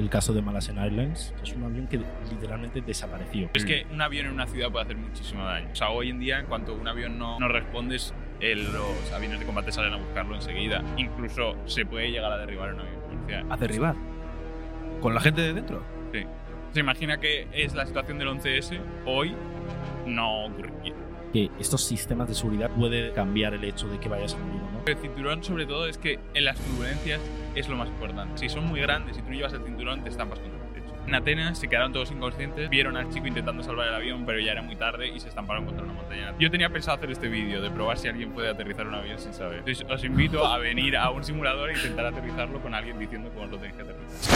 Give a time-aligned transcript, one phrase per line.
[0.00, 2.00] el caso de Malaysian Airlines, que es un avión que
[2.30, 3.50] literalmente desapareció.
[3.52, 5.68] Es que un avión en una ciudad puede hacer muchísimo daño.
[5.72, 9.46] O sea, hoy en día, en cuanto un avión no, no respondes, los aviones de
[9.46, 10.82] combate salen a buscarlo enseguida.
[10.96, 13.52] Incluso se puede llegar a derribar un avión.
[13.52, 13.94] A derribar.
[15.00, 15.82] ¿Con la gente de dentro?
[16.12, 16.24] Sí.
[16.72, 19.34] Se imagina que es la situación del 11S, hoy
[20.06, 20.94] no ocurriría.
[21.32, 24.59] Que estos sistemas de seguridad puede cambiar el hecho de que vayas a morir.
[24.86, 27.20] El cinturón, sobre todo, es que en las turbulencias
[27.54, 28.38] es lo más importante.
[28.38, 30.94] Si son muy grandes y tú llevas el cinturón, te estampas contra el techo.
[31.06, 34.52] En Atenas se quedaron todos inconscientes, vieron al chico intentando salvar el avión, pero ya
[34.52, 36.34] era muy tarde y se estamparon contra una montaña.
[36.38, 39.34] Yo tenía pensado hacer este vídeo de probar si alguien puede aterrizar un avión sin
[39.34, 39.58] saber.
[39.58, 43.46] Entonces, os invito a venir a un simulador e intentar aterrizarlo con alguien diciendo cómo
[43.46, 44.34] lo tenéis que aterrizar.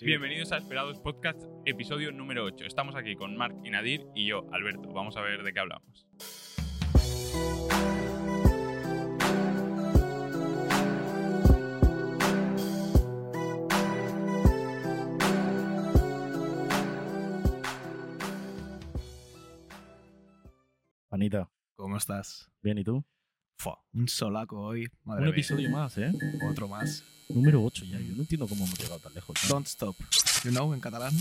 [0.00, 2.64] Bienvenidos a Esperados Podcast, episodio número 8.
[2.64, 4.92] Estamos aquí con Marc y Nadir y yo, Alberto.
[4.92, 6.09] Vamos a ver de qué hablamos.
[21.08, 22.48] Panita, ¿Cómo estás?
[22.62, 23.04] bien, ¿y tú?
[23.56, 24.88] Fua, un solaco hoy.
[25.04, 25.32] Madre un mía.
[25.32, 26.12] episodio más, ¿eh?
[26.50, 27.04] Otro más.
[27.28, 27.98] Número 8 ya.
[27.98, 29.36] Yo no entiendo cómo hemos llegado tan lejos.
[29.44, 29.48] ¿no?
[29.48, 29.96] Don't stop.
[30.44, 31.12] You know, en catalán.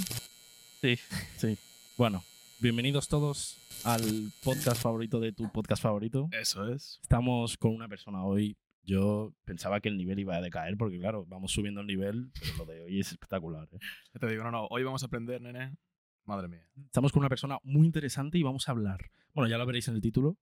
[0.82, 0.98] Sí,
[1.38, 1.58] sí.
[1.98, 2.24] Bueno,
[2.62, 6.28] bienvenidos todos al podcast favorito de tu podcast favorito.
[6.32, 7.00] Eso es.
[7.02, 8.58] Estamos con una persona hoy.
[8.84, 12.58] Yo pensaba que el nivel iba a decaer porque, claro, vamos subiendo el nivel, pero
[12.58, 13.70] lo de hoy es espectacular.
[13.72, 13.80] ¿eh?
[14.20, 14.68] Te digo, no, no.
[14.70, 15.78] Hoy vamos a aprender, nene.
[16.26, 16.68] Madre mía.
[16.86, 19.96] Estamos con una persona muy interesante y vamos a hablar, bueno, ya lo veréis en
[19.96, 20.38] el título,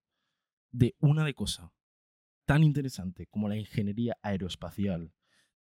[0.72, 1.72] de una de cosa
[2.46, 5.14] tan interesante como la ingeniería aeroespacial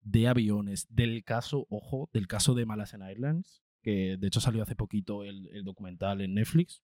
[0.01, 4.75] de aviones, del caso, ojo, del caso de Malaysian Airlines, que de hecho salió hace
[4.75, 6.81] poquito el, el documental en Netflix.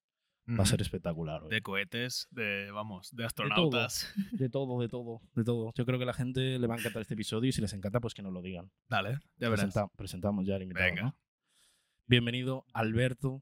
[0.49, 1.44] Va a ser espectacular.
[1.44, 1.49] hoy.
[1.49, 4.13] De cohetes, de, vamos, de De todo, astronautas.
[4.31, 5.72] de todo, de todo, de todo.
[5.75, 7.73] Yo creo que a la gente le va a encantar este episodio y si les
[7.73, 8.69] encanta, pues que nos lo digan.
[8.89, 9.66] Dale, ya verás.
[9.66, 10.85] Presenta- presentamos ya al invitado.
[10.85, 11.02] Venga.
[11.03, 11.16] ¿no?
[12.07, 13.41] Bienvenido, Alberto.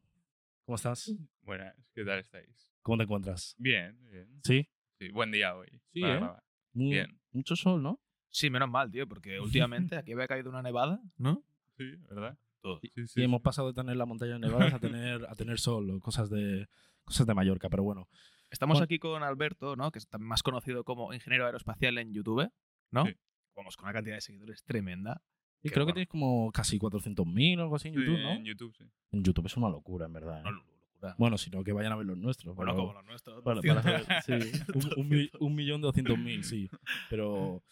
[0.66, 1.12] ¿Cómo estás?
[1.42, 2.72] Buenas, ¿qué tal estáis?
[2.84, 3.56] ¿Cómo te encuentras?
[3.58, 4.28] Bien, bien.
[4.44, 4.70] ¿Sí?
[5.00, 5.70] Sí, buen día hoy.
[5.94, 6.42] Sí, para ¿eh?
[6.74, 7.20] Muy- Bien.
[7.32, 8.00] Mucho sol, ¿no?
[8.30, 11.44] Sí, menos mal, tío, porque últimamente aquí había caído una nevada, ¿no?
[11.78, 12.38] Sí, ¿verdad?
[12.62, 12.80] Todo.
[12.82, 16.00] Sí, Sí, hemos pasado de tener la montaña nevadas a tener, a tener sol, o
[16.00, 16.68] cosas de,
[17.04, 18.08] cosas de Mallorca, pero bueno.
[18.52, 18.86] Estamos Bueno.
[18.86, 19.92] aquí con Alberto, ¿no?
[19.92, 22.50] Que es más conocido como ingeniero aeroespacial en YouTube,
[22.92, 23.06] ¿no?
[23.06, 23.14] Sí.
[23.56, 25.22] Vamos, con una cantidad de seguidores tremenda.
[25.62, 25.94] Y creo que bueno.
[25.96, 28.32] tienes como casi 400.000 o algo así en Sí, YouTube, ¿no?
[28.32, 28.86] En YouTube, sí.
[29.12, 30.40] En YouTube es una locura, en verdad.
[30.40, 30.44] ¿eh?
[30.46, 31.16] No, locura.
[31.18, 32.56] Bueno, sino que vayan a ver los nuestros.
[32.56, 33.44] Bueno, pero- como los nuestros.
[33.44, 33.84] Para, 200.
[33.84, 34.62] para saber, sí,
[34.98, 36.70] un, un un millón doscientos mil, sí.
[37.10, 37.64] Pero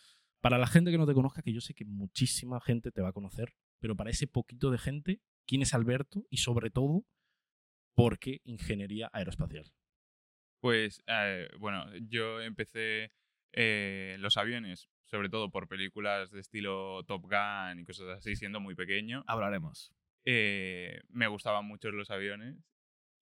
[0.41, 3.09] para la gente que no te conozca, que yo sé que muchísima gente te va
[3.09, 6.25] a conocer, pero para ese poquito de gente, ¿quién es Alberto?
[6.29, 7.05] Y sobre todo,
[7.95, 9.71] ¿por qué ingeniería aeroespacial?
[10.59, 13.11] Pues, eh, bueno, yo empecé
[13.53, 18.59] eh, los aviones, sobre todo por películas de estilo Top Gun y cosas así, siendo
[18.59, 19.23] muy pequeño.
[19.27, 19.91] Hablaremos.
[20.25, 22.57] Eh, me gustaban mucho los aviones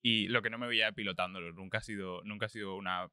[0.02, 1.56] y lo que no me veía pilotándolos.
[1.56, 3.10] Nunca ha sido, nunca ha sido una,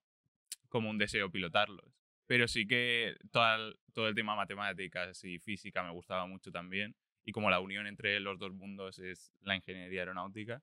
[0.69, 1.93] como un deseo pilotarlos.
[2.27, 6.95] Pero sí que toda el- todo el tema matemáticas y física me gustaba mucho también.
[7.25, 10.63] Y como la unión entre los dos mundos es la ingeniería aeronáutica.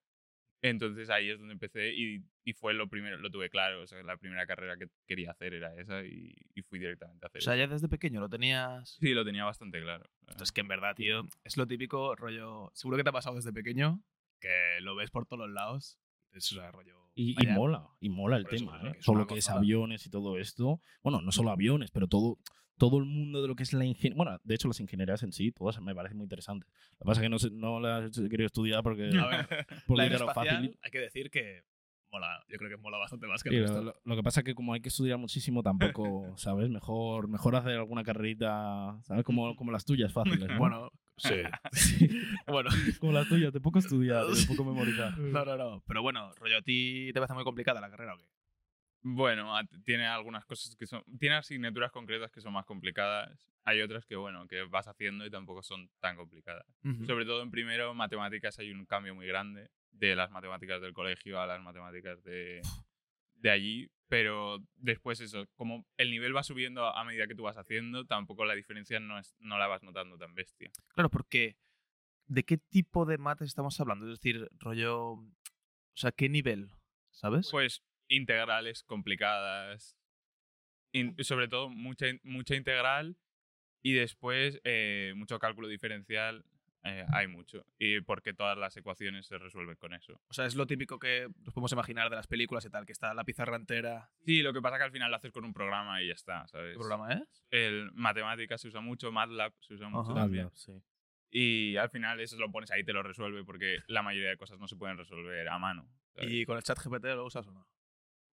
[0.61, 3.81] Entonces ahí es donde empecé y, y fue lo primero, lo tuve claro.
[3.81, 7.27] O sea, la primera carrera que quería hacer era esa y, y fui directamente a
[7.27, 7.59] hacer O sea, eso.
[7.63, 8.97] ya desde pequeño lo tenías.
[8.99, 10.09] Sí, lo tenía bastante claro.
[10.27, 12.71] Entonces, que en verdad, tío, es lo típico rollo.
[12.73, 14.03] Seguro que te ha pasado desde pequeño,
[14.41, 15.97] que lo ves por todos los lados.
[16.33, 17.09] Es o sea, rollo.
[17.15, 18.91] Y, y mola, y mola el Por tema, eso, ¿eh?
[18.91, 20.81] que es Todo lo que es aviones y todo esto.
[21.01, 22.37] Bueno, no solo aviones, pero todo,
[22.79, 24.17] todo el mundo de lo que es la ingeniería.
[24.17, 26.67] Bueno, de hecho, las ingenierías en sí, todas me parecen muy interesantes.
[26.93, 29.11] Lo que pasa es que no, sé- no las he querido estudiar porque.
[29.15, 29.47] A ver,
[29.87, 30.79] por la dinero aeroespacial, fácil.
[30.81, 31.63] hay que decir que
[32.11, 32.39] mola.
[32.47, 33.81] Yo creo que mola bastante más que el lo, resto.
[33.83, 36.69] lo- lo que pasa es que como hay que estudiar muchísimo, tampoco, ¿sabes?
[36.69, 39.23] Mejor, mejor hacer alguna carrerita, ¿sabes?
[39.23, 40.47] Como, como las tuyas, fáciles.
[40.49, 40.57] ¿no?
[40.57, 41.35] Bueno, sí.
[42.47, 42.69] bueno,
[42.99, 45.17] como las tuyas, te poco estudiar, te poco memorizar.
[45.19, 45.83] no, no, no.
[45.85, 48.25] Pero bueno, rollo, ¿a ti te parece muy complicada la carrera o qué?
[49.01, 49.53] Bueno,
[49.85, 51.03] tiene algunas cosas que son.
[51.19, 53.49] Tiene asignaturas concretas que son más complicadas.
[53.63, 56.65] Hay otras que, bueno, que vas haciendo y tampoco son tan complicadas.
[57.05, 61.39] Sobre todo en primero, matemáticas, hay un cambio muy grande de las matemáticas del colegio
[61.39, 62.61] a las matemáticas de,
[63.35, 63.89] de allí.
[64.07, 68.43] Pero después, eso, como el nivel va subiendo a medida que tú vas haciendo, tampoco
[68.43, 70.71] la diferencia no, es, no la vas notando tan bestia.
[70.95, 71.55] Claro, porque
[72.27, 74.11] ¿de qué tipo de mates estamos hablando?
[74.11, 75.11] Es decir, rollo.
[75.11, 76.71] O sea, ¿qué nivel?
[77.11, 77.49] ¿Sabes?
[77.51, 79.95] Pues integrales complicadas.
[80.91, 83.15] in- sobre todo mucha, mucha integral
[83.81, 86.43] y después eh, mucho cálculo diferencial
[86.83, 87.65] eh, hay mucho.
[87.77, 90.19] Y porque todas las ecuaciones se resuelven con eso.
[90.29, 92.91] O sea, es lo típico que nos podemos imaginar de las películas y tal, que
[92.93, 94.09] está la pizarra entera.
[94.25, 96.47] Sí, lo que pasa que al final lo haces con un programa y ya está,
[96.47, 96.73] ¿sabes?
[96.73, 97.43] ¿Qué programa es?
[97.51, 100.21] El matemáticas se usa mucho, MATLAB se usa mucho Ajá.
[100.21, 100.45] también.
[100.45, 100.81] MATLAB, sí.
[101.31, 104.37] Y al final eso lo pones ahí y te lo resuelve porque la mayoría de
[104.37, 105.87] cosas no se pueden resolver a mano.
[106.15, 106.31] ¿sabes?
[106.31, 107.67] ¿Y con el chat GPT lo usas o no?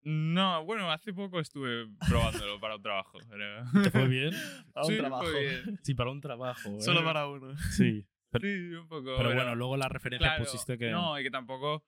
[0.08, 3.19] No, bueno, hace poco estuve probándolo para un trabajo.
[3.29, 4.31] pero- ¿Te fue bien?
[4.73, 5.25] Para Sí, un trabajo.
[5.25, 5.81] fue bien.
[5.82, 6.69] Sí, para un trabajo.
[6.70, 6.81] ¿eh?
[6.81, 7.56] Solo para uno.
[7.73, 8.06] Sí.
[8.31, 9.14] Pero, Sí, un poco.
[9.17, 10.91] pero bueno, luego la referencia claro, pusiste que...
[10.91, 11.85] No, y que tampoco.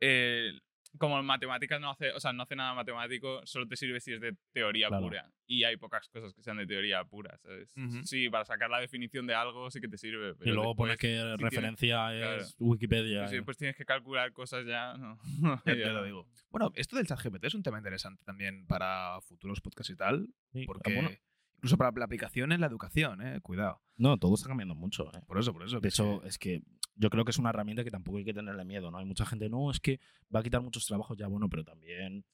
[0.00, 0.52] eh,
[0.98, 4.12] como en matemáticas no hace, o sea, no hace nada matemático, solo te sirve si
[4.12, 5.04] es de teoría Claro.
[5.04, 5.30] pura.
[5.46, 7.72] Y hay pocas cosas que sean de teoría pura, ¿sabes?
[8.04, 10.34] Sí, para sacar la definición de algo sí que te sirve.
[10.44, 13.20] y luego pone después, que referencia es Wikipedia.
[13.20, 14.94] pues si después tienes que calcular cosas ya.
[15.40, 15.60] No.
[15.66, 16.26] Ya lo digo.
[16.50, 20.28] Bueno, esto del chat GPT es un tema interesante también para futuros podcasts y tal,
[20.52, 21.10] Sí, porque bueno,
[21.56, 23.80] incluso para la aplicación en la educación, eh, cuidado.
[23.96, 25.10] no, todo está cambiando mucho.
[25.14, 25.20] ¿eh?
[25.26, 25.80] Por eso, por eso.
[25.80, 26.28] De hecho, sí.
[26.28, 26.62] es que
[26.96, 28.98] yo creo que es una herramienta que tampoco hay que tenerle miedo, ¿no?
[28.98, 30.00] Hay mucha gente, no, es que
[30.34, 32.24] va a quitar muchos trabajos ya, bueno, pero también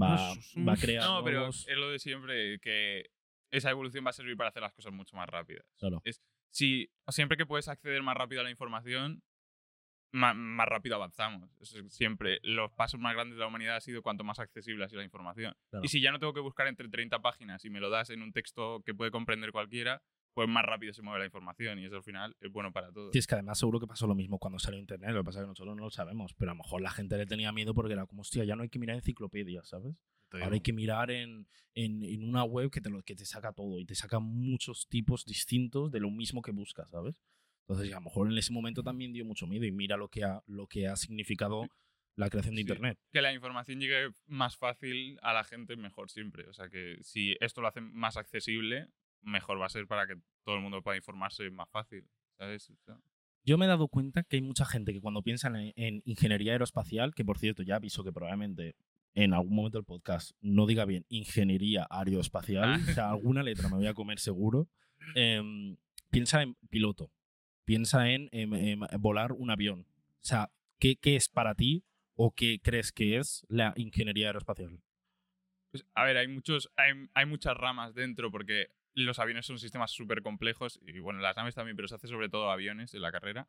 [0.00, 3.10] va, Es- va a crear No, pero nuevos- es lo de siempre, que
[3.50, 5.64] esa evolución va a servir para hacer las cosas mucho más rápidas.
[5.78, 6.02] Claro.
[6.52, 9.22] Si siempre que puedes acceder más rápido a la información,
[10.12, 11.48] ma- más, rápido avanzamos.
[11.60, 12.40] Es siempre.
[12.42, 15.04] Los pasos más grandes de la humanidad ha sido cuanto más accesible ha sido la
[15.04, 15.54] información.
[15.70, 15.84] Claro.
[15.84, 18.22] Y si ya no tengo que buscar entre 30 páginas y me lo das en
[18.22, 20.02] un texto que puede comprender cualquiera,
[20.34, 23.10] pues más rápido se mueve la información y eso al final es bueno para todos.
[23.12, 25.10] Sí, es que además seguro que pasó lo mismo cuando salió Internet.
[25.10, 27.16] Lo que pasa es que nosotros no lo sabemos, pero a lo mejor la gente
[27.16, 29.96] le tenía miedo porque era como, hostia, ya no hay que mirar enciclopedias, ¿sabes?
[30.32, 33.52] Ahora hay que mirar en, en, en una web que te, lo, que te saca
[33.52, 37.20] todo y te saca muchos tipos distintos de lo mismo que buscas, ¿sabes?
[37.66, 40.22] Entonces, a lo mejor en ese momento también dio mucho miedo y mira lo que
[40.22, 41.66] ha, lo que ha significado
[42.16, 42.62] la creación de Sí.
[42.62, 42.98] Internet.
[43.12, 46.46] que la información llegue más fácil a la gente, mejor siempre.
[46.48, 48.86] O sea que si esto lo hace más accesible,
[49.22, 50.14] mejor va a ser para que
[50.44, 52.04] todo el mundo pueda informarse más fácil.
[52.38, 52.70] ¿Sabes?
[52.70, 52.96] O sea,
[53.44, 56.52] Yo me he dado cuenta que hay mucha gente que cuando piensan en, en ingeniería
[56.52, 58.76] aeroespacial, que por cierto ya aviso que probablemente
[59.14, 62.78] en algún momento del podcast no diga bien ingeniería aeroespacial, Ah.
[62.88, 64.68] o sea, alguna letra me voy a comer seguro,
[65.14, 65.76] em,
[66.10, 67.10] piensa en piloto,
[67.64, 69.80] piensa en, em, em, volar un avión.
[69.80, 71.84] O sea, ¿qué, ¿qué es para ti
[72.14, 74.80] o qué crees que es la ingeniería aeroespacial?
[75.72, 79.90] pues, a ver, hay, muchos, hay, hay muchas ramas dentro porque los aviones son sistemas
[79.90, 83.12] súper complejos y bueno, las naves también, pero se hace sobre todo aviones en la
[83.12, 83.48] carrera.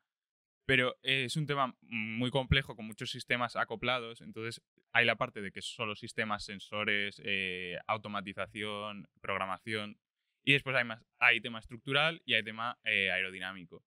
[0.66, 4.62] Pero eh, es un tema muy complejo con muchos sistemas acoplados, entonces
[4.94, 9.98] hay la parte de que solo sistemas, sensores, eh, automatización, programación,
[10.44, 13.84] y después hay, más, hay tema estructural y hay tema eh, aerodinámico.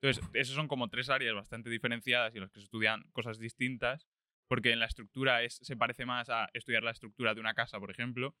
[0.00, 3.38] Entonces, esos son como tres áreas bastante diferenciadas y en las que se estudian cosas
[3.38, 4.06] distintas,
[4.48, 7.80] porque en la estructura es, se parece más a estudiar la estructura de una casa,
[7.80, 8.34] por ejemplo.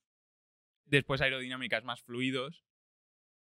[0.88, 2.64] Después aerodinámica es más fluidos.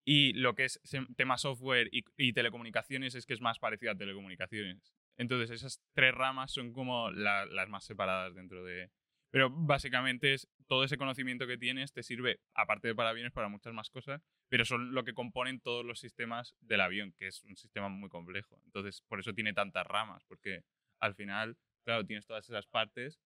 [0.07, 0.80] Y lo que es
[1.18, 4.94] tema software y, telecomunicaciones es que es más parecido a telecomunicaciones.
[5.18, 8.92] Entonces esas tres ramas son como la- las más separadas dentro de...
[9.31, 13.50] Pero básicamente es todo ese conocimiento que tienes te sirve, aparte de para aviones, para
[13.50, 17.44] muchas más cosas, pero son lo que componen todos los sistemas del avión, que es
[17.44, 18.62] un sistema muy complejo.
[18.65, 20.63] Entonces por eso tiene tantas ramas, porque
[21.00, 23.19] al final, claro, tienes todas esas partes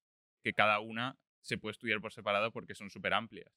[0.43, 3.53] que cada una se puede estudiar por separado porque son súper amplias.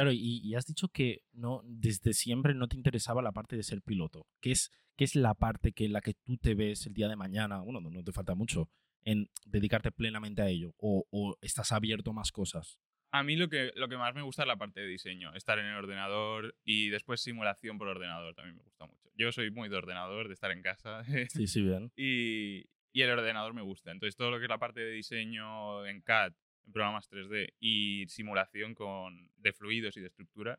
[0.00, 3.62] Claro, y, y has dicho que no, desde siempre no te interesaba la parte de
[3.62, 4.26] ser piloto.
[4.40, 7.06] ¿Qué es, qué es la parte que en la que tú te ves el día
[7.06, 7.60] de mañana?
[7.60, 8.70] Bueno, no, no te falta mucho
[9.04, 10.72] en dedicarte plenamente a ello.
[10.78, 12.78] O, o estás abierto a más cosas.
[13.10, 15.58] A mí lo que, lo que más me gusta es la parte de diseño, estar
[15.58, 19.10] en el ordenador y después simulación por ordenador también me gusta mucho.
[19.16, 21.92] Yo soy muy de ordenador, de estar en casa Sí, sí, bien.
[21.98, 23.90] y, y el ordenador me gusta.
[23.90, 26.32] Entonces todo lo que es la parte de diseño en CAD,
[26.66, 30.58] en programas 3D y simulación con, de fluidos y de estructuras,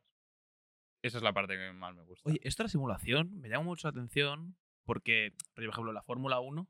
[1.01, 2.29] esa es la parte que más me gusta.
[2.29, 6.39] Oye, esto de la simulación me llama mucho la atención porque, por ejemplo, la Fórmula
[6.39, 6.67] 1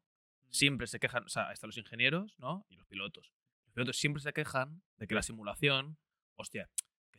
[0.49, 2.65] siempre se quejan, o sea, están los ingenieros, ¿no?
[2.69, 3.33] Y los pilotos.
[3.65, 5.97] Los pilotos siempre se quejan de que la simulación,
[6.35, 6.69] hostia,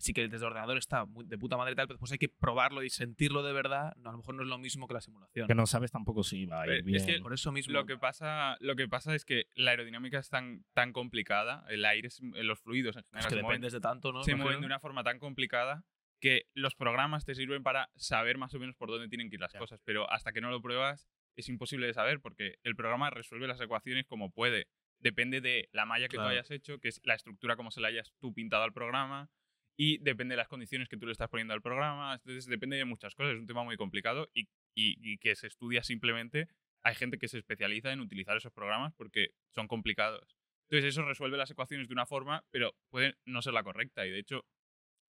[0.02, 2.18] sí que desde el ordenador está muy de puta madre y tal, pero después hay
[2.18, 3.94] que probarlo y sentirlo de verdad.
[3.96, 5.46] No, a lo mejor no es lo mismo que la simulación.
[5.46, 6.96] Que no sabes tampoco si va a ir Pero bien.
[6.96, 7.72] es que Por eso mismo.
[7.72, 11.84] Lo que, pasa, lo que pasa es que la aerodinámica es tan, tan complicada, el
[11.84, 14.24] aire, es- los fluidos en general es que se mueven dependes de tanto, ¿no?
[14.24, 15.84] se mueven de una forma tan complicada
[16.20, 19.40] que los programas te sirven para saber más o menos por dónde tienen que ir
[19.40, 19.58] las Ya.
[19.58, 23.46] cosas, pero hasta que no lo pruebas es imposible de saber porque el programa resuelve
[23.46, 24.66] las ecuaciones como puede.
[24.98, 26.28] Depende de la malla que Claro.
[26.28, 29.30] tú hayas hecho, que es la estructura como se la hayas tú pintado al programa,
[29.76, 32.14] y depende de las condiciones que tú le estás poniendo al programa.
[32.14, 34.42] Entonces depende de muchas cosas, es un tema muy complicado y,
[34.74, 36.48] y- y que se estudia simplemente.
[36.84, 40.36] Hay gente que se especializa en utilizar esos programas porque son complicados.
[40.68, 44.06] Entonces eso resuelve las ecuaciones de una forma, pero puede no ser la correcta.
[44.06, 44.44] Y de hecho,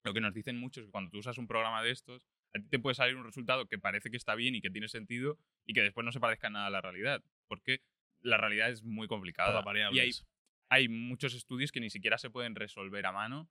[0.04, 2.60] lo que nos dicen mucho es que cuando tú usas un programa de estos, A
[2.60, 5.40] ti te puede salir un resultado que parece que está bien y que tiene sentido
[5.66, 7.24] y que después no se parezca nada a la realidad.
[7.48, 7.82] Porque
[8.22, 9.50] la realidad es muy complicada.
[9.96, 10.12] Y hay,
[10.70, 13.50] hay muchos estudios que ni siquiera se pueden resolver a mano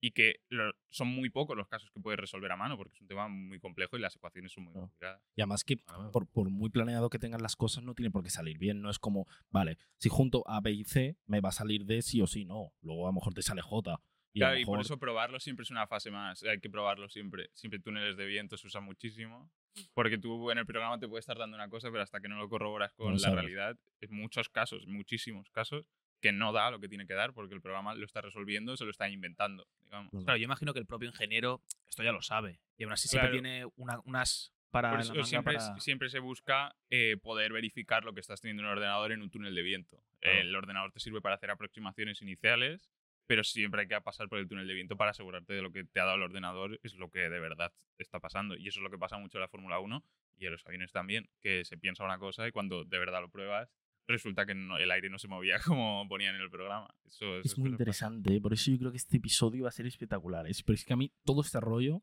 [0.00, 3.00] y que lo- son muy pocos los casos que puedes resolver a mano porque es
[3.00, 4.86] un tema muy complejo y las ecuaciones son muy Claro.
[4.86, 5.22] complicadas.
[5.36, 5.76] Y además que
[6.12, 8.80] por, por muy planeado que tengan las cosas, no tiene por qué salir bien.
[8.80, 12.02] No es como, vale, si junto A, B y C, me va a salir D
[12.02, 12.44] sí o sí.
[12.44, 12.72] No.
[12.80, 14.00] Luego a lo mejor te sale J.
[14.32, 16.42] Y a Claro, lo y por mejor- eso probarlo siempre es una fase más.
[16.44, 17.50] Hay que probarlo siempre.
[17.52, 19.50] Siempre túneles de viento se usan muchísimo.
[19.94, 22.36] Porque tú en el programa te puede estar dando una cosa, pero hasta que no
[22.38, 25.86] lo corroboras con lo la realidad, en muchos casos, muchísimos casos,
[26.20, 28.84] que no da lo que tiene que dar porque el programa lo está resolviendo, se
[28.84, 30.10] lo está inventando, digamos.
[30.24, 32.60] Claro, yo imagino que el propio ingeniero esto ya lo sabe.
[32.76, 36.20] Y aún así siempre tiene una- unas para Por eso siempre, para- es- siempre se
[36.20, 39.62] busca eh, poder verificar lo que estás teniendo en el ordenador en un túnel de
[39.62, 40.00] viento.
[40.20, 40.38] Claro.
[40.40, 42.88] El ordenador te sirve para hacer aproximaciones iniciales,
[43.26, 45.84] pero siempre hay que pasar por el túnel de viento para asegurarte de lo que
[45.84, 48.56] te ha dado el ordenador es lo que de verdad está pasando.
[48.56, 50.04] Y eso es lo que pasa mucho en la Fórmula 1
[50.36, 53.28] y en los aviones también, que se piensa una cosa y cuando de verdad lo
[53.28, 53.72] pruebas,
[54.10, 56.88] resulta que no- el aire no se movía como ponían en el programa.
[57.06, 58.40] Eso, Es esas muy interesante, ¿eh?
[58.40, 60.46] por eso yo creo que este episodio va a ser espectacular.
[60.46, 62.02] Es, pero es que a mí todo este rollo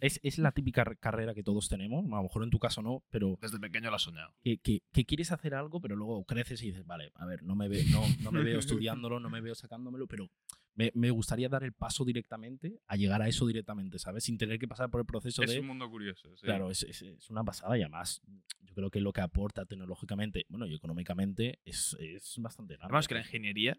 [0.00, 2.04] es, es la típica re- carrera que todos tenemos.
[2.06, 4.32] A lo mejor en tu caso no, pero Desde pequeño lo has soñado.
[4.42, 7.54] que, que- que quieres hacer algo, pero luego creces y dices, vale, a ver, no
[7.54, 8.58] me, ve, no, no me veo
[8.98, 10.28] estudiándolo, no me veo sacándomelo, pero
[10.78, 14.22] me, me gustaría dar el paso directamente a llegar a eso directamente, ¿sabes?
[14.24, 15.58] Sin tener que pasar por el proceso Es de...
[15.60, 16.34] un mundo curioso.
[16.36, 16.44] sí.
[16.44, 18.22] Claro, es, es- es una pasada y además
[18.62, 22.86] yo creo que lo que aporta tecnológicamente, bueno, y económicamente es, es bastante grande.
[22.92, 23.76] Además que la ingeniería,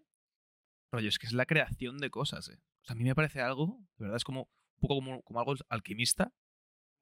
[0.92, 2.60] rollo, es que es la creación de cosas, ¿eh?
[2.84, 5.40] O sea, a mí me parece algo, de verdad, es como un poco como, como
[5.40, 6.34] algo alquimista.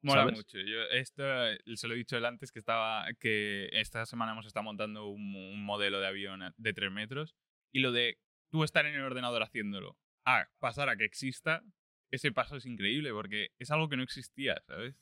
[0.02, 0.36] Mola ¿sabes?
[0.36, 0.58] mucho.
[0.60, 4.46] Yo esto eh, se lo he dicho él antes que estaba que esta semana hemos
[4.46, 7.34] estado montando un, un modelo de avión de 3 metros
[7.72, 8.16] y lo de
[8.50, 11.62] tú estar en el ordenador haciéndolo a pasar a que exista,
[12.10, 14.96] ese paso es increíble porque es algo que no existía, ¿sabes?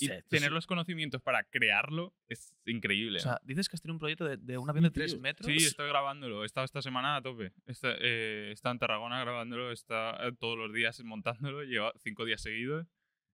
[0.00, 0.54] Y Sí, esto tener sí.
[0.54, 3.18] los conocimientos para crearlo es increíble.
[3.18, 5.20] O sea, dices que has tenido un proyecto de, de un avión de 3 tío.
[5.20, 5.46] metros.
[5.46, 6.44] Sí, estoy grabándolo.
[6.44, 7.52] He estado esta semana a tope.
[7.66, 12.40] Está, eh, está en Tarragona grabándolo, está eh, todos los días montándolo, lleva cinco días
[12.40, 12.86] seguidos.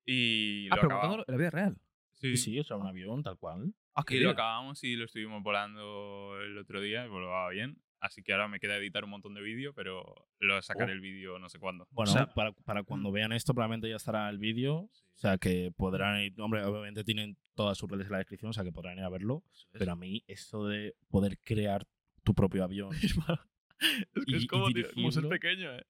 [0.05, 1.77] Y ah, lo pero montándolo en la vida real.
[2.15, 2.35] Sí.
[2.35, 3.73] Sí, o sea, un avión tal cual.
[3.93, 7.81] Ah, qué Y lo acabamos y lo estuvimos volando el otro día y volaba bien.
[8.01, 10.95] Así que ahora me queda editar un montón de vídeo, pero lo sacaré Oh.
[10.95, 11.87] el vídeo no sé cuándo.
[11.91, 15.37] Bueno, O sea- para, para cuando vean esto probablemente ya estará el vídeo, o sea
[15.37, 18.71] que podrán ir, hombre, obviamente tienen todas sus redes en la descripción, o sea que
[18.71, 21.85] podrán ir a verlo, pero a mí eso de poder crear
[22.23, 22.89] tu propio avión
[24.15, 25.85] es que Y- es como, tío, como ser pequeño, ¿eh?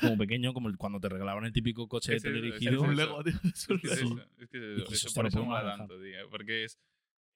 [0.00, 2.72] como pequeño, como cuando te regalaban el típico coche Es es teledirigido.
[2.74, 2.82] eso.
[2.82, 3.34] un Lego, tío.
[3.44, 5.78] Es Es que es eso, es que es eso, eso eso por eso manejar.
[5.78, 6.28] tanto, tío.
[6.30, 6.78] Porque es,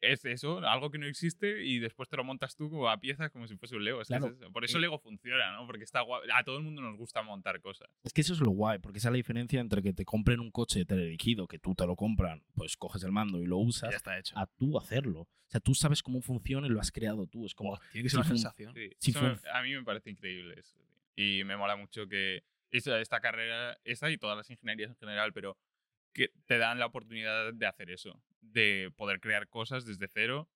[0.01, 3.47] es eso, algo que no existe y después te lo montas tú a piezas como
[3.49, 4.03] si fuese un Lego.
[4.03, 4.27] Es Claro.
[4.29, 4.51] eso.
[4.53, 5.67] Por eso Lego funciona, ¿no?
[5.67, 6.29] Porque está guay.
[6.35, 7.89] A todo el mundo nos gusta montar cosas.
[8.05, 10.41] Es que eso es lo guay, porque esa es la diferencia entre que te compren
[10.41, 13.91] un coche teledirigido, que tú te lo compran, pues coges el mando y lo usas,
[13.91, 14.39] Ya está hecho.
[14.39, 15.21] a tú hacerlo.
[15.23, 17.47] O sea, tú sabes cómo funciona y lo has creado tú.
[17.47, 18.75] Es como, tiene que ser una sensación.
[18.99, 20.77] Sí, me- a mí me parece increíble eso.
[21.15, 25.33] Y me mola mucho que esta, esta carrera, esta y todas las ingenierías en general,
[25.33, 25.57] pero
[26.13, 28.21] que te dan la oportunidad de hacer eso,
[28.53, 30.49] de poder crear cosas desde cero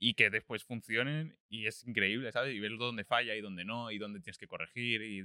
[0.00, 2.54] y que después funcionen y es increíble, ¿sabes?
[2.54, 5.24] Y ver dónde falla y dónde no y dónde tienes que corregir y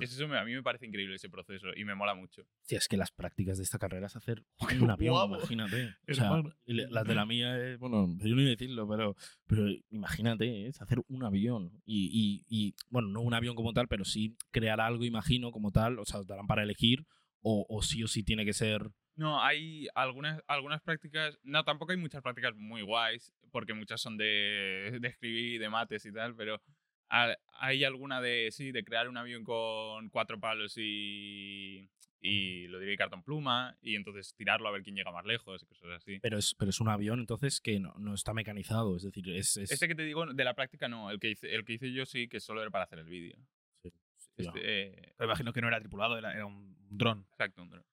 [0.00, 2.40] eso, me- a mí me parece increíble ese proceso y me mola mucho.
[2.62, 4.42] Hostia, es que las prácticas de esta carrera es hacer
[4.88, 5.36] un avión, guapo.
[5.36, 5.94] imagínate.
[6.08, 9.14] O sea, las de la mía es, bueno, yo no iba a decirlo, pero,
[9.46, 11.82] pero imagínate, es hacer un avión.
[11.84, 15.70] Y, y, y, bueno, no un avión como tal, pero sí crear algo, imagino, como
[15.70, 15.98] tal.
[15.98, 17.04] O sea, os darán para elegir,
[17.42, 18.88] o, o sí o sí tiene que ser.
[19.18, 21.36] No, hay algunas, algunas prácticas.
[21.42, 25.68] No, tampoco hay muchas prácticas muy guays, porque muchas son de, de escribir y de
[25.68, 26.62] mates y tal, pero
[27.10, 32.78] ha- hay alguna de, sí, de crear un avión con cuatro palos y, y lo
[32.78, 36.20] diré cartón pluma, y entonces tirarlo a ver quién llega más lejos y cosas así.
[36.20, 38.94] Pero es, pero es un avión, entonces, que no, no está mecanizado.
[38.96, 39.56] Es decir, es.
[39.56, 41.92] es Este que te digo, de la práctica no, el que hice, el que hice
[41.92, 43.36] yo sí, que solo era para hacer el vídeo.
[43.82, 43.90] sí,
[44.36, 47.26] Este, eh, Pero imagino que no era tripulado, era, era un dron.
[47.32, 47.84] exacto, un dron.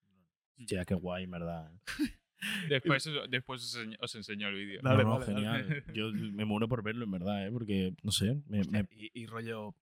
[0.59, 1.71] Hostia, qué guay, verdad.
[2.69, 4.81] Después, os- después os, enseño, os enseño el vídeo.
[4.83, 5.63] Dale, no, no, dale, dale.
[5.63, 5.83] genial.
[5.95, 7.51] Yo me muero por verlo, en verdad, ¿eh?
[7.51, 9.73] porque, no sé, me, Hostia, me- y, y rollo.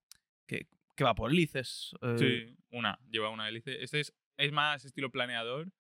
[0.47, 1.93] ¿Qué, qué va por hélices?
[2.01, 3.83] Eh, Sí, una, lleva una hélice.
[3.83, 5.71] Este es, es más estilo planeador.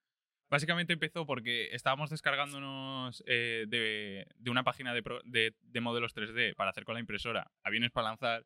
[0.49, 6.13] Básicamente empezó porque estábamos descargándonos eh, de, de una página de, pro- de- de modelos
[6.15, 8.45] 3D para hacer con la impresora aviones para lanzar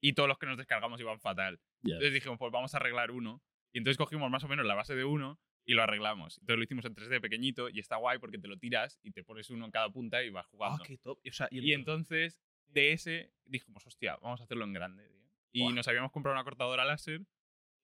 [0.00, 1.58] y todos los que nos descargamos iban fatal.
[1.82, 1.94] ya.
[1.94, 3.42] Entonces dijimos, pues vamos a arreglar uno.
[3.72, 6.38] Y entonces cogimos más o menos la base de uno y lo arreglamos.
[6.38, 9.24] Entonces lo hicimos en 3D pequeñito y está guay porque te lo tiras y te
[9.24, 10.84] pones uno en cada punta y vas Ah, jugando.
[10.84, 11.18] qué top.
[11.24, 15.08] Y, o sea, y, Y entonces, de ese, dijimos, hostia, vamos a hacerlo en grande,
[15.08, 15.26] tío.
[15.52, 15.72] Y Buah.
[15.74, 17.22] nos habíamos comprado una cortadora láser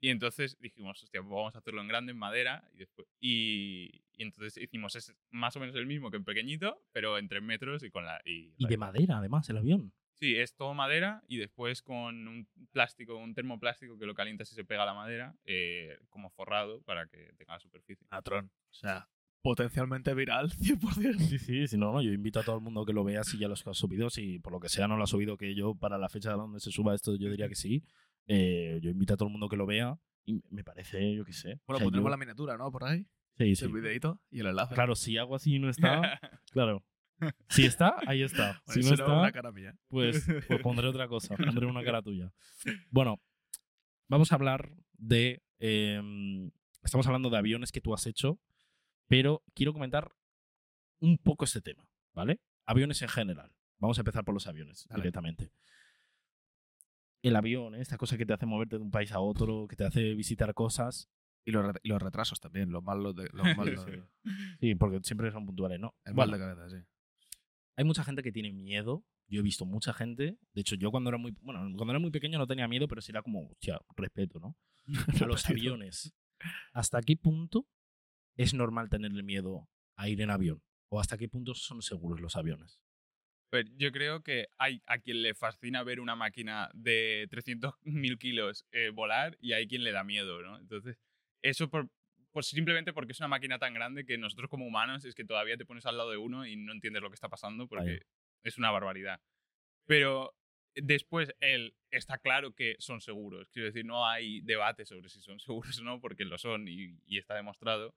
[0.01, 2.69] Y entonces dijimos, hostia, pues vamos a hacerlo en grande, en madera.
[2.75, 6.85] Y, después, y, y entonces hicimos, es más o menos el mismo que en pequeñito,
[6.93, 8.21] pero en 3 metros y con la...
[8.25, 9.93] Y, Y de madera, además, el avión.
[10.23, 14.55] Sí, es todo madera y después con un plástico, un termoplástico que lo calientas y
[14.55, 18.07] se pega a la madera, eh, como forrado para que tenga la superficie.
[18.09, 18.47] Natron.
[18.71, 19.09] O sea,
[19.43, 21.19] potencialmente viral, 100%.
[21.19, 23.37] Sí, sí, si no, no, yo invito a todo el mundo que lo vea si
[23.37, 25.75] ya los has subido, si por lo que sea no lo ha subido, que yo
[25.75, 27.83] para la fecha donde se suba esto yo diría que sí.
[28.29, 31.33] Eh, yo invito a todo el mundo que lo vea y me parece, yo qué
[31.33, 31.59] sé.
[31.67, 32.71] Bueno, O sea, pondremos yo- la miniatura, ¿no?
[32.71, 33.09] Por ahí.
[33.39, 33.65] Sí, sí.
[33.65, 34.75] El videito y el enlace.
[34.77, 35.81] Claro, si hago así y no está,
[36.53, 36.85] claro.
[37.49, 38.63] Si está, ahí está.
[38.67, 39.77] Si no era una está, cara mía.
[39.89, 42.33] pues, pues pondré otra cosa, pondré una cara tuya.
[42.91, 43.21] Bueno,
[44.09, 45.43] vamos a hablar de...
[45.59, 46.51] eh,
[46.83, 48.39] estamos hablando de aviones que tú has hecho,
[49.09, 50.11] pero quiero comentar
[51.01, 52.41] un poco este tema, ¿vale?
[52.67, 53.53] Aviones en general.
[53.79, 55.03] Vamos a empezar por los aviones Dale.
[55.03, 55.51] directamente.
[57.23, 57.81] El avión, ¿eh?
[57.81, 60.53] esta cosa que te hace moverte de un país a otro, que te hace visitar
[60.55, 61.09] cosas.
[61.45, 63.29] Y los, re- y los retrasos también, los malos de.
[63.33, 64.03] Los malos de-
[64.61, 65.95] Sí, porque siempre son puntuales, ¿no?
[66.05, 66.85] el Bueno, mal de cabeza, sí.
[67.77, 69.05] Hay mucha gente que tiene miedo.
[69.29, 70.39] Yo he visto mucha gente.
[70.53, 73.01] De hecho, yo cuando era muy, bueno, cuando era muy pequeño no tenía miedo, pero
[73.01, 74.57] sí era como, hostia, respeto, ¿no?
[75.25, 76.15] A los aviones.
[76.73, 77.67] ¿Hasta qué punto
[78.37, 80.63] es normal tenerle miedo a ir en avión?
[80.89, 82.81] ¿O hasta qué punto son seguros los aviones?
[83.51, 88.67] Pero yo creo que hay a quien le fascina ver una máquina de 300.000 kilos
[88.73, 90.59] eh, volar y hay quien le da miedo, ¿no?
[90.59, 90.99] Entonces,
[91.43, 91.91] eso por,
[92.33, 95.57] pues simplemente porque es una máquina tan grande que nosotros como humanos es que todavía
[95.57, 98.03] te pones al lado de uno y no entiendes lo que está pasando porque
[98.43, 99.21] es una barbaridad.
[99.87, 100.35] Pero
[100.75, 103.51] después, él está claro que son seguros.
[103.51, 106.99] Quiero decir, no hay debate sobre si son seguros o no, porque lo son y,
[107.07, 107.95] y está demostrado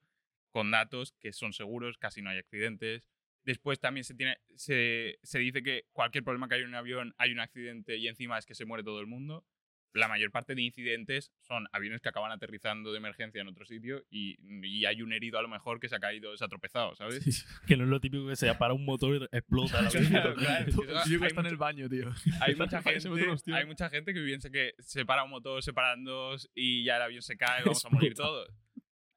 [0.50, 3.10] con datos que son seguros, casi no hay accidentes.
[3.44, 7.13] Después también se, tiene, se, se dice que cualquier problema que hay en un avión
[7.18, 9.46] hay un accidente y encima es que se muere todo el mundo.
[9.95, 14.03] La mayor parte de incidentes son aviones que acaban aterrizando de emergencia en otro sitio
[14.09, 14.35] y,
[14.67, 17.45] y hay un herido a lo mejor que se ha caído, se ha tropezado, ¿sabes?
[17.65, 19.89] Que no es lo típico que se para un motor y explota la
[20.35, 20.71] Claro, claro.
[21.25, 22.11] Está en el baño, tío.
[22.41, 23.09] hay mucha, gente,
[23.53, 26.97] hay mucha gente que piensa que se para un motor, se paran dos y ya
[26.97, 28.49] el avión se cae, vamos a morir todos.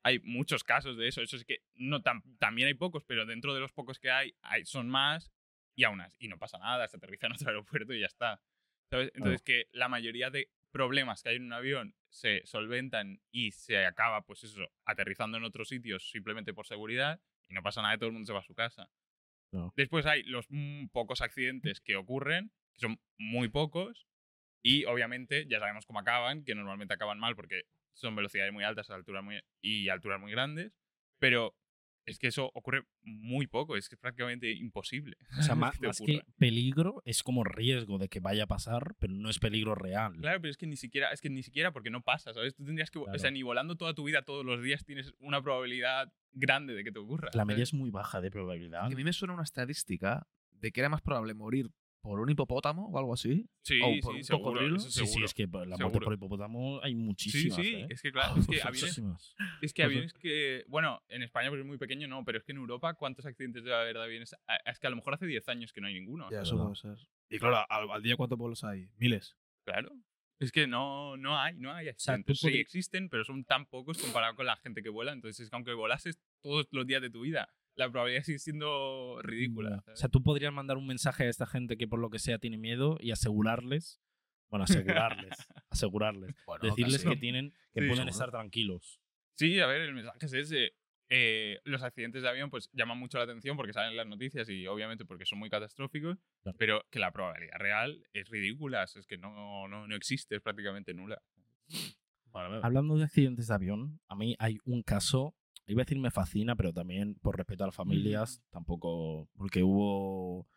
[0.04, 1.20] Hay muchos casos de eso.
[1.22, 4.32] Eso es que no tam- también hay pocos, pero dentro de los pocos que hay,
[4.42, 5.32] hay son más
[5.74, 8.40] y aún así, y no pasa nada, se aterriza en otro aeropuerto y ya está.
[8.90, 9.10] ¿Sabes?
[9.14, 13.84] Entonces que la mayoría de problemas que hay en un avión se solventan y se
[13.86, 17.98] acaba, pues eso, aterrizando en otros sitios simplemente por seguridad y no pasa nada y
[17.98, 18.90] todo el mundo se va a su casa.
[19.52, 19.72] No.
[19.76, 20.46] Después hay los
[20.92, 24.06] pocos accidentes que ocurren, que son muy pocos,
[24.62, 27.62] y obviamente ya sabemos cómo acaban, que normalmente acaban mal porque
[27.94, 30.72] son velocidades muy altas alturas muy, y alturas muy grandes,
[31.18, 31.56] pero
[32.08, 35.16] es que eso ocurre muy poco, es que es prácticamente imposible.
[35.38, 38.46] O sea, más, que te más que peligro es como riesgo de que vaya a
[38.46, 40.16] pasar, pero no es peligro real.
[40.20, 42.54] Claro, pero es que ni siquiera, es que ni siquiera porque no pasa, ¿sabes?
[42.54, 45.40] Tú tendrías que, o sea, ni volando toda tu vida todos los días tienes una
[45.42, 47.30] probabilidad grande de que te ocurra.
[47.34, 47.68] La media ¿sabes?
[47.70, 48.84] es muy baja de probabilidad.
[48.84, 52.88] A mí me suena una estadística de que era más probable morir por un hipopótamo
[52.88, 53.46] o algo así.
[53.62, 54.76] Sí, o por sí, un seguro, cocodrilo.
[54.76, 55.24] eso Sí, sí, seguro.
[55.26, 56.04] es que la muerte Seguro.
[56.04, 57.56] por hipopótamo hay Sí, muchísimas.
[57.56, 57.86] sí, ¿eh?
[57.90, 59.34] es que claro, es que aviones, Muchísimas.
[59.62, 62.52] es que aviones que, bueno, en España porque es muy pequeño no, pero es que
[62.52, 64.34] en Europa ¿cuántos accidentes debe haber de aviones?
[64.46, 66.28] Ah, Es que a lo mejor hace 10 años que no hay ninguno.
[66.30, 66.70] Ya, es eso verdad.
[66.80, 67.08] puede ser.
[67.30, 68.88] Y claro, al, al día cuántos vuelos hay?
[68.96, 69.36] Miles.
[69.64, 69.92] Claro.
[70.40, 72.40] Es que no, no hay, no hay sea, accidentes.
[72.40, 75.12] tú Sí podri- existen, pero son tan pocos comparado con la gente que vuela.
[75.12, 79.20] Entonces, es que aunque volases todos los días de tu vida, la probabilidad sigue siendo
[79.22, 79.78] ridícula.
[79.78, 79.98] O ¿sabes?
[80.00, 82.58] sea, tú podrías mandar un mensaje a esta gente que por lo que sea tiene
[82.58, 84.00] miedo y asegurarles,
[84.50, 85.30] bueno, asegurarles,
[85.70, 87.14] asegurarles, Bueno, decirles casi.
[87.14, 88.10] que tienen, que Sí, pueden seguro.
[88.10, 89.00] estar tranquilos.
[89.34, 90.72] Sí, a ver, el mensaje es ese.
[91.10, 94.46] Eh, los accidentes de avión pues llaman mucho la atención porque salen en las noticias
[94.50, 96.58] y obviamente porque son muy catastróficos, Claro.
[96.58, 100.92] pero que la probabilidad real es ridícula, es que no, no, no existe, es prácticamente
[100.92, 101.22] nula.
[102.62, 105.34] Hablando de accidentes de avión, a mí hay un caso,
[105.68, 110.48] iba a decir me fascina, pero también por respeto a las familias, tampoco, porque hubo,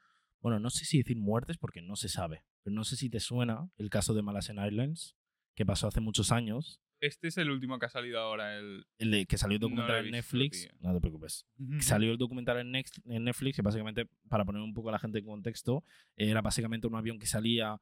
[0.42, 3.20] bueno, no sé si decir muertes porque no se sabe, pero no sé si te
[3.20, 5.16] suena el caso de Malaysian Airlines,
[5.56, 8.86] que pasó hace muchos años, Este es el último que ha salido ahora, el...
[9.00, 10.72] el de que salió el No documental he en Netflix, tío.
[10.82, 11.46] no te preocupes,
[11.80, 15.00] salió el documental en, Next- en Netflix, que básicamente, para poner un poco a la
[15.00, 15.84] gente en contexto,
[16.16, 17.80] era básicamente un avión que salía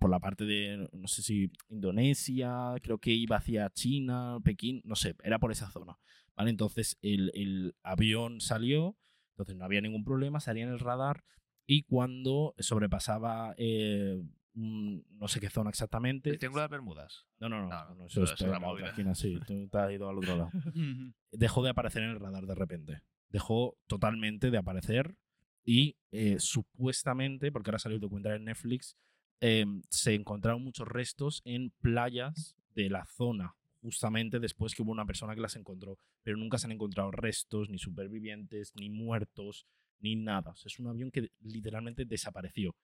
[0.00, 4.96] por la parte de, no sé si Indonesia, creo que iba hacia China, Pekín, no
[4.96, 5.98] sé, era por esa zona.
[6.36, 6.50] ¿Vale?
[6.50, 8.96] Entonces el, el avión salió,
[9.32, 11.24] entonces no había ningún problema, salía en el radar
[11.66, 14.22] y cuando sobrepasaba eh,
[14.54, 16.30] no sé qué zona exactamente.
[16.30, 17.26] ¿El Triángulo de Bermudas?
[17.38, 20.08] No, no, no, No, no, no, eso es la esquina, sí, tú te has ido
[20.08, 20.50] al otro lado
[21.32, 23.02] dejó de aparecer en el radar de repente.
[23.30, 25.16] Dejó totalmente de aparecer
[25.64, 28.98] y eh, supuestamente, porque ahora salió el documental en Netflix,
[29.40, 35.04] eh, se encontraron muchos restos en playas de la zona justamente después que hubo una
[35.06, 39.66] persona que las encontró, pero nunca se han encontrado restos, ni supervivientes, ni muertos,
[40.00, 40.52] ni nada.
[40.52, 42.74] O sea, es un avión que literalmente desapareció.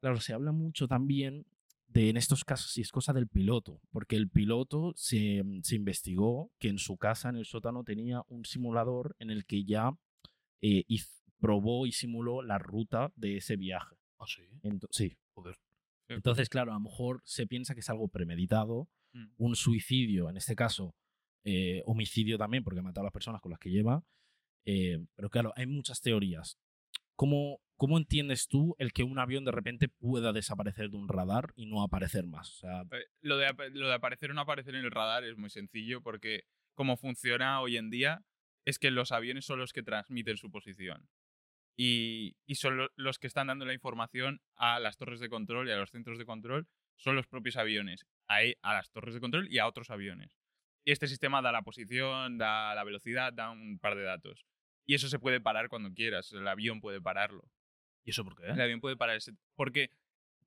[0.00, 1.46] Claro, se habla mucho también
[1.88, 6.50] de en estos casos si es cosa del piloto, porque el piloto se, se investigó
[6.58, 9.92] que en su casa, en el sótano, tenía un simulador en el que ya
[10.62, 10.84] eh,
[11.38, 13.96] probó y simuló la ruta de ese viaje.
[14.18, 14.42] Ah, sí.
[14.62, 15.16] Ento- sí.
[15.34, 15.56] Joder.
[16.08, 19.28] Entonces, claro, a lo mejor se piensa que es algo premeditado, Mm.
[19.38, 20.94] un suicidio, en este caso,
[21.44, 24.02] eh, homicidio también, porque ha matado a las personas con las que lleva.
[24.68, 26.58] eh, pero claro, hay muchas teorías.
[27.14, 31.52] ¿Cómo, ¿Cómo entiendes tú el que un avión de repente pueda desaparecer de un radar
[31.54, 32.50] y no aparecer más?
[32.50, 35.36] O sea, Eh, Lo de, lo de aparecer o no aparecer en el radar es
[35.36, 36.42] muy sencillo porque
[36.74, 38.24] como funciona hoy en día
[38.64, 41.08] es que los aviones son los que transmiten su posición.
[41.78, 45.68] Y, y son lo- los que están dando la información a las torres de control
[45.68, 49.20] y a los centros de control, son los propios aviones, a, a las torres de
[49.20, 50.38] control y a otros aviones.
[50.84, 54.46] Y este sistema da la posición, da la velocidad, da un par de datos.
[54.86, 57.50] Y eso se puede parar cuando quieras, el avión puede pararlo.
[58.04, 58.46] ¿Y eso por qué?
[58.46, 59.32] El avión puede parar ese.
[59.56, 59.90] Porque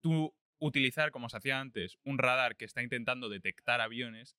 [0.01, 4.37] tú utilizar, como se hacía antes, un radar que está intentando detectar aviones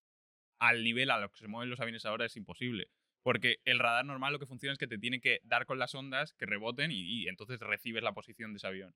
[0.58, 2.90] al nivel a lo que se mueven los aviones ahora es imposible.
[3.22, 5.94] Porque el radar normal lo que funciona es que te tiene que dar con las
[5.94, 8.94] ondas que reboten y, y entonces recibes la posición de ese avión.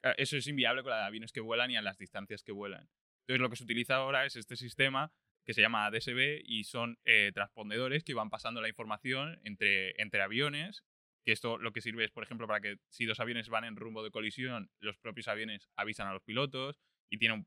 [0.00, 2.52] Claro, Eso es inviable con la de aviones que vuelan y a las distancias que
[2.52, 2.88] vuelan.
[3.26, 5.12] Entonces lo que se utiliza ahora es este sistema
[5.46, 10.22] que se llama ADSB y son eh, transpondedores que van pasando la información entre, entre
[10.22, 10.84] aviones
[11.24, 13.76] que esto lo que sirve es, por ejemplo, para que si dos aviones van en
[13.76, 16.78] rumbo de colisión, los propios aviones avisan a los pilotos
[17.10, 17.46] y tiene un-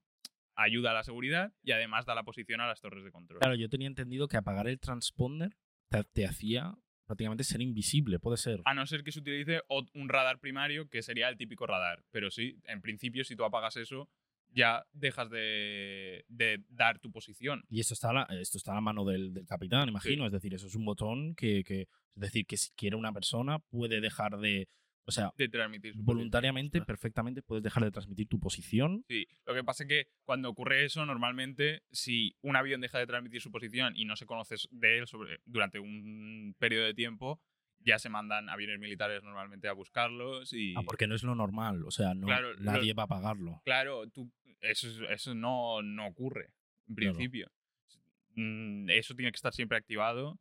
[0.55, 3.39] ayuda a la seguridad y además da la posición a las torres de control.
[3.39, 5.55] claro, yo tenía entendido que apagar el transponder
[5.89, 6.73] te, te hacía
[7.05, 8.61] prácticamente ser invisible, puede ser.
[8.65, 9.61] A no ser que se utilice
[9.93, 12.03] un radar primario, que sería el típico radar.
[12.11, 14.09] Pero sí, en principio, si tú apagas eso,
[14.51, 17.63] ya dejas de, de dar tu posición.
[17.69, 20.25] Y esto está a la, esto está a la mano del, del capitán, imagino.
[20.25, 23.59] Es decir, eso es un botón que, que- Es decir, que si quiere una persona
[23.59, 24.67] puede dejar de.
[25.09, 26.05] O sea, De transmitir su posición.
[26.17, 29.05] voluntariamente, perfectamente puedes dejar de transmitir tu posición.
[29.07, 33.07] Sí, lo que pasa es que cuando ocurre eso, normalmente, si un avión deja de
[33.07, 37.39] transmitir su posición y no se conoce de él sobre, durante un periodo de tiempo,
[37.79, 40.73] ya se mandan aviones militares normalmente a buscarlos y...
[40.77, 41.83] Ah, porque no es lo normal.
[41.85, 43.61] O sea, no, Claro, lo- nadie va a pagarlo.
[43.63, 46.49] Claro, tú, eso, es- eso no, no ocurre,
[46.89, 47.49] en principio.
[48.35, 50.39] Mm, Eso tiene que estar siempre activado.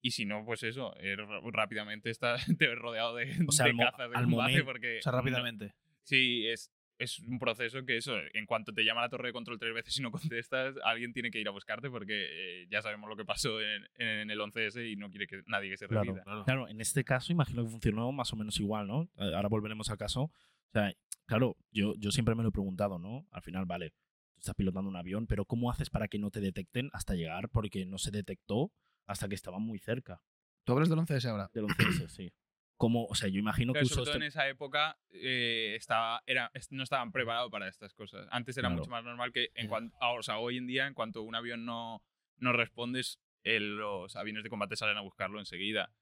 [0.00, 3.64] Y si no, pues eso, eh, r- rápidamente estás te ves rodeado de, O sea,
[3.64, 5.74] de al mo- cazas de al combate momen- porque O sea, no- rápidamente.
[6.04, 9.58] Sí, es, es un proceso que eso, en cuanto te llama la torre de control
[9.58, 10.10] tres veces y no
[10.42, 12.26] contestas, alguien tiene que ir a buscarte porque
[12.62, 15.70] eh, ya sabemos lo que pasó en, en el 11S y no quiere que nadie
[15.70, 16.24] que se Claro, repita.
[16.24, 16.44] Claro.
[16.44, 19.08] Claro, en este caso imagino que funcionó más o menos igual, ¿no?
[19.16, 20.22] Ahora volveremos al caso.
[20.22, 20.32] O
[20.72, 20.92] sea,
[21.26, 23.26] claro, yo, yo siempre me lo he preguntado, ¿no?
[23.30, 26.40] Al final, vale, tú estás pilotando un avión, pero ¿cómo haces para que no te
[26.40, 27.48] detecten hasta llegar?
[27.48, 28.72] Porque no se detectó
[29.06, 30.20] hasta que estaban muy cerca
[30.64, 31.50] Tú hablas del 11S ahora.
[31.54, 32.32] del 11S, sí.
[32.78, 36.50] Como, o sea, yo imagino que sobre todo este- en esa época eh, estaba, era,
[36.70, 38.26] no estaban preparados para estas cosas.
[38.30, 38.78] Antes era Claro.
[38.80, 41.64] mucho más normal que, en cuanto, o sea, hoy en día, en cuanto un avión
[41.66, 42.02] no,
[42.38, 45.92] no respondes, el- los aviones de combate salen a buscarlo enseguida.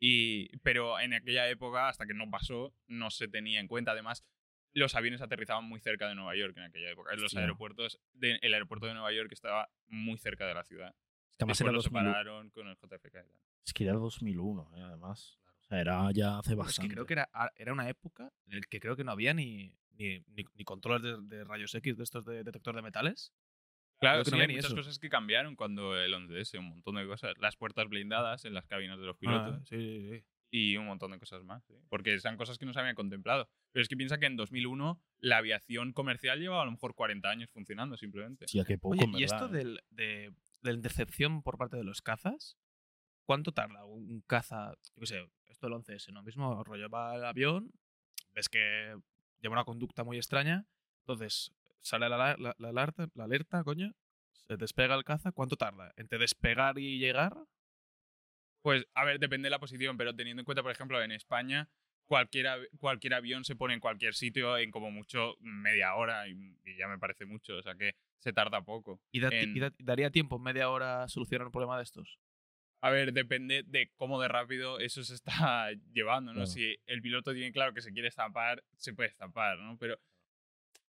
[0.00, 3.92] Y, pero en aquella época, hasta que no pasó, no se tenía en cuenta.
[3.92, 4.24] Además,
[4.72, 7.14] los aviones aterrizaban muy cerca de Nueva York en aquella época.
[7.14, 10.94] Los aeropuertos, de- el aeropuerto de Nueva York estaba muy cerca de la ciudad.
[11.30, 13.26] Es que además Después era, lo 2001, separaron con el JFK.
[13.66, 15.38] es que era 2001, eh, además.
[15.72, 16.88] Sea, era ya hace Es bastante.
[16.88, 19.74] que creo que era, era una época en la que creo que no había ni,
[19.92, 23.32] ni, ni, ni controles de, de rayos X de estos de detector de metales.
[24.00, 24.76] Claro, Creo que sí, no hay había ni muchas eso.
[24.76, 27.34] cosas que cambiaron cuando el 11S, un montón de cosas.
[27.38, 30.24] Las puertas blindadas en las cabinas de los Ah, pilotos sí, sí, sí.
[30.50, 31.64] y un montón de cosas más.
[31.66, 31.74] sí.
[31.88, 33.48] Porque son cosas que no se habían contemplado.
[33.70, 37.30] Pero es que piensa que en 2001 la aviación comercial llevaba a lo mejor 40
[37.30, 38.46] años funcionando simplemente.
[38.48, 39.58] Sí, a qué poco, Oye, ¿y esto verdad, eh.
[39.58, 40.04] del, de,
[40.62, 42.58] de la intercepción por parte de los cazas?
[43.32, 44.74] ¿Cuánto tarda un caza?
[44.94, 46.22] Yo qué sé, esto del 11S, ¿no?
[46.22, 47.72] Mismo rollo va el avión,
[48.34, 48.94] ves que
[49.40, 50.66] lleva una conducta muy extraña,
[51.00, 53.94] entonces sale la, la- la- la alerta, la alerta, coño,
[54.34, 55.94] se despega el caza, ¿cuánto tarda?
[55.96, 57.32] ¿Entre despegar y llegar?
[58.60, 61.70] Pues, a ver, depende de la posición, pero teniendo en cuenta, por ejemplo, en España,
[62.04, 66.32] cualquier, av- cualquier avión se pone en cualquier sitio en como mucho media hora y,
[66.66, 67.56] y ya me parece mucho.
[67.56, 69.00] O sea que se tarda poco.
[69.10, 72.18] ¿Y, da- En- y da- daría tiempo media hora a solucionar un problema de estos?
[72.82, 76.40] A ver, depende de cómo de rápido eso se está llevando, ¿no?
[76.40, 76.46] Claro.
[76.48, 79.78] Si el piloto tiene claro que se quiere estampar, se puede estampar, ¿no?
[79.78, 79.98] Pero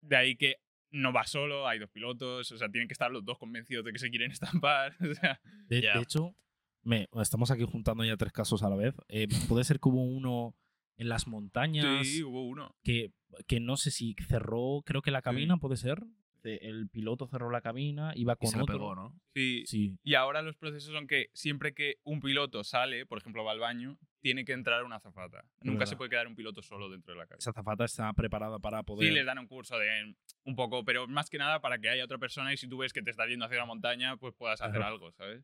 [0.01, 0.57] de ahí que
[0.91, 3.91] no va solo, hay dos pilotos, o sea, tienen que estar los dos convencidos de
[3.91, 5.95] que se quieren estampar, o sea, De, Ya.
[5.95, 6.35] de hecho,
[6.83, 8.93] me, estamos aquí juntando ya tres casos a la vez.
[9.09, 10.55] Eh, puede ser que hubo uno
[10.97, 12.75] en las montañas sí, hubo uno.
[12.83, 13.13] que,
[13.47, 16.03] que no sé si cerró, creo que la cabina puede ser.
[16.41, 18.75] Ce- el piloto cerró la cabina, iba Y con se lo otro.
[18.75, 19.19] pegó, ¿no?
[19.33, 19.63] Sí.
[19.67, 23.51] Sí, Y ahora los procesos son que siempre que un piloto sale, por ejemplo, va
[23.51, 25.45] al baño, tiene que entrar una azafata.
[25.61, 27.39] Nunca se puede quedar un piloto solo dentro de la cabina.
[27.39, 29.07] esa zafata está preparada para poder.
[29.07, 32.03] Sí, les dan un curso de un poco, pero más que nada para que haya
[32.03, 34.61] otra persona y si tú ves que te estás yendo hacia la montaña, pues puedas
[34.61, 35.43] hacer algo, ¿sabes?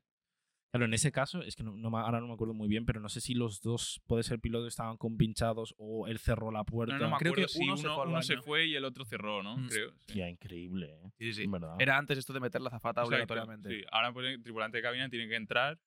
[0.71, 3.07] Claro, en ese caso, es que no, ahora no me acuerdo muy bien, pero no
[3.07, 6.97] sé si los dos, puede ser pilotos, estaban compinchados o él cerró la puerta.
[6.97, 8.43] No, no me Creo acuerdo que si uno uno, se fue al uno se baño.
[8.43, 9.55] fue y el otro cerró, ¿no?
[9.57, 9.67] Mm.
[9.69, 9.91] Creo.
[9.91, 10.13] sí.
[10.13, 11.11] Tía, increíble, ¿eh?
[11.17, 11.43] Sí, sí.
[11.43, 11.75] En verdad.
[11.79, 13.69] Era antes esto de meter la zafata obligatoriamente.
[13.69, 13.85] sí.
[13.91, 15.79] Ahora pues, el tripulante de cabina tiene que entrar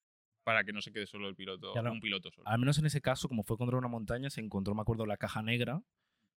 [0.43, 1.91] para que no se quede solo el piloto, Claro.
[1.91, 2.47] un piloto solo.
[2.47, 5.17] Al menos en ese caso, como fue contra una montaña, se encontró, me acuerdo, la
[5.17, 5.83] caja negra.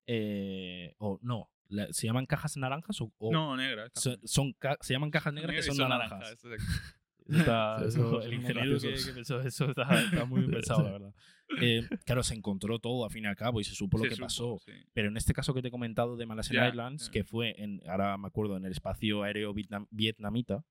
[0.08, 1.50] eh, o no,
[1.92, 3.86] ¿se llaman cajas naranjas o, o no, negra.
[3.86, 6.38] está son, son se llaman cajas negras que son, naranjas, naranjas?
[7.30, 11.14] Está- eso- el ingeniero que, que pensó eso está, está muy bien pensado, la verdad.
[11.60, 14.10] Eh, claro, se encontró todo al fin y al cabo y se supo lo Se
[14.10, 14.58] que supo, pasó.
[14.64, 14.72] sí.
[14.92, 17.10] Pero en este caso que te he comentado de Malaysian Ya, Airlines, ya.
[17.12, 20.64] que fue en, ahora me acuerdo, en el espacio aéreo vietnam- vietnamita,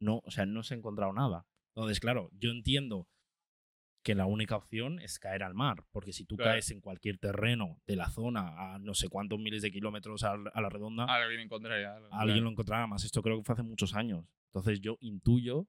[0.00, 1.46] no, o sea, no se ha encontrado nada.
[1.74, 3.08] Entonces, claro, yo entiendo
[4.04, 6.52] que la única opción es caer al mar, porque si tú Claro.
[6.52, 10.36] caes en cualquier terreno de la zona a no sé cuántos miles de kilómetros a,
[10.36, 11.96] la redonda, Ahora viene en contra ya.
[11.96, 12.44] algo, alguien claro.
[12.44, 13.02] lo encontrará más.
[13.04, 14.26] Esto creo que fue hace muchos años.
[14.52, 15.66] Entonces yo intuyo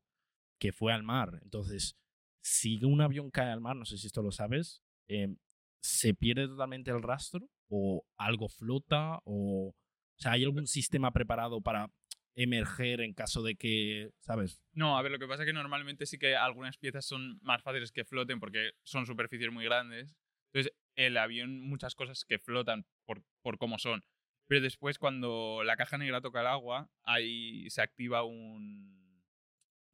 [0.60, 1.40] que fue al mar.
[1.44, 1.96] Entonces,
[2.42, 5.36] si un avión cae al mar, no sé si esto lo sabes, eh,
[5.82, 7.50] ¿se pierde totalmente el rastro?
[7.70, 9.20] ¿O algo flota?
[9.24, 9.76] ¿O, o
[10.18, 11.90] sea, hay algún sistema preparado para
[12.36, 14.62] emerger en caso de que, ¿sabes?
[14.74, 17.64] No, a ver, lo que pasa es que normalmente sí que algunas piezas son más
[17.64, 20.16] fáciles que floten porque son superficies muy grandes.
[20.52, 24.04] Entonces, el avión, muchas cosas que flotan por, por cómo son.
[24.48, 29.05] Pero después, cuando la caja negra toca el agua, ahí se activa un.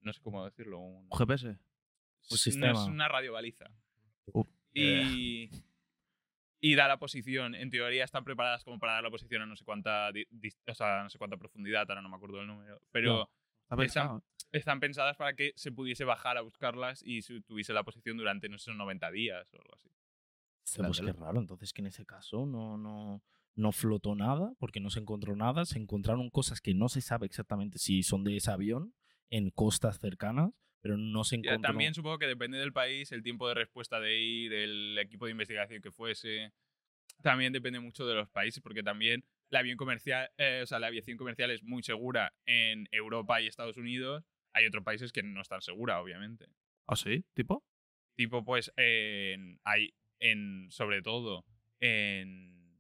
[0.02, 0.80] No sé cómo decirlo.
[0.80, 1.48] Un, ¿Un GPS?
[1.48, 1.56] Un
[2.30, 2.72] no sistema.
[2.72, 3.66] es una radiobaliza.
[4.34, 5.50] Uh, y,
[6.60, 7.56] y da la posición.
[7.56, 10.28] En teoría están preparadas como para dar la posición a no sé cuánta, di-
[10.68, 12.80] o sea, no sé cuánta profundidad, ahora no me acuerdo del número.
[12.92, 13.32] Pero
[14.52, 18.50] están pensadas para que se pudiese bajar a buscarlas y se tuviese la posición durante,
[18.50, 19.90] no sé, 90 días o algo así.
[20.78, 21.40] Pues qué raro.
[21.40, 23.24] Entonces que en ese caso no, no,
[23.56, 25.66] no flotó nada porque no se encontró nada.
[25.66, 28.94] Se encontraron cosas que no se sabe exactamente si son de ese avión
[29.32, 31.70] en costas cercanas, pero no se Ya, encontró.
[31.70, 35.32] También supongo que depende del país, el tiempo de respuesta de ir, el equipo de
[35.32, 36.54] investigación que fuese.
[37.24, 40.88] También depende mucho de los países, porque también la avión comercial, eh, o sea, la
[40.88, 44.24] aviación comercial es muy segura en Europa y Estados Unidos.
[44.54, 46.48] Hay otros países que no están segura, obviamente.
[46.88, 47.24] ¿Ah, sí?
[47.34, 47.64] ¿Tipo?
[48.16, 51.46] Tipo, pues, en, hay en, sobre todo
[51.80, 52.80] en,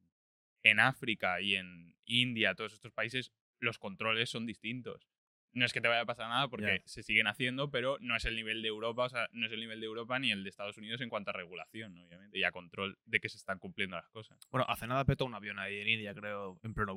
[0.64, 5.11] en África y en India, todos estos países, los controles son distintos.
[5.54, 8.24] No es que te vaya a pasar nada porque se siguen haciendo, pero no es
[8.26, 10.50] el nivel de Europa, o sea, no es el nivel de Europa ni el de
[10.50, 13.96] Estados Unidos en cuanto a regulación, obviamente, y a control de que se están cumpliendo
[13.98, 14.40] las cosas.
[14.50, 16.96] Bueno, hace nada petó un avión ahí en India, creo, en pleno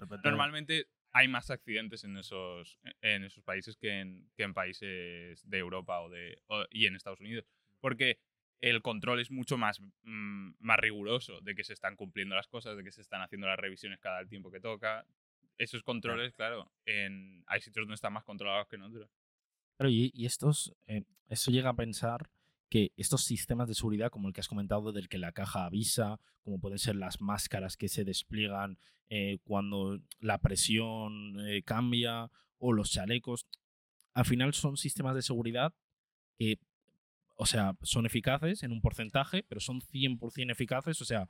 [0.00, 5.48] repente- Normalmente hay más accidentes en esos, en esos países que en, que en países
[5.48, 7.44] de Europa o de, o- y en Estados Unidos.
[7.80, 8.18] Porque
[8.60, 12.76] el control es mucho más, mm, más riguroso de que se están cumpliendo las cosas,
[12.76, 15.06] de que se están haciendo las revisiones cada tiempo que toca.
[15.58, 19.10] Esos controles, claro, en, hay sitios donde están más controlados que en otros.
[19.76, 22.30] Claro, y, y estos, eh, esto llega a pensar
[22.68, 26.20] que estos sistemas de seguridad, como el que has comentado, del que la caja avisa,
[26.42, 32.72] como pueden ser las máscaras que se despliegan eh, cuando la presión eh, cambia, o
[32.72, 33.46] los chalecos,
[34.14, 35.74] al final son sistemas de seguridad
[36.38, 36.58] que,
[37.36, 41.28] o sea, son eficaces en un porcentaje, pero son 100% eficaces, o sea,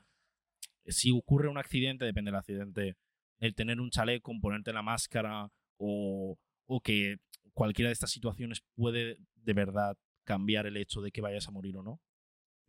[0.87, 2.97] si ocurre un accidente, depende del accidente,
[3.40, 5.48] el tener un chaleco, ponerte la máscara
[5.79, 7.18] o, o que
[7.53, 11.77] cualquiera de estas situaciones puede de verdad cambiar el hecho de que vayas a morir
[11.77, 12.01] o no.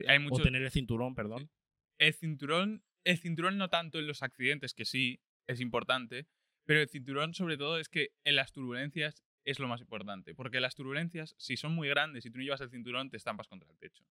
[0.08, 1.49] Hay O tener el cinturón, perdón.
[1.97, 6.27] El cinturón, el cinturón no tanto en los accidentes, que sí, es importante,
[6.65, 10.60] pero el cinturón sobre todo es que en las turbulencias es lo más importante, porque
[10.60, 13.69] las turbulencias, si son muy grandes y tú no llevas el cinturón, te estampas contra
[13.69, 14.05] el techo.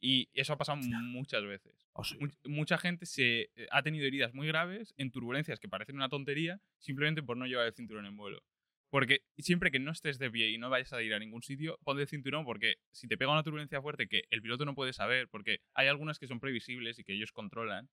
[0.00, 1.81] Y eso ha pasado muchas veces.
[1.94, 2.16] ¿Ah, sí?
[2.18, 6.08] Much- mucha gente se eh, ha tenido heridas muy graves en turbulencias que parecen una
[6.08, 8.42] tontería simplemente por no llevar el cinturón en vuelo.
[8.90, 11.78] Porque siempre que no estés de pie y no vayas a ir a ningún sitio,
[11.82, 14.92] ponte el cinturón porque si te pega una turbulencia fuerte que el piloto no puede
[14.92, 17.88] saber, porque hay algunas que son previsibles y que ellos controlan,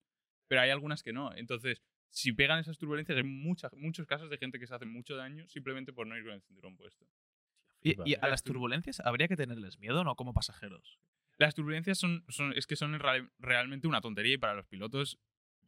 [0.48, 1.34] pero hay algunas que no.
[1.36, 5.16] Entonces, si pegan esas turbulencias, hay mucha- muchos casos de gente que se hace mucho
[5.16, 7.06] daño simplemente por no ir con el cinturón puesto.
[7.82, 11.00] ¿Y, y a las turbulencias habría que tenerles miedo, no como pasajeros?
[11.40, 15.18] Las turbulencias son, son- es que son real- realmente una tontería y para los pilotos,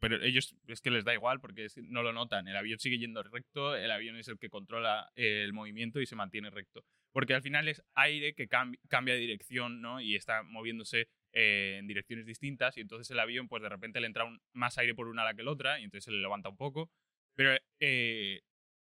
[0.00, 2.46] pero ellos es que les da igual porque es- no lo notan.
[2.46, 6.14] El avión sigue yendo recto, el avión es el que controla el movimiento y se
[6.16, 6.84] mantiene recto.
[7.12, 10.00] Porque al final es aire que cambi- cambia de dirección ¿no?
[10.00, 14.06] y está moviéndose eh, en direcciones distintas y entonces el avión pues de repente le
[14.06, 16.50] entra un- más aire por una ala que la otra y entonces se le levanta
[16.50, 16.90] un poco.
[17.34, 18.42] Pero eh,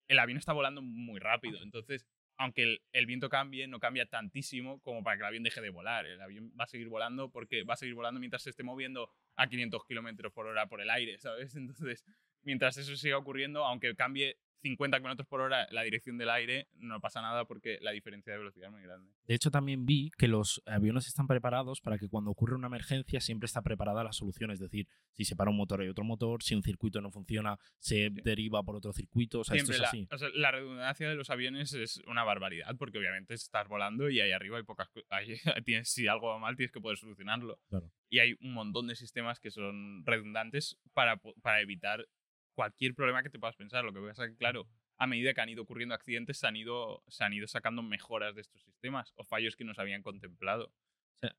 [0.10, 1.60] el avión está volando muy rápido.
[1.64, 2.06] Entonces,
[2.38, 6.06] aunque el, viento cambie, no cambia tantísimo como para que el avión deje de volar.
[6.06, 9.10] El avión va a seguir volando porque va a seguir volando mientras se esté moviendo
[9.36, 11.56] a 500 kilómetros por hora por el aire, ¿sabes?
[11.56, 12.04] Entonces,
[12.42, 17.00] mientras eso siga ocurriendo, aunque cambie 50 kilómetros por hora la dirección del aire, no
[17.02, 19.12] pasa nada porque la diferencia de velocidad es muy grande.
[19.28, 23.20] De hecho, también vi que los aviones están preparados para que cuando ocurre una emergencia
[23.20, 24.52] siempre está preparada la solución.
[24.52, 27.58] Es decir, si se para un motor hay otro motor, si un circuito no funciona,
[27.78, 29.42] se deriva por otro circuito.
[29.42, 30.08] O sea, esto Siempre es la, así.
[30.12, 34.22] o sea, la redundancia de los aviones es una barbaridad porque obviamente estás volando y
[34.22, 34.90] ahí arriba hay pocas
[35.66, 37.60] tienes si algo va mal tienes que poder solucionarlo.
[37.68, 37.92] Claro.
[38.10, 42.08] Y hay un montón de sistemas que son redundantes para, para evitar
[42.54, 43.84] cualquier problema que te puedas pensar.
[43.84, 46.56] Lo que pasa es que, claro, a medida que han ido ocurriendo accidentes, se han
[46.56, 50.02] ido, se han ido sacando mejoras de estos sistemas o fallos que no se habían
[50.02, 50.72] contemplado.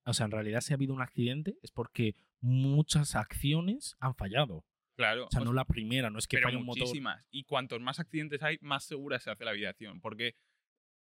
[0.04, 4.64] O sea, en realidad, si ha habido un accidente es porque muchas acciones han fallado.
[4.96, 5.26] Claro.
[5.26, 6.82] O sea, o no la primera, no es que pero falle un motor.
[6.82, 7.26] muchísimas.
[7.30, 10.00] Y cuantos más accidentes hay, más segura se hace la aviación.
[10.00, 10.36] Porque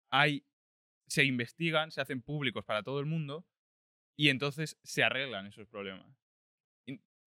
[0.09, 0.45] hay.
[1.07, 3.43] Se investigan, se hacen públicos para todo el mundo
[4.15, 6.18] y entonces se arreglan esos problemas.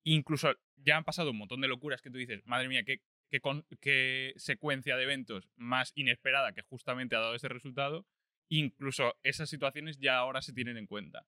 [0.04, 3.00] In- Incluso ya han pasado un montón de locuras que tú dices, madre mía, qué,
[3.30, 8.06] qué, con- qué secuencia de eventos más inesperada que justamente ha dado ese resultado.
[8.48, 11.24] Incluso esas situaciones ya ahora se tienen en cuenta.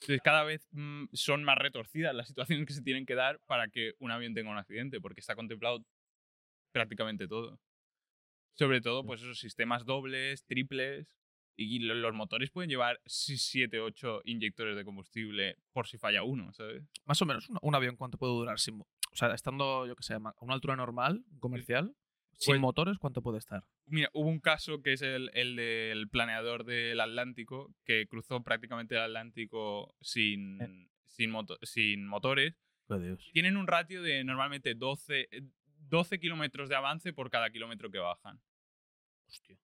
[0.00, 3.68] Entonces, cada vez mm, son más retorcidas las situaciones que se tienen que dar para
[3.68, 5.84] que un avión tenga un accidente, porque está contemplado
[6.72, 7.58] prácticamente todo.
[8.54, 11.17] Sobre todo, pues esos sistemas dobles, triples,
[11.60, 16.52] y lo- los motores pueden llevar 7, 8 inyectores de combustible por si falla uno,
[16.52, 16.84] ¿sabes?
[17.04, 18.58] Más o menos, un, un avión, ¿cuánto puede durar?
[18.60, 21.94] Sin, o sea, estando, yo que sé, a una altura normal, comercial,
[22.36, 23.64] sin Pues- motores, ¿cuánto puede estar?
[23.86, 28.94] Mira, hubo un caso que es el, el del planeador del Atlántico, que cruzó prácticamente
[28.94, 32.54] el Atlántico sin, sin, moto- sin motores.
[32.88, 33.28] Dios.
[33.32, 35.42] Tienen un ratio de normalmente 12, eh,
[35.88, 38.40] 12 kilómetros de avance por cada kilómetro que bajan.
[39.26, 39.58] Hostia.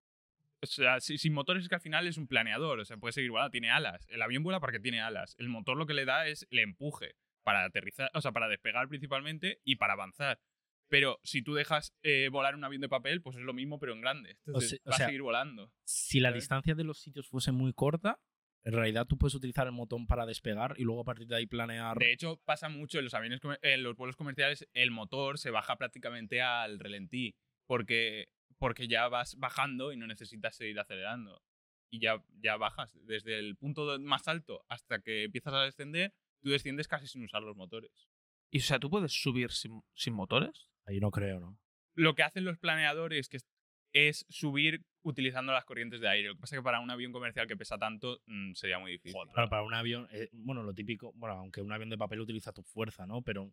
[0.71, 3.13] O sea, si- sin motores es que al final es un planeador, o sea, puede
[3.13, 4.07] seguir volando, tiene alas.
[4.09, 5.35] El avión vuela porque tiene alas.
[5.39, 8.89] El motor lo que le da es el empuje para aterrizar, o sea, para despegar
[8.89, 10.41] principalmente y para avanzar.
[10.89, 13.93] Pero si tú dejas eh, volar un avión de papel, pues es lo mismo, pero
[13.95, 14.37] en grande.
[14.47, 15.73] Entonces o va sea, a seguir volando.
[15.85, 16.43] Si la ¿sabes?
[16.45, 18.21] distancia de los sitios fuese muy corta,
[18.65, 21.47] en realidad tú puedes utilizar el botón para despegar y luego a partir de ahí
[21.47, 21.99] planear.
[21.99, 25.77] De hecho, pasa mucho en los aviones, en los vuelos comerciales, el motor se baja
[25.77, 27.35] prácticamente al relentí,
[27.67, 31.43] porque, porque ya vas bajando y no necesitas seguir acelerando.
[31.91, 32.99] Y ya, ya bajas.
[33.05, 37.43] Desde el punto más alto hasta que empiezas a descender, tú desciendes casi sin usar
[37.43, 38.09] los motores.
[38.51, 40.71] Y o sea, ¿tú puedes subir sin, sin motores?
[40.87, 41.59] Ahí no creo, ¿no?
[41.95, 43.47] Lo que hacen los planeadores que es,
[43.93, 46.29] es subir utilizando las corrientes de aire.
[46.29, 48.93] Lo que pasa es que para un avión comercial que pesa tanto mm, sería muy
[48.93, 49.21] difícil.
[49.33, 52.53] Claro, para un avión, eh, bueno, lo típico, bueno, aunque un avión de papel utiliza
[52.53, 53.23] tu fuerza, ¿no?
[53.23, 53.53] Pero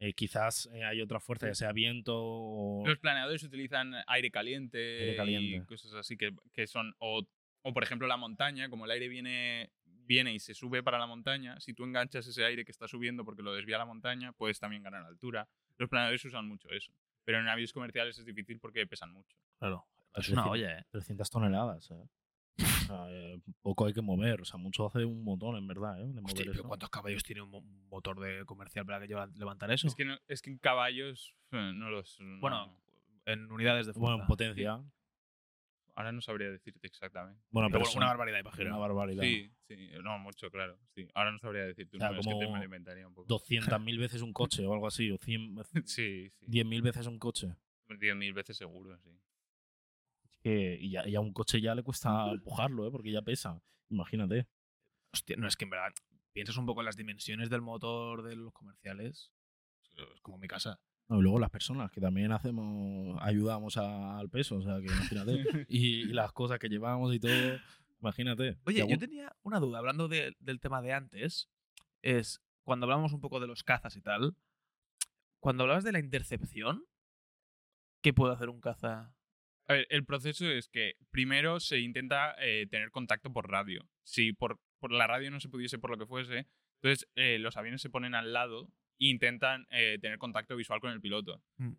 [0.00, 2.82] eh, quizás eh, hay otra fuerza, ya sea viento o...
[2.86, 5.56] Los planeadores utilizan aire caliente, Aire caliente.
[5.56, 6.94] y cosas así que, que son.
[6.98, 7.22] O,
[7.62, 11.06] o, por ejemplo, la montaña, como el aire viene, viene y se sube para la
[11.06, 14.58] montaña, si tú enganchas ese aire que está subiendo porque lo desvía la montaña, puedes
[14.58, 15.46] también ganar altura.
[15.76, 16.92] Los planeadores usan mucho eso.
[17.24, 19.36] Pero en aviones comerciales es difícil porque pesan mucho.
[19.58, 19.84] Claro.
[20.14, 20.84] Es una olla, ¿eh?
[20.90, 22.08] 300 toneladas, ¿eh?
[22.90, 26.00] O sea, eh, poco hay que mover, o sea, mucho hace un montón, en verdad,
[26.00, 26.06] ¿eh?
[26.06, 26.68] De mover Hostia, pero eso.
[26.68, 29.86] ¿cuántos caballos tiene un mo- un motor de comercial para que yo levantar eso?
[29.86, 32.18] Es que, no- es que en caballos eh, no los.
[32.20, 32.76] no- Bueno,
[33.26, 34.00] en unidades de fuerza.
[34.12, 34.82] Bueno, en potencia.
[35.94, 37.40] ahora no sabría decirte exactamente.
[37.50, 38.68] Bueno, Pero pero bueno, una barbaridad, imagino.
[38.70, 39.22] una barbaridad.
[39.22, 40.78] Sí, sí, no mucho, claro.
[40.94, 41.06] Sí.
[41.14, 43.06] Ahora no sabría decirte un O sea, número, es que te como me lo inventaría
[43.06, 43.28] un poco.
[43.28, 46.46] 200.000 veces un coche o algo así, o 100, Sí, sí.
[46.48, 47.54] 10.000 veces un coche.
[47.88, 49.10] 10.000 veces seguro, sí.
[50.42, 52.90] Que, y, ya, y a un coche ya le cuesta empujarlo, ¿eh?
[52.90, 53.60] Porque ya pesa.
[53.90, 54.48] Imagínate.
[55.12, 55.92] Hostia, no es que en verdad
[56.32, 59.32] piensas un poco en las dimensiones del motor de los comerciales.
[59.96, 60.80] Es como mi casa.
[61.08, 64.86] No, y luego las personas, que también hacemos, ayudamos a- al peso, o sea, que
[64.86, 65.32] imagínate.
[65.68, 67.58] y, y las cosas que llevamos y todo,
[68.00, 68.56] imagínate.
[68.64, 71.50] Oye, yo tenía una duda, hablando de- del tema de antes,
[72.02, 74.36] es cuando hablamos un poco de los cazas y tal,
[75.40, 76.84] cuando hablabas de la intercepción,
[78.02, 79.12] ¿qué puede hacer un caza?
[79.70, 83.88] A ver, el proceso es que primero se intenta eh, tener contacto por radio.
[84.02, 86.48] Si por, por la radio no se pudiese por lo que fuese,
[86.82, 90.90] entonces eh, los aviones se ponen al lado e intentan eh, tener contacto visual con
[90.90, 91.40] el piloto.
[91.58, 91.74] Mm.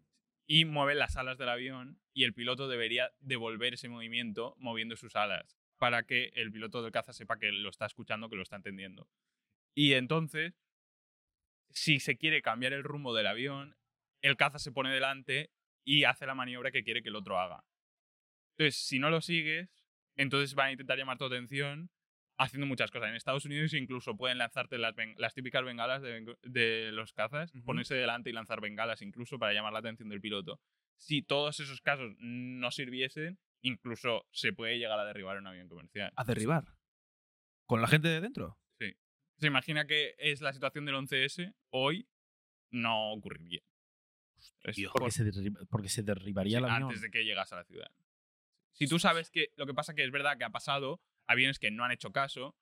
[0.48, 5.18] Y mueven las alas del avión y el piloto debería devolver ese movimiento moviendo sus
[5.18, 8.56] alas para que el piloto del caza sepa que lo está escuchando, que lo está
[8.56, 9.10] entendiendo.
[9.76, 10.54] Y entonces,
[11.72, 13.76] si se quiere cambiar el rumbo del avión,
[14.22, 15.52] el caza se pone delante
[15.84, 17.66] y hace la maniobra que quiere que el otro haga.
[18.58, 19.70] Entonces, si no lo sigues,
[20.16, 21.90] entonces van a intentar llamar tu atención
[22.38, 23.10] haciendo muchas cosas.
[23.10, 24.96] En Estados Unidos incluso pueden lanzarte las,
[25.34, 30.10] típicas bengalas de, los cazas, ponerse delante y lanzar bengalas incluso para llamar la atención
[30.10, 30.60] del piloto.
[30.98, 36.12] si todos esos casos no sirviesen, incluso se puede llegar a derribar un avión comercial.
[36.16, 36.76] A derribar.
[37.66, 38.58] ¿Con la gente de dentro?
[39.42, 42.08] Se imagina que es la situación del 11S, hoy
[42.70, 43.64] no ocurriría.
[44.64, 46.90] Es Tío, por- Porque se, derriba- porque se derribaría el sí, avión.
[46.90, 47.92] antes de que llegas a la ciudad.
[48.74, 51.72] Si tú sabes que lo que pasa que es verdad que ha pasado aviones que
[51.72, 52.56] no han hecho caso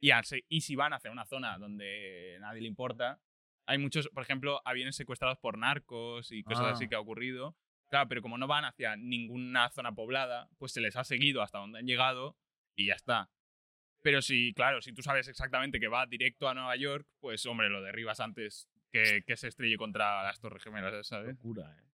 [0.00, 3.20] y, al y si van hacia una zona donde nadie le importa,
[3.66, 6.70] hay muchos, por ejemplo, aviones secuestrados por narcos y cosas Ah.
[6.70, 7.56] así que ha ocurrido.
[7.88, 11.58] Claro, pero como no van hacia ninguna zona poblada, pues se les ha seguido hasta
[11.58, 12.36] donde han llegado
[12.74, 13.30] y ya está.
[14.02, 17.70] Pero si, claro, si tú sabes exactamente que va directo a Nueva York, pues hombre,
[17.70, 21.36] lo derribas antes que, que se estrelle contra las Torres Gemelas, ¿sabes?
[21.36, 21.84] Locura, ¿eh?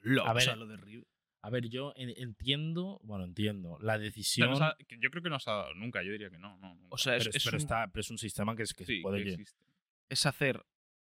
[0.00, 1.06] Lo, A o sea, ver, lo derriba.
[1.46, 4.54] A ver, yo en- entiendo, bueno, entiendo, la O sea, decisión.
[4.98, 6.56] yo creo que no se ha dado nunca, yo diría que no.
[6.56, 6.88] no nunca.
[6.90, 8.86] O sea, es, pero, es pero un- está, pero es un sistema que, es, que
[8.86, 9.60] sí, puede que existe.
[10.08, 10.64] es hacer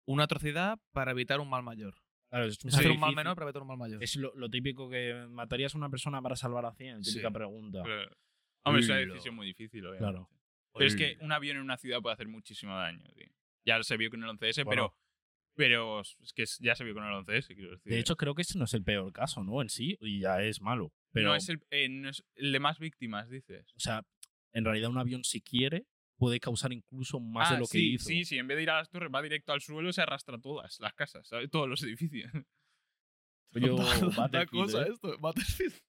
[0.07, 1.95] una atrocidad para evitar un mal mayor.
[2.31, 4.03] Claro, es, un Es hacer un mal menor para evitar un mal mayor.
[4.03, 7.33] Es lo, lo típico que matarías a una persona para salvar a 100, típica Sí.
[7.35, 7.79] pregunta.
[8.65, 10.03] Hombre, es una Lo- decisión muy difícil, obviamente.
[10.11, 10.29] Claro.
[10.75, 13.29] Pero es que un avión en una ciudad puede hacer muchísimo daño, tío.
[13.65, 14.89] Ya se vio con el 11S, Bueno.
[14.93, 15.04] pero,
[15.55, 17.93] pero es que ya se vio con el 11S, quiero decir.
[17.93, 19.63] De hecho, creo que ese no es el peor caso, ¿no?
[19.63, 20.93] En sí, y ya es malo.
[21.13, 23.73] Pero, no, es el, eh, no es el de más víctimas, dices.
[23.75, 24.05] o sea,
[24.53, 25.87] en realidad un avión, si quiere,
[26.17, 28.07] puede causar incluso más ah, de lo que hizo.
[28.07, 30.39] sí, sí, en vez de ir a las torres, va directo al suelo, se arrastra
[30.41, 31.51] todas las casas, ¿sabes?
[31.51, 32.31] Todos los edificios.
[33.53, 34.91] Yo, Battlefield, cosa ¿eh?
[34.93, 35.19] esto.
[35.19, 35.75] Battlefield.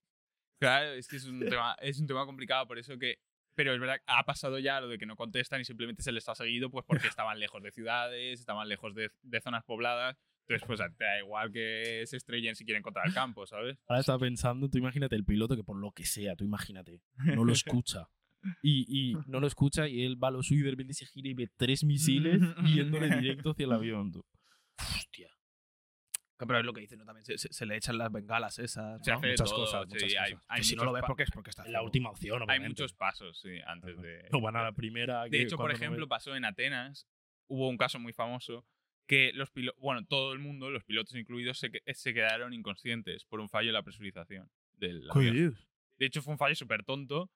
[0.58, 3.18] Claro, es que es un tema, es un tema complicado, por eso que.
[3.56, 6.28] Pero es verdad, ha pasado ya lo de que no contestan y simplemente se les
[6.28, 10.16] ha seguido, pues porque estaban lejos de ciudades, estaban lejos de, de zonas pobladas.
[10.48, 13.78] Entonces, pues te da igual que se estrellen si quieren contra el campo, ¿sabes?
[13.88, 17.44] Ahora estaba pensando, tú imagínate el piloto que por lo que sea, tú imagínate, no
[17.44, 18.08] lo escucha.
[18.62, 21.04] Y, y no lo escucha y él va a lo suyo y de repente se
[21.06, 24.12] gira y ve tres misiles yéndole directo hacia el avión.
[24.12, 24.24] tú.
[24.78, 25.35] Hostia.
[26.38, 27.04] Pero es lo que dicen, ¿no?
[27.06, 29.00] También se, se- se le echan las bengalas esas.
[29.02, 29.16] Se ¿no?
[29.18, 30.46] hace Muchas todo, cosas, sí, muchas hay- cosas.
[30.48, 32.82] hay si no lo ves porque es porque está la última opción, Hay obviamente.
[32.82, 34.28] muchos pasos, sí, antes de.
[34.32, 35.24] No van a la primera.
[35.24, 37.06] De que hecho, por no ejemplo, pasó en Atenas,
[37.48, 38.66] hubo un caso muy famoso
[39.06, 43.24] que los pilotos, bueno, todo el mundo, los pilotos incluidos, se, que- se quedaron inconscientes
[43.24, 45.56] por un fallo en la presurización del avión.
[45.98, 47.30] De hecho, fue un fallo súper tonto.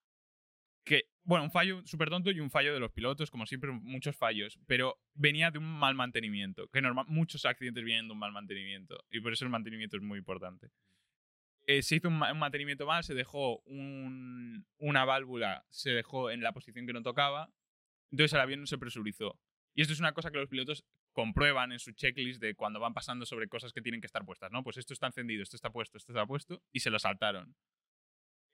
[0.85, 4.17] Que, bueno, un fallo súper tonto y un fallo de los pilotos, como siempre, muchos
[4.17, 4.59] fallos.
[4.67, 6.69] Pero venía de un mal mantenimiento.
[6.69, 9.05] Que normal, muchos accidentes vienen de un mal mantenimiento.
[9.11, 10.71] Y por eso el mantenimiento es muy importante.
[11.67, 16.31] Eh, se hizo un, ma- un mantenimiento mal, se dejó un- una válvula, se dejó
[16.31, 17.53] en la posición que no tocaba.
[18.11, 19.39] Entonces el avión no se presurizó.
[19.75, 22.95] Y esto es una cosa que los pilotos comprueban en su checklist de cuando van
[22.95, 24.65] pasando sobre cosas que tienen que estar puestas, ¿no?
[24.65, 27.55] Pues esto está encendido, esto está puesto, esto está puesto, y se lo saltaron.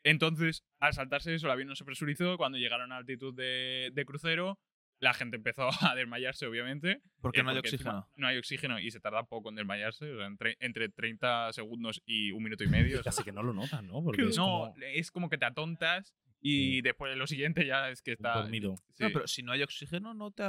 [0.07, 2.37] Entonces, al saltarse eso, el avión no se presurizó.
[2.37, 4.61] Cuando llegaron a altitud de, de crucero,
[5.01, 7.03] la gente empezó a desmayarse, obviamente.
[7.21, 8.09] Porque eh, no hay porque oxígeno.
[8.15, 12.03] No hay oxígeno y se tarda poco en desmayarse, o sea, entre, entre 30 segundos
[12.07, 13.01] y un minuto y medio.
[13.01, 14.01] o sea, Casi que no lo notas, ¿no?
[14.05, 18.01] Porque es no, como es como que te atontas y después lo siguiente ya es
[18.01, 18.43] que está...
[18.43, 18.77] dormido.
[18.95, 19.03] Sí.
[19.03, 20.45] No, pero si no hay oxígeno, no, te,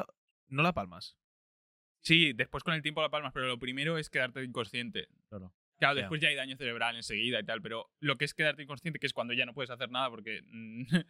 [0.50, 1.18] no la palmas.
[2.02, 5.08] Sí, después con el tiempo la palmas, pero lo primero es quedarte inconsciente.
[5.30, 5.52] Claro.
[5.78, 9.00] Claro, después ya hay daño cerebral enseguida y tal, pero lo que es quedarte inconsciente,
[9.00, 10.84] que es cuando ya no puedes hacer nada, porque mm,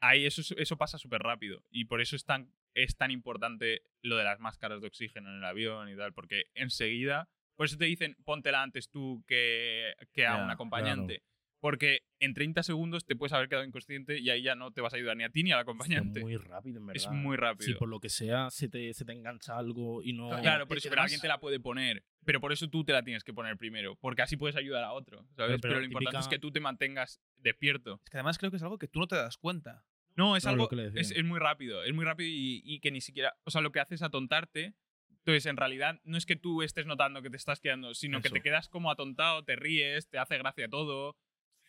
[0.00, 1.62] ahí eso, es- eso pasa súper rápido.
[1.70, 5.36] Y por eso es tan, es tan importante lo de las máscaras de oxígeno en
[5.36, 10.26] el avión y tal, porque enseguida, por eso te dicen, póntela antes tú que, que
[10.26, 11.22] a un acompañante.
[11.64, 14.92] Porque en 30 segundos te puedes haber quedado inconsciente y ahí ya no te vas
[14.92, 16.20] a ayudar ni a ti ni al Es acompañante.
[16.20, 17.02] muy rápido, en verdad.
[17.02, 17.66] Es muy rápido.
[17.72, 20.28] Si por lo que sea se te, se te engancha algo y no.
[20.42, 22.04] Claro, por eso, pero alguien te la puede poner.
[22.26, 23.96] Pero por eso tú te la tienes que poner primero.
[23.96, 25.20] Porque así puedes ayudar a otro.
[25.36, 25.36] ¿sabes?
[25.36, 27.98] Pero- Pero, pero lo importante es que tú te mantengas despierto.
[28.04, 29.86] Es que además creo que es algo que tú no te das cuenta.
[30.16, 30.68] No, es algo.
[30.68, 30.92] que.
[30.96, 31.82] Es, es muy rápido.
[31.82, 33.38] Es muy rápido y, y que ni siquiera.
[33.44, 34.74] O sea, lo que hace es atontarte.
[35.08, 38.28] Entonces, en realidad, no es que tú estés notando que te estás quedando, sino que
[38.28, 41.16] te quedas como atontado, te ríes, te hace gracia todo.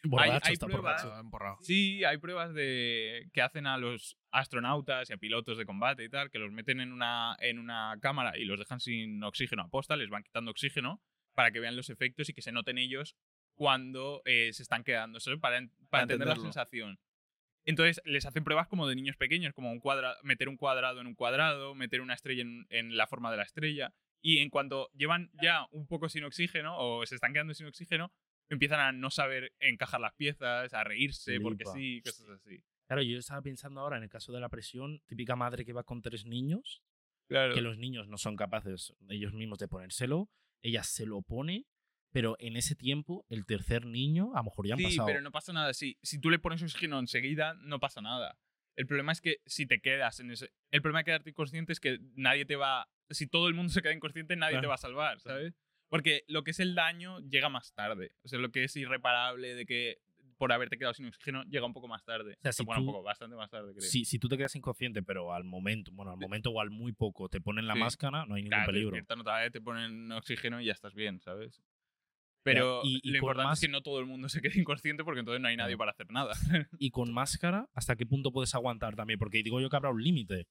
[0.09, 1.63] Borracho, hay está pruebas- borracho.
[1.63, 6.09] Sí, hay pruebas de que hacen a los astronautas y a pilotos de combate y
[6.09, 9.67] tal, que los meten en una, en una cámara y los dejan sin oxígeno a
[9.69, 11.01] posta, les van quitando oxígeno
[11.33, 13.15] para que vean los efectos y que se noten ellos
[13.55, 15.39] cuando eh, se están quedando, ¿sabes?
[15.39, 16.99] Para, en- para Para entender la sensación.
[17.65, 21.07] Entonces les hacen pruebas como de niños pequeños, como un cuadra meter un cuadrado en
[21.07, 23.93] un cuadrado, meter una estrella en, en la forma de la estrella.
[24.21, 28.11] Y en cuanto llevan ya un poco sin oxígeno o se están quedando sin oxígeno,
[28.49, 32.63] empiezan a no saber encajar las piezas, a reírse porque sí, cosas así.
[32.87, 35.83] Claro, yo estaba pensando ahora en el caso de la presión, típica madre que va
[35.83, 36.83] con tres niños,
[37.27, 37.55] Claro.
[37.55, 40.29] que los niños no son capaces ellos mismos de ponérselo,
[40.61, 41.65] ella se lo pone,
[42.11, 45.07] pero en ese tiempo el tercer niño a lo mejor ya han Sí, pasado.
[45.07, 45.73] pero no pasa nada.
[45.73, 48.37] Si, si tú le pones oxígeno enseguida, no pasa nada.
[48.77, 50.51] El problema es que si te quedas en ese...
[50.69, 52.87] El problema de quedarte inconsciente es que nadie te va...
[53.09, 55.53] Si todo el mundo se queda inconsciente, nadie te va a salvar, ¿sabes?
[55.89, 58.11] Porque lo que es el daño llega más tarde.
[58.23, 59.97] O sea, lo que es irreparable de que
[60.37, 62.35] por haberte quedado sin oxígeno llega un poco más tarde.
[62.41, 63.89] sea, si bueno, un tú- poco, bastante más tarde, creo.
[63.89, 66.91] Si, si tú te quedas inconsciente, pero al momento, bueno, al momento o al muy
[66.91, 67.79] poco te ponen la Sí.
[67.79, 68.91] máscara, no hay ningún Claro, te peligro.
[68.91, 71.61] despiertan otra vez, te ponen oxígeno y ya estás bien, ¿sabes?
[72.43, 75.03] Pero y- y lo importante más- es que no todo el mundo se quede inconsciente
[75.03, 76.33] porque entonces no hay nadie para hacer nada.
[76.79, 79.17] Y con máscara, ¿hasta qué punto puedes aguantar también?
[79.17, 80.47] Porque digo yo que habrá un límite.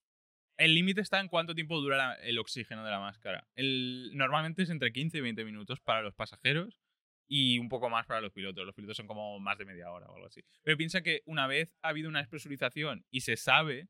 [0.56, 3.46] El límite está en cuánto tiempo dura el oxígeno de la máscara.
[3.56, 6.78] El, normalmente es entre 15 y 20 minutos para los pasajeros
[7.26, 8.64] y un poco más para los pilotos.
[8.64, 10.42] Los pilotos son como más de media hora o algo así.
[10.62, 13.88] Pero piensa que una vez ha habido una despresurización y se sabe,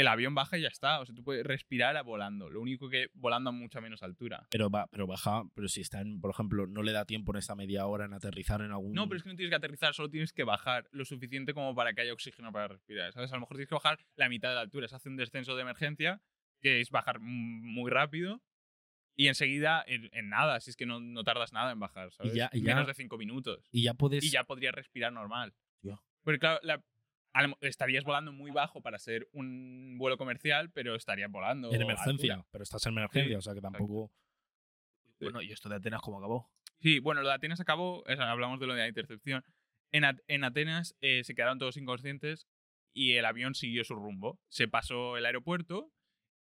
[0.00, 1.00] el avión baja y ya está.
[1.00, 2.48] O sea, tú puedes respirar a volando.
[2.50, 4.46] Lo único que volando a mucha menos altura.
[4.50, 7.38] Pero, va, pero baja, pero si está en, por ejemplo, no le da tiempo en
[7.38, 8.92] esa media hora en aterrizar en algún.
[8.92, 11.74] No, pero es que no tienes que aterrizar, solo tienes que bajar lo suficiente como
[11.74, 13.12] para que haya oxígeno para respirar.
[13.12, 13.32] ¿Sabes?
[13.32, 14.86] A lo mejor tienes que bajar la mitad de la altura.
[14.88, 16.20] Se hace un descenso de emergencia,
[16.60, 18.40] que es bajar muy rápido.
[19.16, 22.34] Y enseguida, en, en nada, si es que no, no tardas nada en bajar, ¿sabes?
[22.34, 23.68] ya- y ya- Menos de cinco minutos.
[23.72, 24.22] Y ya puedes.
[24.22, 25.54] Y ya podrías respirar normal.
[25.82, 26.00] Tío.
[26.22, 26.80] Porque claro, la-
[27.60, 31.72] estarías volando muy bajo para ser un vuelo comercial, pero estarías volando.
[31.72, 32.34] en emergencia.
[32.34, 32.48] altura.
[32.50, 34.12] Pero estás en emergencia, o sea que tampoco.
[35.20, 36.50] Bueno, ¿y esto de Atenas cómo acabó?
[36.80, 39.44] Sí, bueno, lo de Atenas acabó, o sea, hablamos de lo de la intercepción.
[39.90, 42.46] En, At- en Atenas eh, se quedaron todos inconscientes
[42.94, 44.40] y el avión siguió su rumbo.
[44.48, 45.92] Se pasó el aeropuerto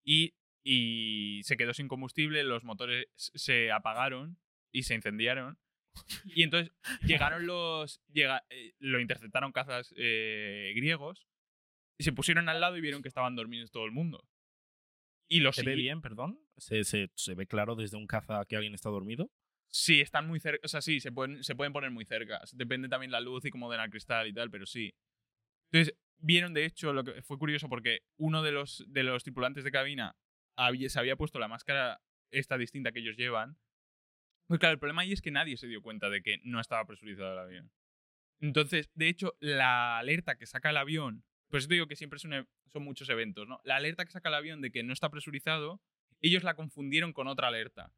[0.05, 4.39] y, y se quedó sin combustible, los motores se apagaron
[4.73, 5.59] y se incendiaron.
[6.25, 6.73] Y entonces
[7.03, 8.01] llegaron los.
[8.13, 11.27] llega- eh, lo interceptaron cazas eh, griegos
[11.99, 14.25] y se pusieron al lado y vieron que estaban dormidos todo el mundo.
[15.29, 16.41] Y los ¿Se ve bien, perdón?
[16.57, 19.31] ¿Se, se, se ve claro desde un caza que alguien está dormido?
[19.69, 20.61] Sí, están muy cerca.
[20.65, 22.41] O sea, sí, se pueden, se pueden poner muy cerca.
[22.53, 24.93] Depende también la luz y cómo den al cristal y tal, pero sí.
[25.71, 29.63] Entonces, vieron de hecho, lo que fue curioso porque uno de los, de los tripulantes
[29.63, 30.17] de cabina
[30.57, 32.01] había- se había puesto la máscara
[32.33, 33.57] esta distinta que ellos llevan.
[34.51, 36.85] Pues claro, el problema ahí es que nadie se dio cuenta de que no estaba
[36.85, 37.71] presurizado el avión.
[38.41, 42.49] Entonces, de hecho, la alerta que saca el avión, pues te digo que siempre son,
[42.67, 43.61] son muchos eventos, ¿no?
[43.63, 45.81] La alerta que saca el avión de que no está presurizado,
[46.21, 47.93] ellos la confundieron con otra alerta.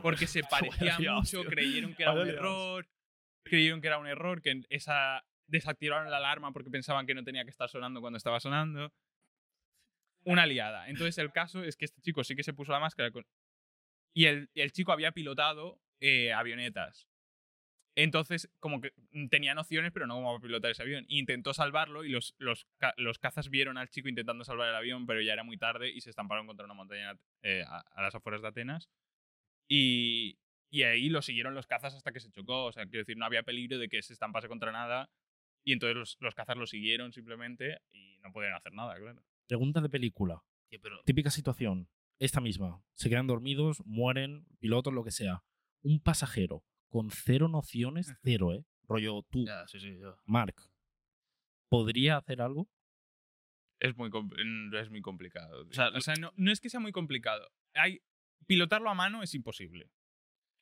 [0.00, 2.88] Porque se parecía mucho, creyeron que era un error,
[3.42, 7.44] creyeron que era un error, que esa desactivaron la alarma porque pensaban que no tenía
[7.44, 8.90] que estar sonando cuando estaba sonando.
[10.24, 10.88] Una liada.
[10.88, 13.26] Entonces el caso es que este chico sí que se puso la máscara con-
[14.14, 17.08] y el, el chico había pilotado eh, avionetas.
[17.94, 21.04] Entonces, como que mm, tenía nociones, pero no cómo pilotar ese avión.
[21.08, 25.20] Intentó salvarlo y los, los, los cazas vieron al chico intentando salvar el avión, pero
[25.20, 28.42] ya era muy tarde y se estamparon contra una montaña eh, a, a las afueras
[28.42, 28.88] de Atenas.
[29.68, 30.38] Y,
[30.70, 32.64] y ahí lo siguieron los cazas hasta que se chocó.
[32.64, 35.10] O sea, quiero decir, no había peligro de que se estampase contra nada.
[35.64, 39.22] Y entonces los, los cazas lo siguieron simplemente y no podían hacer nada, claro.
[39.46, 40.42] Pregunta de película.
[40.70, 41.88] Pero Típica situación.
[42.18, 42.82] Esta misma.
[42.94, 45.42] Se quedan dormidos, mueren, pilotos, lo que sea.
[45.82, 48.64] Un pasajero con cero nociones, cero, ¿eh?
[48.86, 50.16] Rollo tú, ya, sí, sí, yo.
[50.26, 50.54] Mark.
[51.68, 52.68] ¿Podría hacer algo?
[53.80, 54.10] Es muy,
[54.78, 55.64] es muy complicado.
[55.64, 55.74] tío.
[55.74, 57.50] sea, O sea, no, no es que sea muy complicado.
[57.74, 58.02] Hay,
[58.46, 59.90] pilotarlo a mano es imposible.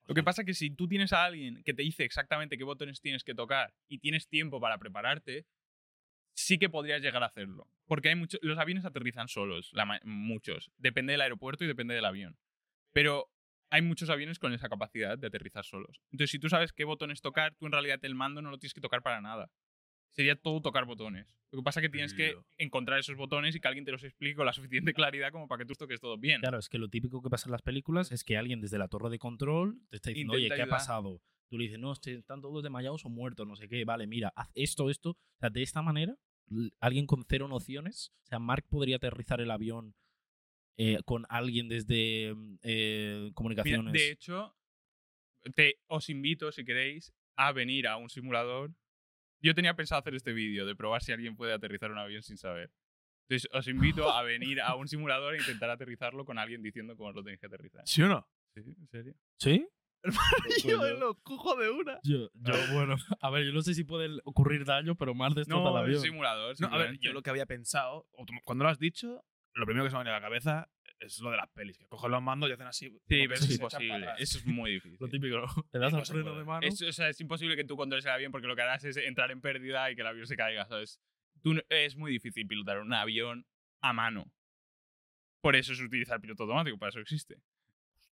[0.07, 2.64] Lo que pasa es que si tú tienes a alguien que te dice exactamente qué
[2.64, 5.46] botones tienes que tocar y tienes tiempo para prepararte,
[6.35, 7.68] sí que podrías llegar a hacerlo.
[7.87, 9.72] Porque hay muchos, los aviones aterrizan solos,
[10.05, 10.70] muchos.
[10.78, 12.39] Depende del aeropuerto y depende del avión.
[12.93, 13.31] Pero
[13.70, 16.01] hay muchos aviones con esa capacidad de aterrizar solos.
[16.11, 18.74] Entonces, si tú sabes qué botones tocar, tú en realidad el mando no lo tienes
[18.74, 19.51] que tocar para nada.
[20.11, 21.37] Sería todo tocar botones.
[21.53, 24.03] Lo que pasa es que tienes que encontrar esos botones y que alguien te los
[24.05, 26.41] explique con la suficiente claridad como para que tú toques todo bien.
[26.41, 28.89] Claro, es que lo típico que pasa en las películas es que alguien desde la
[28.89, 31.21] torre de control te está diciendo, oye, ¿qué ha pasado?
[31.49, 33.85] Tú le dices, no, este- están todos desmayados o muertos, no sé qué.
[33.85, 35.11] Vale, mira, haz esto, esto.
[35.11, 36.17] O sea, de esta manera,
[36.51, 39.95] l- alguien con cero nociones, o sea, Mark podría aterrizar el avión
[40.77, 43.93] eh, con alguien desde mm, eh, Mira, comunicaciones.
[43.93, 44.57] de hecho,
[45.55, 48.73] te, os invito, si queréis, a venir a un simulador.
[49.43, 52.36] Yo tenía pensado hacer este vídeo de probar si alguien puede aterrizar un avión sin
[52.36, 52.70] saber.
[53.28, 57.12] Entonces, os invito a venir a un simulador e intentar aterrizarlo con alguien diciendo cómo
[57.12, 57.82] lo tenéis que aterrizar.
[57.86, 58.28] ¿Sí o no?
[58.55, 58.61] ¿Sí?
[58.66, 59.14] ¿En serio?
[59.38, 59.66] ¿Sí?
[60.64, 62.01] yo yo- lo cojo de una.
[62.03, 65.68] Yo, yo, bueno, a ver, yo no sé si puede ocurrir daño, pero más destroza
[65.68, 66.01] el No, es avión.
[66.03, 66.57] simulador.
[66.61, 68.07] No, a ver, yo lo que había pensado,
[68.45, 69.24] cuando lo has dicho,
[69.55, 70.70] lo primero que se me ha venido a la cabeza
[71.01, 72.88] es lo de las pelis, que cogen los mandos y hacen así.
[72.90, 74.09] Sí, pero es imposible.
[74.18, 74.98] Eso es muy difícil.
[75.01, 75.46] Lo típico, ¿no?
[75.72, 76.38] Le das No al se freno puede.
[76.38, 76.66] de mano.
[76.66, 78.96] Es, o sea, es imposible que tú controles el avión porque lo que harás es
[78.98, 81.01] entrar en pérdida y que el avión se caiga, ¿sabes?
[81.42, 83.46] Tú es muy difícil pilotar un avión
[83.80, 84.30] a mano.
[85.40, 87.40] Por eso se utiliza el piloto automático, para eso existe.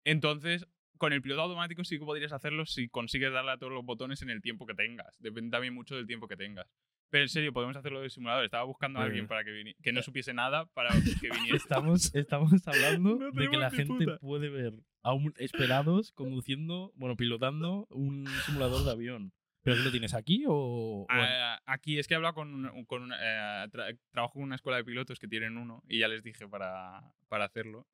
[0.03, 0.67] Entonces,
[0.97, 4.21] con el piloto automático sí que podrías hacerlo si consigues darle a todos los botones
[4.21, 5.17] en el tiempo que tengas.
[5.19, 6.67] Depende también mucho del tiempo que tengas.
[7.09, 8.43] Pero en serio, podemos hacerlo de simulador.
[8.45, 10.89] Estaba buscando a Eh, alguien para que, vini- que no supiese nada para
[11.21, 11.55] que viniese.
[11.55, 14.17] Estamos, estamos hablando No de que tenemos la ni gente puta.
[14.19, 19.33] puede ver a un esperados conduciendo, bueno, pilotando un simulador de avión.
[19.61, 20.53] ¿Pero qué lo tienes aquí o...?
[20.53, 24.43] o Ah, aquí es que he hablado con, un- con una- eh, tra- trabajo con
[24.43, 27.87] una escuela de pilotos que tienen uno y ya les dije para, para hacerlo.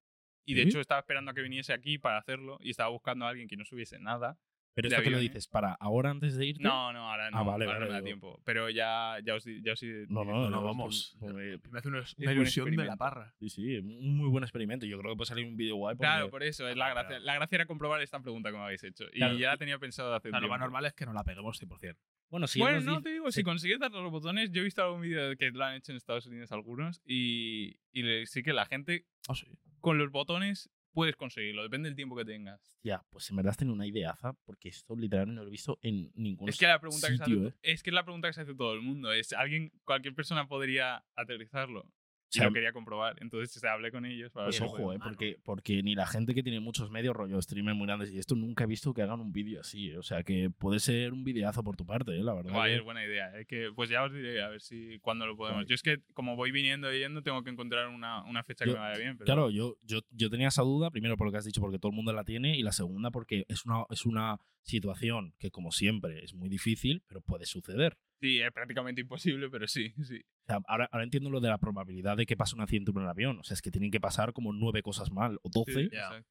[0.45, 0.69] Y de ¿Sí?
[0.69, 3.55] hecho estaba esperando a que viniese aquí para hacerlo y estaba buscando a alguien que
[3.57, 4.37] no subiese nada.
[4.73, 6.63] ¿Pero esto que lo dices para ahora antes de irte?
[6.63, 8.41] No, no, ahora no, Ah, vale, ahora vale, no me da tiempo.
[8.45, 11.15] Pero ya, ya os, ya os No, no, no, no, vamos.
[11.19, 11.33] pues,
[11.69, 13.33] Me hace una, una ilusión de la parra.
[13.39, 14.85] sí, sí, un muy buen experimento.
[14.85, 15.95] Yo creo que puede salir un vídeo guay.
[15.95, 17.07] Porque, Claro, por eso, es la Ah, gracia.
[17.09, 17.25] claro.
[17.25, 19.05] La gracia era comprobar esta pregunta que me habéis hecho.
[19.11, 21.15] Y Claro, ya la tenía pensado hace O sea, lo más normal es que nos
[21.15, 21.97] la peguemos 100%.
[22.29, 23.41] Bueno, si bueno, no dice- te digo, sí.
[23.41, 25.97] si consigues dar los botones, yo he visto algún vídeo que lo han hecho en
[25.97, 29.47] Estados Unidos algunos y, y sí que la gente Ah, sí.
[29.81, 32.73] con los botones puedes conseguirlo, depende del tiempo que tengas.
[32.83, 35.79] Ya, pues en verdad has tenido una ideaza, porque esto literalmente no lo he visto
[35.81, 37.53] en ningún Es que la pregunta que se hace, ¿eh?
[37.61, 40.47] es que es la pregunta que se hace todo el mundo, es alguien cualquier persona
[40.47, 41.87] podría aterrizarlo.
[42.33, 44.99] Y sea, lo quería comprobar, entonces se hablé con ellos para Pues ver ojo, eh,
[45.03, 48.35] porque, porque ni la gente que tiene muchos medios, rollo streamers muy grandes y esto,
[48.35, 49.89] nunca he visto que hagan un vídeo así.
[49.89, 49.97] eh.
[49.97, 52.53] O sea, que puede ser un videazo por tu parte, eh, la verdad.
[52.53, 53.37] Guay, que- es buena idea.
[53.37, 55.65] eh, que, pues ya os diré a ver si cuándo lo podemos.
[55.67, 58.73] Yo es que como voy viniendo y yendo, tengo que encontrar una, una fecha Yo-
[58.73, 59.17] que me vaya bien.
[59.17, 61.79] Pero Claro, yo, yo, yo tenía esa duda, primero por lo que has dicho, porque
[61.79, 65.51] todo el mundo la tiene, y la segunda porque es una, es una situación que,
[65.51, 67.97] como siempre, es muy difícil, pero puede suceder.
[68.21, 70.21] Sí, es prácticamente imposible, pero sí, sí.
[70.43, 72.97] O sea, ahora, ahora entiendo lo de la probabilidad de que pase un accidente en
[72.99, 73.39] un avión.
[73.39, 75.89] O sea, es que tienen que pasar como nueve cosas mal, o doce, Sí,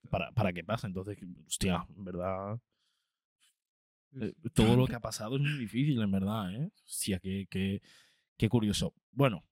[0.09, 0.87] para, para que pase.
[0.87, 2.61] Entonces, hostia, en verdad.
[4.21, 6.71] eh, todo lo que ha pasado es muy difícil, en verdad, ¿eh?
[6.87, 7.83] Hostia, qué, qué,
[8.37, 8.95] qué curioso.
[9.11, 9.45] Bueno,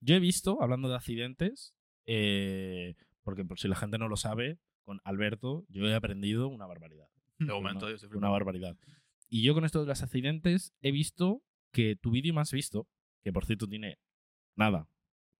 [0.00, 1.72] yo he visto, hablando de accidentes,
[2.06, 6.66] eh, porque por si la gente no lo sabe, con Alberto yo he aprendido una
[6.66, 7.08] barbaridad.
[7.38, 8.76] De Una- momento, yo Una barbaridad.
[9.28, 12.86] Y yo con esto de los accidentes he visto que tu vídeo más visto,
[13.22, 13.98] que por cierto tiene
[14.56, 14.88] nada,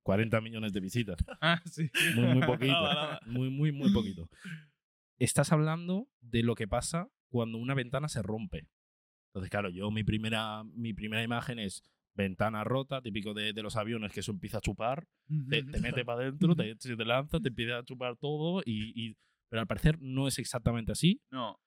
[0.04, 1.90] 40 millones de visitas, Ah, sí.
[2.14, 3.20] muy, muy poquito, Nada, nada.
[3.26, 4.28] muy, muy, muy poquito.
[5.18, 8.68] Estás hablando de lo que pasa cuando una ventana se rompe.
[9.30, 11.82] Entonces, claro, yo mi primera, mi primera imagen es
[12.14, 15.06] ventana rota, típico de, de los aviones que eso empieza a chupar,
[15.48, 19.16] te, te mete para adentro, te, te lanza, te empieza a chupar todo, y, y-
[19.50, 21.20] pero al parecer no es exactamente así.
[21.30, 21.58] No.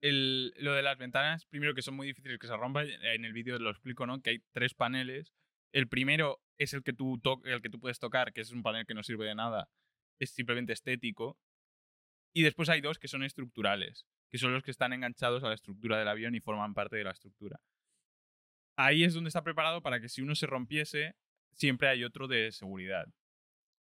[0.00, 3.32] El, lo de las ventanas, primero que son muy difíciles que se rompan, en el
[3.32, 4.22] vídeo lo explico, ¿no?
[4.22, 5.34] Que hay tres paneles.
[5.72, 8.86] El primero es el que tú el que tú puedes tocar, que es un panel
[8.86, 9.68] que no sirve de nada,
[10.18, 11.38] es simplemente estético.
[12.32, 15.54] Y después hay dos que son estructurales, que son los que están enganchados a la
[15.54, 17.60] estructura del avión y forman parte de la estructura.
[18.76, 21.16] Ahí es donde está preparado para que si uno se rompiese,
[21.52, 23.06] siempre hay otro de seguridad.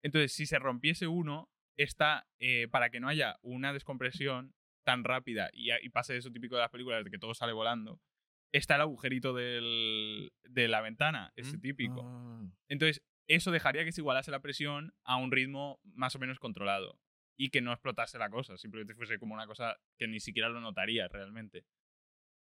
[0.04, 5.50] Entonces, si se rompiese uno, está eh, para que no haya una descompresión tan rápida
[5.54, 8.00] y, y pase eso típico de las películas de que todo sale volando,
[8.54, 11.62] está el agujerito del- de la ventana, ese Mm.
[11.62, 12.02] típico.
[12.06, 12.44] Ah.
[12.68, 17.00] Entonces, eso dejaría que se igualase la presión a un ritmo más o menos controlado
[17.38, 20.60] y que no explotase la cosa, simplemente fuese como una cosa que ni siquiera lo
[20.62, 21.64] notarías realmente.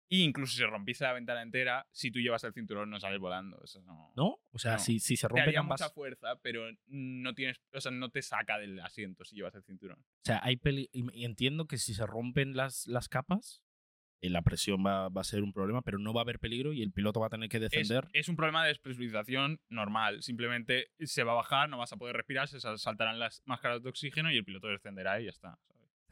[0.09, 3.19] Y incluso si se rompiese la ventana entera, si tú llevas el cinturón no sales
[3.19, 3.59] volando.
[3.63, 4.11] Eso no.
[4.15, 4.39] ¿No?
[4.51, 4.79] O sea, No.
[4.79, 8.21] si, si se Te rompen haría mucha fuerza, pero no tienes, o sea, no te
[8.21, 9.99] saca del asiento si llevas el cinturón.
[9.99, 13.63] O sea, hay peli entiendo que si se rompen las, las capas,
[14.21, 16.71] eh, la presión va, va a ser un problema, pero no va a haber peligro
[16.73, 18.07] y el piloto va a tener que Es, defender.
[18.13, 20.21] es un problema de despresurización normal.
[20.21, 23.81] Simplemente se va a bajar, no vas a poder respirar, se sal- saltarán las máscaras
[23.83, 25.57] de oxígeno y el piloto descenderá y ya está.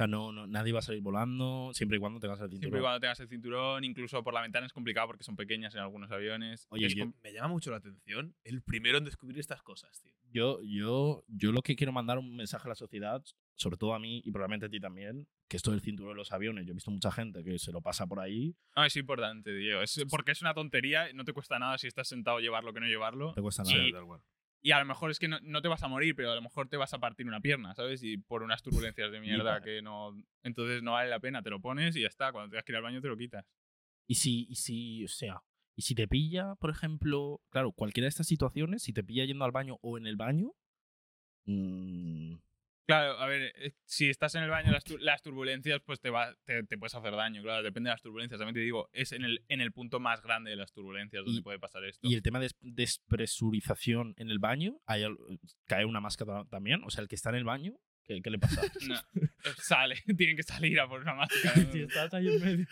[0.02, 2.62] Sea, no, no, nadie va a salir volando siempre y cuando tengas el cinturón.
[2.62, 5.74] Siempre y cuando tengas el cinturón, incluso por la ventana es complicado porque son pequeñas
[5.76, 6.68] en algunos aviones.
[6.70, 10.14] Oye, Es yo- Me llama mucho la atención el primero en descubrir estas cosas, tío.
[10.34, 13.22] Yo, yo, yo lo que quiero mandar un mensaje a la sociedad,
[13.56, 16.32] sobre todo a mí y probablemente a ti también, que esto del cinturón de los
[16.32, 19.54] aviones, yo he visto mucha gente que se lo pasa por ahí, No, es importante,
[19.54, 19.82] Diego.
[19.82, 22.86] Es, porque es una tontería, no te cuesta nada si estás sentado llevarlo que no
[22.88, 23.28] llevarlo.
[23.28, 23.74] no te cuesta Sí.
[23.76, 23.91] nada.
[23.91, 24.22] tal cual.
[24.64, 26.41] Y a lo mejor es que no, no te vas a morir, pero a lo
[26.41, 28.03] mejor te vas a partir una pierna, ¿sabes?
[28.03, 30.16] Y por unas turbulencias de mierda que no.
[30.43, 32.32] Entonces no vale la pena, te lo pones y ya está.
[32.32, 33.45] Cuando tengas que ir al baño te lo quitas.
[34.07, 35.41] Y si, y si, o sea,
[35.76, 39.45] y si te pilla, por ejemplo, claro, cualquiera de estas situaciones, si te pilla yendo
[39.45, 40.53] al baño o en el baño,
[41.45, 42.36] mm,
[42.88, 46.09] Claro, a ver, eh, si estás en el baño, las, tu- las turbulencias, pues te,
[46.09, 48.39] va, te, te puedes hacer daño, claro, depende de las turbulencias.
[48.39, 51.39] También te digo, es en el, en el punto más grande de las turbulencias donde
[51.39, 52.05] Y- puede pasar esto.
[52.07, 55.03] y el tema de des- despresurización en el baño, hay
[55.65, 57.73] cae una máscara también, o sea, el que está en el baño,
[58.03, 58.61] ¿qué, qué le pasa?
[58.88, 59.27] No, eh,
[59.57, 61.53] sale, tienen que salir a por una máscara.
[61.71, 62.67] si estás ahí en medio.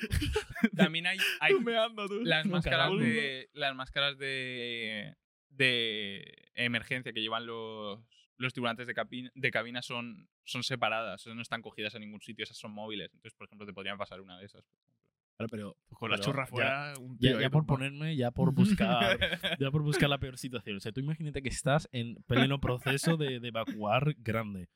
[0.76, 2.22] También hay, hay ando, tú.
[2.24, 5.16] las máscaras de las máscaras de
[5.50, 8.00] de emergencia que llevan los
[8.40, 12.44] los tripulantes de, cabina, de cabina son, son separadas, no están cogidas a ningún sitio,
[12.44, 13.12] esas son móviles.
[13.14, 14.64] Entonces, por ejemplo, te podrían pasar una de esas.
[14.64, 14.96] por ejemplo.
[15.38, 18.16] Claro, pero Con la pero churra ya- fuera, un Ya, tío ya ahí por ponerme,
[18.16, 19.20] ya por buscar,
[19.60, 20.78] ya por buscar la peor situación.
[20.78, 24.68] O sea, tú imagínate que estás en pleno proceso de, de evacuar grande.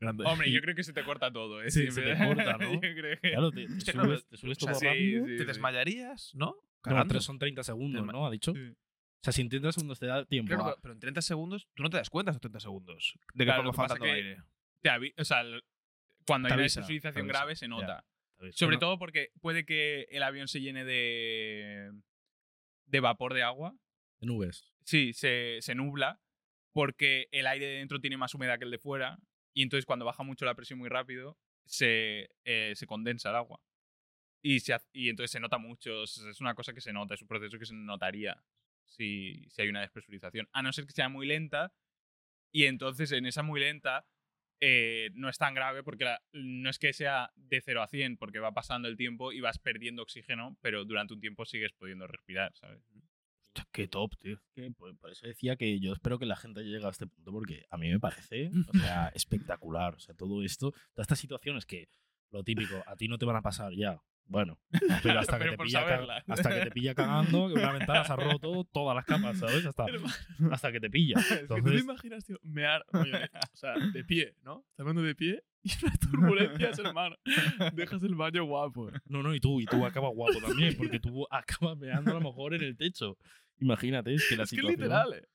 [0.00, 0.24] Grande.
[0.26, 1.70] Hombre, yo creo que se te corta todo, ¿eh?
[1.70, 2.72] Sí, se te corta, ¿no?
[2.74, 3.30] yo creo que...
[3.32, 5.26] Claro, te, te subes, te subes o sea, todo sí, rápido.
[5.26, 6.46] sí, te desmayarías, ¿no?
[6.46, 7.12] No, Cagando.
[7.12, 8.26] tres son 30 segundos, ¿no?
[8.26, 8.54] Ha dicho.
[8.54, 8.72] Sí.
[9.20, 10.48] O sea, si en 30 segundos te da tiempo.
[10.48, 13.14] Claro, a- pero- pero en 30 segundos, tú no te das cuenta esos 30 segundos
[13.34, 14.42] de que Claro, lo que pasa faltando que- aire.
[14.80, 15.62] Te o sea, el-
[16.26, 18.04] cuando Te hay una avisa, avisa, grave se nota.
[18.52, 21.92] Sobre Bueno, todo porque puede que el avión se llene de,
[22.86, 23.74] de vapor de agua.
[24.20, 24.64] de nubes.
[24.84, 26.20] Sí, se, se nubla
[26.72, 29.18] porque el aire de dentro tiene más humedad que el de fuera
[29.54, 33.60] y entonces cuando baja mucho la presión muy rápido se, eh, se condensa el agua.
[34.42, 37.28] Y, se, y entonces se nota mucho, es una cosa que se nota, es un
[37.28, 38.42] proceso que se notaría
[38.90, 40.48] si, si hay una despresurización.
[40.52, 41.72] A no ser que sea muy lenta
[42.52, 44.06] y entonces en esa muy lenta
[44.60, 48.18] eh, no es tan grave porque la- no es que sea de 0 a 100
[48.18, 52.06] porque va pasando el tiempo y vas perdiendo oxígeno, pero durante un tiempo sigues pudiendo
[52.06, 52.82] respirar, ¿sabes?
[53.46, 54.38] hostia, qué top, tío.
[54.54, 57.32] Que por, por eso decía que yo espero que la gente llegue a este punto
[57.32, 59.94] porque a mí me parece, o sea, espectacular.
[59.94, 61.88] O sea, todo esto, todas estas situaciones que,
[62.30, 63.98] lo típico, a ti no te van a pasar ya.
[64.30, 64.60] Bueno,
[65.02, 66.24] pero hasta, Pero que, te pilla, saberla.
[66.28, 69.66] hasta que te pilla cagando, que una ventana se ha roto todas las capas, ¿sabes?
[69.66, 69.86] Hasta,
[70.52, 71.18] hasta que te pilla.
[71.18, 73.04] Es que tú te Entonces, imaginas, tío, mear, o
[73.54, 74.60] sea, de pie, ¿no?
[74.70, 77.16] Estás hablando de pie y una turbulencia, hermano.
[77.72, 78.92] Dejas el baño guapo.
[79.06, 82.20] no, no, y tú, y tú acabas guapo también, porque tú acabas meando a lo
[82.20, 83.18] mejor en el techo.
[83.58, 84.80] Imagínate, es que la Es que situación...
[84.80, 85.26] literal, eh.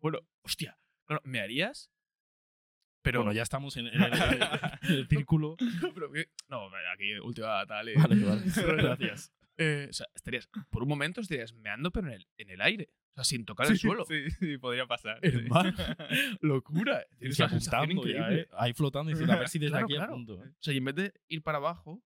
[0.00, 1.90] Bueno, hostia, claro, ¿me harías?
[3.08, 4.12] Pero, Bueno, ya estamos en, en el,
[4.82, 5.56] en el círculo.
[5.94, 7.86] pero que- no, aquí última tal.
[7.94, 7.94] Vale,
[8.24, 8.42] vale.
[8.82, 9.32] Gracias.
[9.56, 12.90] Eh, o sea, estarías, por un momento estarías meando, pero en el, en el aire.
[13.12, 14.04] O sea, sin tocar el suelo.
[14.04, 15.18] Sí, sí, podría pasar.
[15.22, 15.72] Hermano,
[16.40, 17.04] locura.
[17.18, 18.30] Tienes una sensación ya.
[18.32, 18.48] ¿eh?
[18.56, 20.12] Ahí flotando y diciendo, a ver si desde Claro, aquí claro.
[20.12, 20.34] apunto.
[20.34, 22.00] O sea, y en vez de ir para abajo,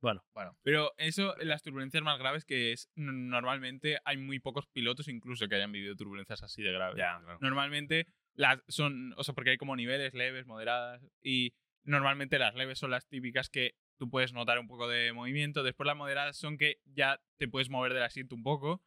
[0.00, 5.08] Bueno, bueno, Pero eso, las turbulencias más graves que es, normalmente hay muy pocos pilotos
[5.08, 6.96] incluso que hayan vivido turbulencias así de graves.
[6.98, 7.38] ya, claro.
[7.40, 8.06] Normalmente
[8.36, 12.90] las son, o sea, porque hay como niveles leves, moderadas, y normalmente las leves son
[12.90, 16.80] las típicas que tú puedes notar un poco de movimiento, después las moderadas son que
[16.84, 18.82] ya te puedes mover del asiento un poco,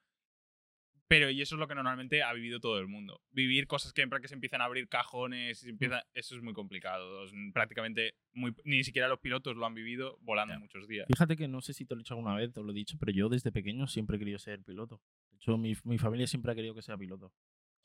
[1.07, 3.19] pero y eso es lo que normalmente ha vivido todo el mundo.
[3.31, 5.75] Vivir cosas que, que se empiezan a abrir cajones, se
[6.13, 7.25] eso es muy complicado.
[7.51, 10.59] Prácticamente muy, ni siquiera los pilotos lo han vivido volando Ya.
[10.59, 11.07] muchos días.
[11.07, 12.97] fíjate que no sé si te lo he dicho alguna vez, te lo he dicho,
[12.99, 15.01] pero yo desde pequeño siempre he querido ser piloto.
[15.31, 17.33] De hecho, mi, mi familia siempre ha querido que sea piloto.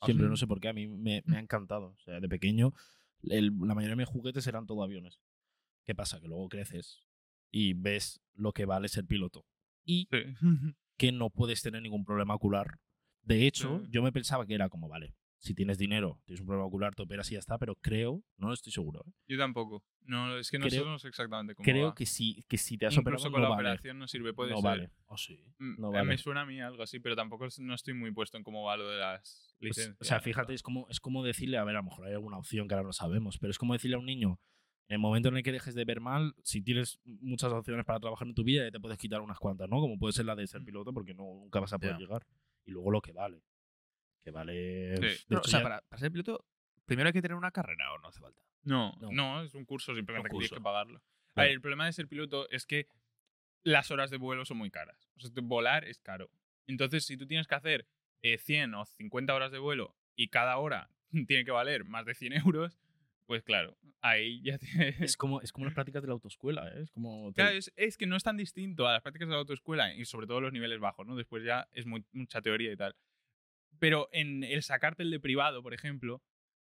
[0.01, 0.29] ¿Ah, Siempre, sí?
[0.29, 1.87] no sé por qué, a mí me, me ha encantado.
[1.87, 2.73] O sea, de pequeño,
[3.23, 5.19] el- la mayoría de mis juguetes eran todo aviones.
[5.85, 6.19] ¿Qué pasa?
[6.19, 7.03] Que luego creces
[7.51, 9.45] y ves lo que vale ser piloto.
[9.85, 10.17] Y Sí.
[10.97, 12.79] que no puedes tener ningún problema ocular.
[13.21, 13.87] De hecho, Sí.
[13.91, 15.13] yo me pensaba que era como, vale,
[15.45, 18.51] si tienes dinero, tienes un problema ocular, te operas y ya está, pero creo, no
[18.51, 19.11] estoy seguro, ¿eh?
[19.27, 19.83] Yo tampoco.
[20.01, 21.95] No, es que no, sé exactamente cómo creo va.
[21.95, 23.69] que si, que si te has Incluso operado con no la vale.
[23.69, 24.63] operación no sirve, puede no ser.
[24.63, 24.91] vale.
[25.05, 25.39] Oh, sí.
[25.59, 26.05] Mm, no vale.
[26.07, 28.75] Me suena a mí algo así, pero tampoco no estoy muy puesto en cómo va
[28.77, 29.97] lo de las Pues, licencias.
[30.01, 32.37] o sea, fíjate, es como, es como decirle, a ver, a lo mejor hay alguna
[32.37, 34.39] opción que ahora no sabemos, pero es como decirle a un niño,
[34.87, 37.99] en el momento en el que dejes de ver mal, si tienes muchas opciones para
[37.99, 39.79] trabajar en tu vida, ya te puedes quitar unas cuantas, ¿no?
[39.79, 40.65] Como puede ser la de ser Mm.
[40.65, 42.25] piloto, porque no, nunca vas a poder llegar.
[42.65, 43.41] Y luego lo que vale.
[44.25, 44.97] Que vale.
[44.97, 45.01] Sí.
[45.03, 46.45] de No, hecho, o sea, ya- para, para ser piloto,
[46.85, 48.41] primero hay que tener una carrera o no hace falta.
[48.63, 49.11] No, No.
[49.11, 51.01] no, es un curso simplemente Un que tienes que pagarlo.
[51.35, 52.87] A ver, el problema de ser piloto es que
[53.63, 55.09] las horas de vuelo son muy caras.
[55.17, 56.29] O sea, volar es caro.
[56.67, 57.87] Entonces, si tú tienes que hacer
[58.23, 60.89] eh, 100 o 50 horas de vuelo y cada hora
[61.27, 62.79] tiene que valer más de 100 euros,
[63.27, 64.99] pues claro, ahí ya tienes...
[65.01, 66.81] es, como, es como las prácticas de la autoescuela, ¿eh?
[66.81, 67.31] Es como.
[67.33, 70.05] Claro, es, es que no es tan distinto a las prácticas de la autoescuela y
[70.05, 71.15] sobre todo los niveles bajos, ¿no?
[71.15, 72.95] Después ya es muy- mucha teoría y tal.
[73.79, 76.21] Pero en el sacarte el de privado, por ejemplo,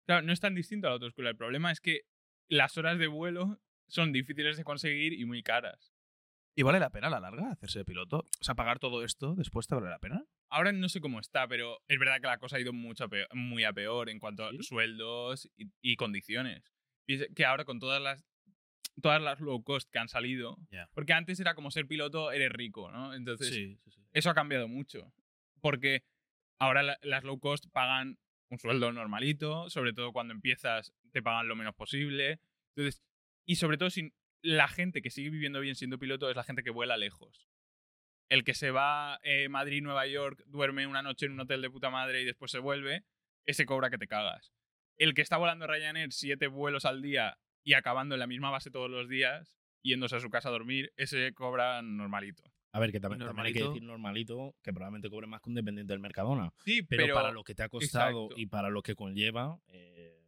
[0.05, 1.29] claro, no es tan distinto a la autoescuela.
[1.29, 2.01] El problema es que
[2.49, 5.93] las horas de vuelo son difíciles de conseguir y muy caras.
[6.55, 8.19] ¿Y vale la pena a la larga hacerse piloto?
[8.41, 10.25] O sea, pagar todo esto después te vale la pena.
[10.49, 13.07] Ahora no sé cómo está, pero es verdad que la cosa ha ido mucho a
[13.07, 14.57] peor- muy a peor en cuanto ¿Sí?
[14.59, 16.63] a sueldos y, y condiciones.
[17.07, 18.25] Y que ahora con todas las
[19.01, 20.89] todas las low cost que han salido, Ya.
[20.93, 23.13] porque antes era como ser piloto, eres rico, ¿no?
[23.13, 24.01] Entonces sí, sí, sí.
[24.11, 25.13] eso ha cambiado mucho.
[25.61, 26.03] Porque
[26.59, 28.17] ahora la- las low cost pagan
[28.51, 32.39] un sueldo normalito, sobre todo cuando empiezas te pagan lo menos posible.
[32.75, 33.01] Entonces,
[33.45, 33.89] y sobre todo
[34.41, 37.47] la gente que sigue viviendo bien siendo piloto es la gente que vuela lejos.
[38.29, 41.69] El que se va eh, Madrid, Nueva York, duerme una noche en un hotel de
[41.69, 43.03] puta madre y después se vuelve,
[43.45, 44.53] ese cobra que te cagas.
[44.97, 48.69] El que está volando Ryanair siete vuelos al día y acabando en la misma base
[48.69, 52.43] todos los días, yéndose a su casa a dormir, ese cobra normalito.
[52.71, 55.55] A ver, que también, también hay que decir normalito, que probablemente cobre más que un
[55.55, 56.53] dependiente del Mercadona.
[56.63, 58.35] Sí, Pero, para lo que te ha costado Exacto.
[58.41, 60.21] y para lo que conlleva, eh,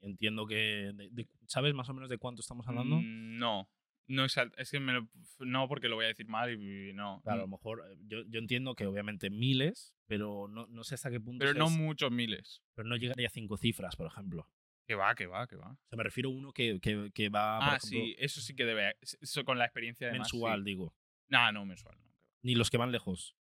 [0.00, 0.92] entiendo que.
[0.94, 2.96] de- de- ¿Sabes más o menos de cuánto estamos hablando?
[2.96, 3.68] Mm, No,
[4.06, 6.92] No al- es que me lo- no porque lo voy a decir mal y, y
[6.92, 7.20] no.
[7.22, 10.96] Claro, a lo mejor eh, yo, yo entiendo que obviamente miles, pero no, no sé
[10.96, 11.38] hasta qué punto.
[11.44, 12.60] Pero no muchos miles.
[12.74, 14.48] pero no llegaría a cinco cifras, por ejemplo.
[14.86, 15.70] Que va, que va, que va.
[15.70, 18.40] O sea, me refiero a uno que, que, que va, por Ah, ejemplo, sí, eso
[18.40, 18.96] sí que debe.
[19.20, 20.92] Eso con la experiencia de mensual, digo.
[21.30, 21.96] No, no, mensual.
[21.98, 22.10] No.
[22.42, 23.34] Ni los que van lejos.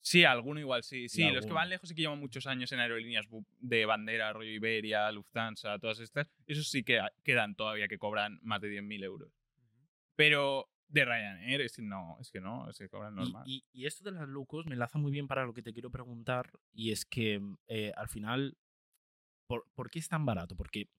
[0.00, 1.08] Sí, alguno igual, sí.
[1.08, 3.26] Sí, los que van lejos sí que llevan muchos años en aerolíneas
[3.58, 6.30] de bandera, rollo Iberia, Lufthansa, todas estas.
[6.46, 9.32] Esos sí que quedan todavía que cobran más de 10.000 euros.
[10.14, 13.42] Pero de Ryanair es que no, es que no, es que cobran Y, normal.
[13.46, 15.72] y- y esto de las low cost me enlaza muy bien para lo que te
[15.72, 16.50] quiero preguntar.
[16.74, 18.58] Y es que eh, al final,
[19.46, 20.54] ¿por, por qué es tan barato?
[20.54, 20.90] Porque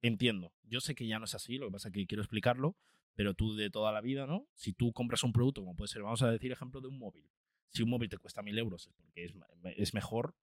[0.00, 2.76] entiendo, yo sé que ya no es así, lo que pasa es que quiero explicarlo,
[3.14, 4.48] pero tú de toda la vida, ¿no?
[4.54, 7.30] Si tú compras un producto, como puede ser, vamos a decir ejemplo de un móvil.
[7.70, 9.32] Si un móvil te cuesta mil euros es porque es,
[9.76, 10.34] es mejor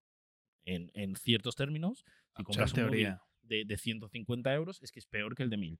[0.65, 2.05] en, en ciertos términos.
[2.35, 5.57] Si compras un móvil de, de 150 euros es que es peor que el de
[5.57, 5.79] 1000.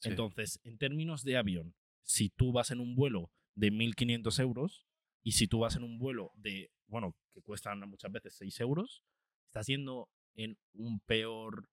[0.00, 0.08] Sí.
[0.08, 4.86] Entonces, en términos de avión, si tú vas en un vuelo de 1.500 euros
[5.22, 9.04] y si tú vas en un vuelo de, bueno, que cuestan muchas veces 6 euros,
[9.46, 11.68] estás yendo en un peor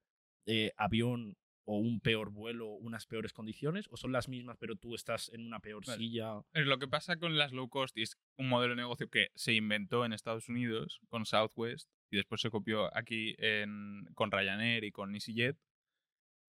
[0.45, 1.38] eh, avión
[1.70, 5.45] o un peor vuelo, unas peores condiciones, o son las mismas, pero tú estás en
[5.45, 5.97] una peor Vale.
[5.97, 6.41] silla.
[6.53, 10.05] Lo que pasa con las low cost es un modelo de negocio que se inventó
[10.05, 15.13] en Estados Unidos con Southwest y después se copió aquí en, con Ryanair y con
[15.13, 15.57] EasyJet.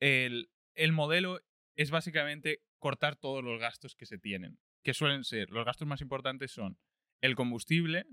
[0.00, 1.40] El, el modelo
[1.74, 6.00] es básicamente cortar todos los gastos que se tienen, que suelen ser, los gastos más
[6.00, 6.78] importantes son
[7.20, 8.06] el combustible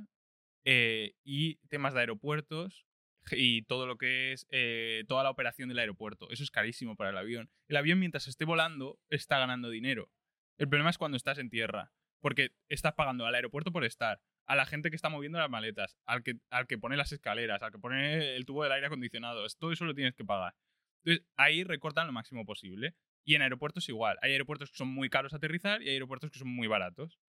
[0.64, 2.88] eh, y temas de aeropuertos
[3.32, 6.30] y todo lo que es eh, toda la operación del aeropuerto.
[6.30, 7.49] Eso es carísimo para el avión.
[7.67, 10.09] El avión mientras esté volando está ganando dinero.
[10.57, 14.55] El problema es cuando estás en tierra, porque estás pagando al aeropuerto por estar, a
[14.55, 17.71] la gente que está moviendo las maletas, al que, al que pone las escaleras, al
[17.71, 20.55] que pone el tubo del aire acondicionado, todo eso lo tienes que pagar.
[21.03, 22.95] Entonces ahí recortan lo máximo posible.
[23.28, 24.19] Y en aeropuertos igual.
[24.21, 27.19] Hay aeropuertos que son muy caros aterrizar y hay aeropuertos que son muy baratos.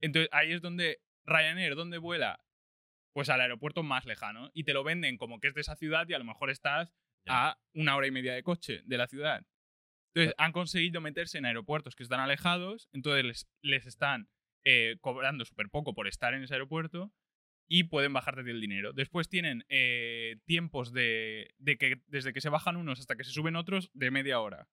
[0.00, 2.40] Entonces ahí es donde Ryanair, ¿dónde vuela?
[3.12, 4.50] Pues al aeropuerto más lejano.
[4.54, 6.92] Y te lo venden como que es de esa ciudad y a lo mejor estás
[7.26, 9.44] a una hora y media de coche de la ciudad.
[10.14, 14.28] Entonces han conseguido meterse en aeropuertos que están alejados, entonces les, les están
[14.64, 17.12] eh, cobrando súper poco por estar en ese aeropuerto
[17.68, 18.92] y pueden bajarte el dinero.
[18.92, 23.30] Después tienen eh, tiempos de, de que desde que se bajan unos hasta que se
[23.30, 24.68] suben otros de media hora.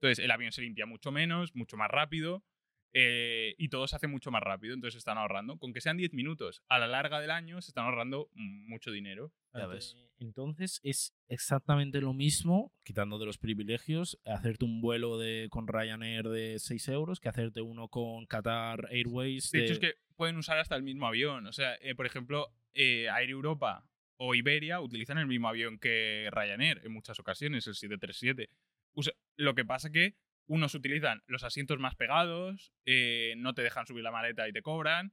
[0.00, 2.44] Entonces el avión se limpia mucho menos, mucho más rápido
[2.92, 5.58] eh, y todo se hace mucho más rápido, entonces se están ahorrando.
[5.58, 9.32] Con que sean 10 minutos a la larga del año se están ahorrando mucho dinero.
[9.54, 9.96] Ya ves.
[10.18, 16.28] Entonces es exactamente lo mismo, quitando de los privilegios, hacerte un vuelo de, con Ryanair
[16.28, 19.50] de 6 euros que hacerte uno con Qatar Airways.
[19.50, 21.46] De hecho, es que pueden usar hasta el mismo avión.
[21.46, 23.86] O sea, eh, por ejemplo, eh, Air Europa
[24.18, 28.48] o Iberia utilizan el mismo avión que Ryanair en muchas ocasiones, el 737.
[28.94, 30.14] Usa- lo que pasa que
[30.46, 34.62] unos utilizan los asientos más pegados, eh, no te dejan subir la maleta y te
[34.62, 35.12] cobran,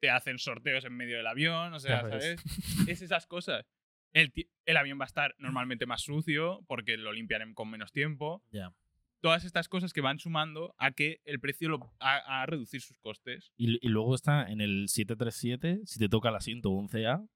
[0.00, 2.40] te hacen sorteos en medio del avión, o sea, Ya ves.
[2.40, 2.44] ¿sabes?
[2.88, 3.66] Es esas cosas.
[4.12, 4.32] El,
[4.76, 8.74] avión va a estar normalmente más sucio porque lo limpian en- con menos tiempo Ya.
[9.20, 12.96] todas estas cosas que van sumando a que el precio lo, a, a reducir sus
[12.98, 13.52] costes.
[13.56, 17.28] Y, y luego está en el 737, si te toca el asiento 11A,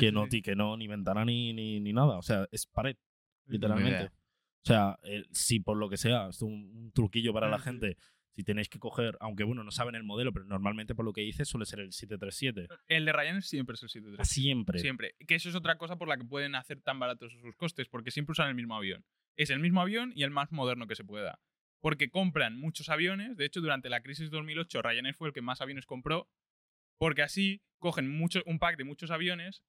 [0.00, 0.42] que no, Sí.
[0.42, 2.18] que no ni ventana ni, ni, ni nada.
[2.18, 2.96] O sea, es pared,
[3.46, 4.10] literalmente.
[4.66, 4.98] O sea,
[5.30, 7.64] si por lo que sea, esto es un, un truquillo para la Sí.
[7.64, 7.96] gente,
[8.34, 11.20] si tenéis que coger, aunque bueno, no saben el modelo, pero normalmente por lo que
[11.20, 12.66] dice suele ser el 737.
[12.88, 14.34] El de Ryanair siempre es el 737.
[14.34, 14.78] Siempre.
[14.80, 15.14] Siempre.
[15.26, 18.10] Que eso es otra cosa por la que pueden hacer tan baratos sus costes, porque
[18.10, 19.04] siempre usan el mismo avión.
[19.36, 21.38] Es el mismo avión y el más moderno que se pueda.
[21.80, 23.36] Porque compran muchos aviones.
[23.36, 26.28] De hecho, durante la crisis 2008, Ryanair fue el que más aviones compró.
[26.98, 29.62] Porque así cogen mucho, un pack de muchos aviones,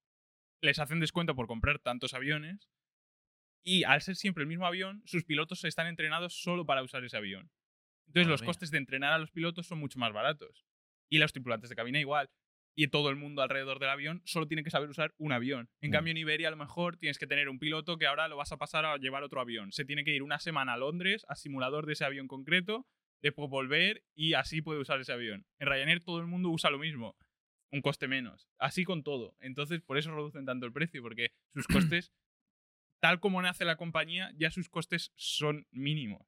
[0.61, 2.67] les hacen descuento por comprar tantos aviones.
[3.69, 7.17] Y al ser siempre el mismo avión, sus pilotos están entrenados solo para usar ese
[7.17, 7.51] avión.
[8.07, 8.45] Entonces, Madre los mía.
[8.47, 10.65] costes de entrenar a los pilotos son mucho más baratos.
[11.09, 12.29] Y los tripulantes de cabina igual
[12.77, 15.69] y todo el mundo alrededor del avión solo tiene que saber usar un avión.
[15.81, 15.93] En Mm.
[15.93, 18.51] cambio, en Iberia a lo mejor tienes que tener un piloto que ahora lo vas
[18.53, 19.73] a pasar a llevar otro avión.
[19.73, 22.87] Se tiene que ir una semana a Londres a simulador de ese avión concreto,
[23.21, 25.45] después volver y así puede usar ese avión.
[25.59, 27.17] En Ryanair todo el mundo usa lo mismo,
[27.73, 28.47] un coste menos.
[28.59, 29.35] Así con todo.
[29.41, 31.67] Entonces, por eso reducen tanto el precio, porque sus
[31.99, 32.13] costes,
[32.99, 36.21] tal como nace la compañía, ya sus costes son mínimos.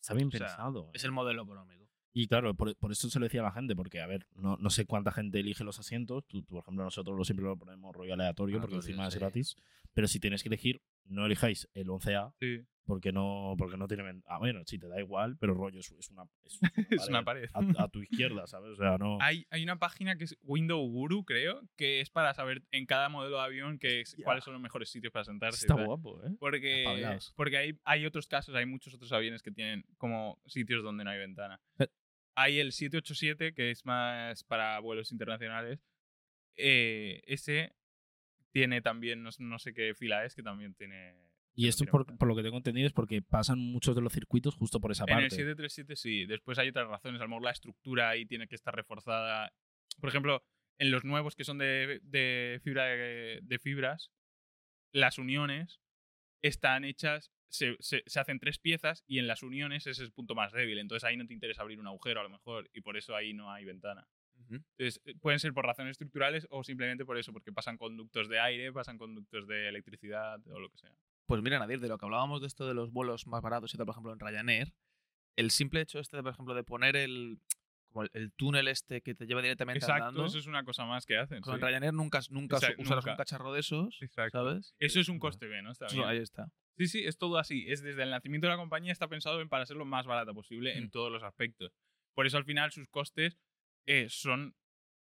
[0.00, 0.90] Está bien O sea, pensado.
[0.94, 1.86] Es el modelo económico.
[2.12, 4.56] Y claro, por, por eso se lo decía a la gente, porque, a ver, no,
[4.56, 6.24] no sé cuánta gente elige los asientos.
[6.26, 9.56] Tú, tú, por ejemplo, nosotros lo siempre lo ponemos rollo aleatorio, porque encima es gratis.
[9.92, 12.64] Pero si tenéis que elegir, no elijáis el 11A, Sí.
[12.86, 14.22] Porque no, porque no tiene.
[14.26, 16.22] Ah, bueno, sí, te da igual, pero rollo es, es una.
[16.44, 17.50] Es una Es una pared.
[17.52, 18.70] A, a tu izquierda, ¿sabes?
[18.72, 19.18] O sea, no.
[19.20, 23.08] Hay, hay una página que es Window Guru, creo, que es para saber en cada
[23.08, 24.24] modelo de avión que es- Hostia.
[24.24, 25.66] cuáles son los mejores sitios para sentarse.
[25.66, 26.30] Está guapo, ¿eh?
[26.38, 26.84] Porque,
[27.34, 31.10] porque hay, hay otros casos, hay muchos otros aviones que tienen como sitios donde no
[31.10, 31.60] hay ventana.
[31.80, 31.88] Eh.
[32.36, 35.80] Hay el 787, que es más para vuelos internacionales.
[36.56, 37.74] Eh, ese
[38.52, 41.25] tiene también, no, no sé qué fila es, que también tiene...
[41.58, 44.54] Y esto, por, por lo que tengo entendido, es porque pasan muchos de los circuitos
[44.54, 45.30] justo por esa En el parte.
[45.36, 46.26] 737 sí.
[46.26, 47.20] Después hay otras razones.
[47.20, 49.50] A lo mejor la estructura ahí tiene que estar reforzada.
[49.98, 50.44] Por ejemplo,
[50.78, 54.12] en los nuevos que son de, de fibra de, de fibras,
[54.92, 55.80] las uniones
[56.42, 60.12] están hechas, se, se- se hacen tres piezas y en las uniones ese es el
[60.12, 60.78] punto más débil.
[60.78, 63.32] Entonces ahí no te interesa abrir un agujero a lo mejor y por eso ahí
[63.32, 64.06] no hay ventana.
[64.50, 68.38] Entonces eh, pueden ser por razones estructurales o simplemente por eso, porque pasan conductos de
[68.40, 70.92] aire, pasan conductos de electricidad o lo que sea.
[71.26, 73.76] Pues mira, Nadir, de lo que hablábamos de esto de los vuelos más baratos y
[73.76, 74.72] tal, por ejemplo, en Ryanair,
[75.36, 77.40] el simple hecho este, de, por ejemplo, de poner el,
[77.88, 80.84] como el, el túnel este que te lleva directamente Exacto, andando, eso es una cosa
[80.86, 81.40] más que hacen.
[81.40, 81.64] con sí.
[81.64, 83.10] Ryanair nunca, nunca Exacto, usarás nunca.
[83.12, 84.38] un cacharro de esos, Exacto.
[84.38, 84.74] ¿sabes?
[84.78, 85.72] Eso es un coste B, ¿no?
[85.72, 86.04] Está bien.
[86.04, 86.48] ahí está.
[86.78, 87.64] Sí, sí, es todo así.
[87.68, 90.32] Es desde el nacimiento de la compañía está pensado en para ser lo más barata
[90.34, 90.78] posible Mm.
[90.78, 91.72] en todos los aspectos.
[92.14, 93.36] Por eso al final sus costes
[93.86, 94.54] eh, son,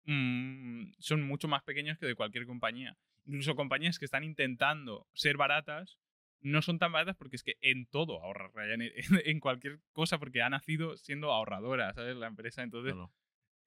[0.04, 2.96] mm, son mucho más pequeños que de cualquier compañía.
[3.24, 5.98] Incluso compañías que están intentando ser baratas
[6.40, 8.92] no son tan baratas porque es que en todo ahorra Ryanair,
[9.26, 12.16] en cualquier cosa porque ha nacido siendo ahorradora, ¿sabes?
[12.16, 12.62] La empresa.
[12.62, 13.12] Entonces Claro.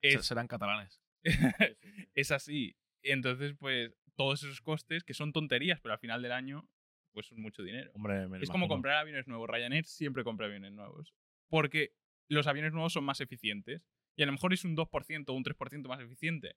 [0.02, 1.00] Se- es, Serán catalanes.
[2.14, 2.76] es así.
[3.02, 6.68] Entonces, pues todos esos costes que son tonterías, pero al final del año,
[7.12, 7.90] pues son mucho dinero.
[7.94, 8.68] Hombre, Es como imagino.
[8.68, 9.48] comprar aviones nuevos.
[9.48, 11.14] Ryanair siempre compra aviones nuevos.
[11.48, 11.92] Porque
[12.28, 13.86] los aviones nuevos son más eficientes.
[14.16, 16.56] Y a lo mejor es un 2% o un 3% más eficiente.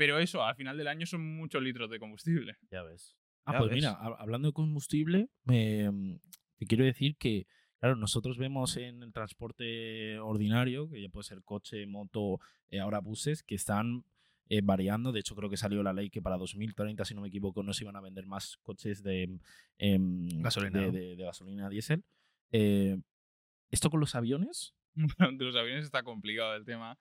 [0.00, 2.56] Pero eso, al final del año, son muchos litros de combustible.
[2.70, 3.18] Ya ves.
[3.44, 3.76] Ah, Ya pues ves.
[3.76, 6.18] mira, hab- hablando de combustible, me, mm,
[6.56, 7.46] te quiero decir que,
[7.80, 12.38] claro, nosotros vemos en el transporte ordinario, que ya puede ser coche, moto,
[12.70, 14.06] eh, ahora buses, que están
[14.48, 15.12] eh, variando.
[15.12, 17.74] De hecho, creo que salió la ley que para 2030, si no me equivoco, no
[17.74, 19.38] se iban a vender más coches de,
[19.76, 20.92] em, Gasolina, de, ¿no?
[20.92, 22.04] de- de gasolina diésel.
[22.52, 22.96] Eh,
[23.70, 24.74] ¿Esto con los aviones?
[25.38, 26.98] de los aviones está complicado el tema.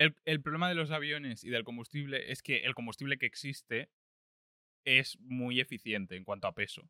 [0.00, 3.90] El, problema de los aviones y del combustible es que el combustible que existe
[4.82, 6.88] es muy eficiente en cuanto a peso.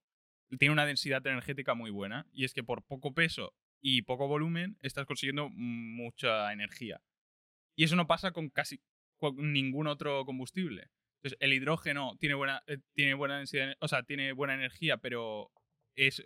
[0.60, 4.78] Tiene una densidad energética muy buena y es que por poco peso y poco volumen
[4.80, 7.02] estás consiguiendo mucha energía.
[7.74, 8.80] Y eso no pasa con casi
[9.34, 10.88] ningún otro combustible.
[11.16, 15.50] Entonces, el hidrógeno tiene buena, eh, tiene buena densidad, o sea, tiene buena energía, pero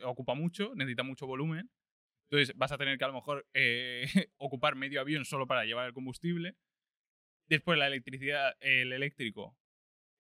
[0.02, 1.70] ocupa mucho, necesita mucho volumen.
[2.28, 4.04] Entonces vas a tener que a lo mejor eh,
[4.36, 6.56] ocupar medio avión solo para llevar el combustible.
[7.48, 9.56] Después la electricidad, el eléctrico.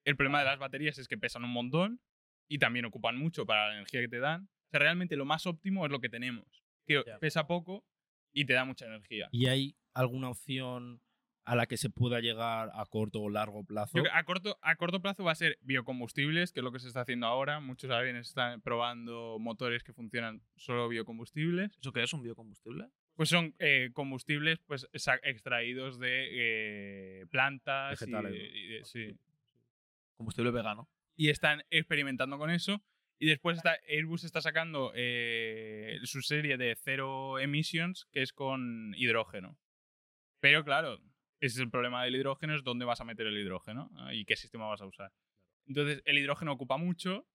[0.04, 2.00] El problema de las baterías es que pesan un montón
[2.48, 4.44] y también ocupan mucho para la energía que te dan.
[4.44, 7.86] O sea, realmente lo más óptimo es lo que tenemos, que pesa poco
[8.32, 9.28] y te da mucha energía.
[9.32, 11.00] ¿Y hay alguna opción
[11.44, 13.98] a la que se pueda llegar a corto o largo plazo?
[13.98, 16.88] Yo a corto, a corto plazo va a ser biocombustibles, que es lo que se
[16.88, 17.60] está haciendo ahora.
[17.60, 21.76] Muchos aviones están probando motores que funcionan solo biocombustibles.
[21.78, 22.88] ¿Eso qué es un biocombustible?
[23.14, 26.28] Pues son eh, combustibles pues, extraídos de
[27.20, 28.00] eh, plantas.
[28.00, 29.16] Vegetales, y de- sí.
[30.16, 30.88] Combustible vegano.
[31.16, 32.82] Y están experimentando con eso.
[33.18, 38.92] Y después está, Airbus está sacando eh, su serie de cero emissions, que es con
[38.96, 39.56] hidrógeno.
[40.40, 40.98] Pero claro,
[41.40, 44.12] ese es el problema del hidrógeno, es dónde vas a meter el hidrógeno ¿no?
[44.12, 45.12] y qué sistema vas a usar.
[45.66, 47.26] Entonces, el hidrógeno ocupa mucho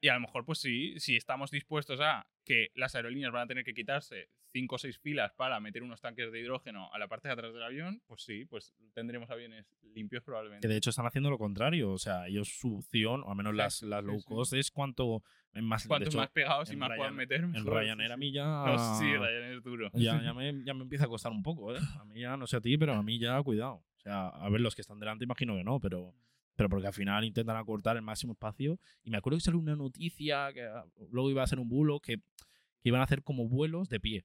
[0.00, 3.46] y a lo mejor, pues sí, si estamos dispuestos a que las aerolíneas van a
[3.46, 7.08] tener que quitarse cinco o seis filas para meter unos tanques de hidrógeno a la
[7.08, 10.66] parte de atrás del avión, pues sí, pues tendremos aviones limpios probablemente.
[10.66, 11.90] Que de hecho están haciendo lo contrario.
[11.92, 15.22] O sea, ellos su opción, o al menos las, las low cost, es cuanto
[15.54, 15.82] más.
[15.82, 18.12] de Cuantos hecho, más pegados y en más puedan Ryan- meter, En mejor, sí, Ryanair
[18.12, 18.44] a mí ya.
[18.44, 19.90] No, sí, Ryanair es duro.
[19.94, 21.80] ya, ya, me, ya me empieza a costar un poco, ¿eh?
[22.00, 23.74] A mí ya, no sé a ti, pero a mí ya, cuidado.
[23.96, 26.14] O sea, a ver, los que están delante imagino que no, pero,
[26.56, 28.80] pero porque al final intentan acortar el máximo espacio.
[29.04, 32.00] Y me acuerdo que salió una noticia que ah, luego iba a ser un bulo
[32.00, 34.24] que, que iban a hacer como vuelos de pie.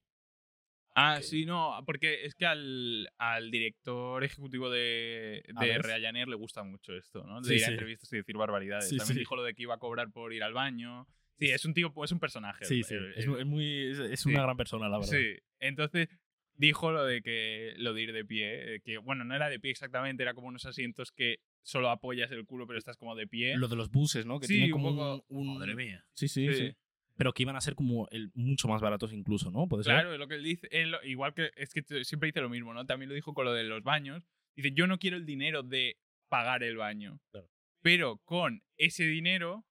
[0.94, 5.78] Ah, sí, no, porque es que al, al director ejecutivo de, Ah, de.
[5.78, 7.40] Ryanair le gusta mucho esto, ¿no?
[7.40, 7.72] De Sí, ir a sí.
[7.72, 8.90] entrevistas y decir barbaridades.
[8.90, 9.20] Sí, También sí.
[9.20, 11.06] dijo lo de que iba a cobrar por ir al baño.
[11.38, 12.64] Sí, es un tío, es un personaje.
[12.66, 12.94] Sí, sí.
[13.16, 15.10] Es, muy, es, una gran persona, la verdad.
[15.10, 16.08] Sí, entonces
[16.54, 19.58] dijo lo de que lo de ir de pie, eh, que bueno, no era de
[19.58, 23.26] pie exactamente, era como unos asientos que solo apoyas el culo pero estás como de
[23.26, 23.56] pie.
[23.56, 24.40] Lo de los buses, ¿no?
[24.40, 26.04] Que Sí, tienen un como poco- un, un- Madre mía.
[26.12, 26.76] Sí, sí, sí, Sí.
[27.14, 29.68] Pero que iban a ser como el, mucho más baratos incluso, ¿no?
[29.68, 29.92] ¿Puede ser?
[29.92, 32.72] Claro, es lo que él dice, él- igual que es que siempre dice lo mismo,
[32.72, 32.86] ¿no?
[32.86, 34.24] También lo dijo con lo de los baños.
[34.56, 35.98] Dice, yo no quiero el dinero de
[36.28, 37.20] pagar el baño.
[37.30, 37.48] Claro.
[37.82, 39.66] Pero con ese dinero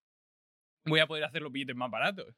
[0.86, 2.36] voy a poder hacer los billetes más baratos.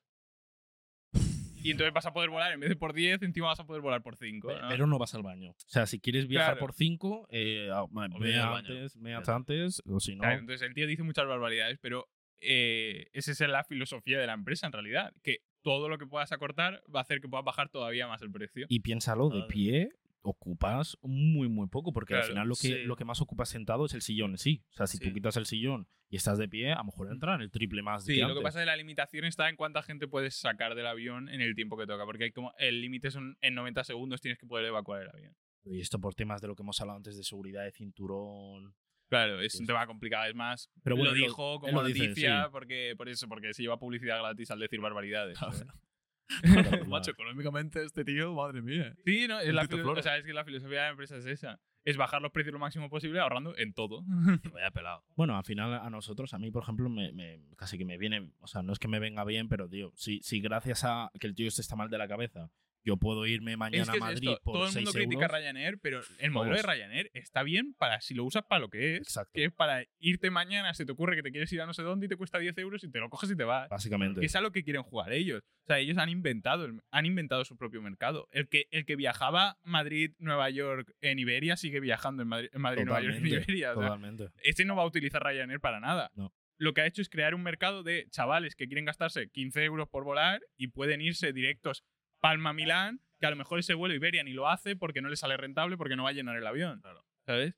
[1.64, 3.82] Y entonces vas a poder volar, en vez de por 10, encima vas a poder
[3.82, 4.48] volar por 5.
[4.48, 5.52] Pe- Pero no vas al baño.
[5.52, 6.60] O sea, si quieres viajar Claro.
[6.60, 8.04] por 5, eh, ah, ve
[8.38, 9.24] antes, ve Ya.
[9.34, 10.22] antes, o si no.
[10.22, 12.08] Claro, entonces el tío dice muchas barbaridades, pero
[12.42, 15.14] eh, esa es la filosofía de la empresa en realidad.
[15.24, 18.30] Que todo lo que puedas acortar va a hacer que puedas bajar todavía más el
[18.32, 18.66] precio.
[18.68, 19.90] Y piénsalo, de pie
[20.24, 22.84] ocupas muy, muy poco, porque al final lo que, sí.
[22.86, 24.64] lo que más ocupas sentado es el sillón en sí.
[24.72, 27.36] O sea, si tú quitas el sillón y estás de pie, a lo mejor entra
[27.36, 29.56] en el triple más Sí, que lo que pasa es que la limitación está en
[29.56, 32.82] cuánta gente puedes sacar del avión en el tiempo que toca, porque hay como el
[32.82, 35.36] límite son en 90 segundos tienes que poder evacuar el avión.
[35.66, 38.76] Y esto por temas de lo que hemos hablado antes de seguridad de cinturón.
[39.10, 40.26] Claro, es un tema complicado.
[40.26, 42.50] Es más, Pero bueno, lo dijo como lo dice, noticia sí.
[42.52, 45.38] porque, por eso, porque se lleva publicidad gratis al decir barbaridades.
[46.88, 48.96] Macho, económicamente este tío, madre mía.
[49.06, 51.60] Sí, no, es la, o sea, es que la filosofía de la empresa es esa.
[51.86, 54.04] Es bajar los precios lo máximo posible ahorrando en todo.
[54.54, 55.04] Vaya pelado.
[55.16, 58.32] Bueno, al final a nosotros, a mí, por ejemplo, me, me- casi que me viene,
[58.40, 61.28] o sea, no es que me venga bien, pero, tío, si, si gracias a que
[61.28, 62.50] el tío este está mal de la cabeza,
[62.84, 65.26] yo puedo irme mañana es que a Madrid esto, por todo el 6 mundo critica
[65.26, 65.28] a.
[65.30, 66.62] Ryanair, pero el modelo de.
[66.64, 69.02] Ryanair está bien para si lo usas para lo que es.
[69.02, 71.74] Exacto, Que es para irte mañana, se te ocurre que te quieres ir a no
[71.74, 73.70] sé dónde y te cuesta 10 euros y te lo coges y te vas.
[73.70, 74.20] básicamente.
[74.20, 75.42] Que es a lo que quieren jugar ellos.
[75.64, 78.28] O sea, ellos han inventado, han inventado su propio mercado.
[78.32, 83.02] El que, el que viajaba Madrid-Nueva York en Iberia sigue viajando en Madrid- en Madrid-Nueva
[83.02, 83.72] York en Iberia.
[83.72, 84.30] o sea, Totalmente.
[84.44, 86.12] este no va a utilizar Ryanair para nada.
[86.16, 86.34] No.
[86.58, 89.90] Lo que ha hecho es crear un mercado de chavales que quieren gastarse 15 euros
[89.90, 91.84] por volar y pueden irse directos
[92.24, 95.36] Palma-Milán, que a lo mejor ese vuelo Iberia ni lo hace porque no le sale
[95.36, 96.82] rentable porque no va a llenar el avión.
[97.26, 97.54] ¿Sabes?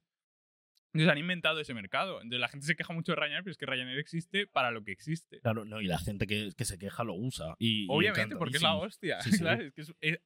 [0.92, 2.16] Entonces han inventado ese mercado.
[2.16, 4.84] Entonces la gente se queja mucho de Ryanair, pero es que Ryanair existe para lo
[4.84, 5.40] que existe.
[5.42, 7.54] Claro, no, y la gente que, que se queja lo usa.
[7.60, 9.22] Y, y Obviamente, porque es la hostia.
[9.22, 9.30] Sí,
[9.70, 10.20] es que es- es-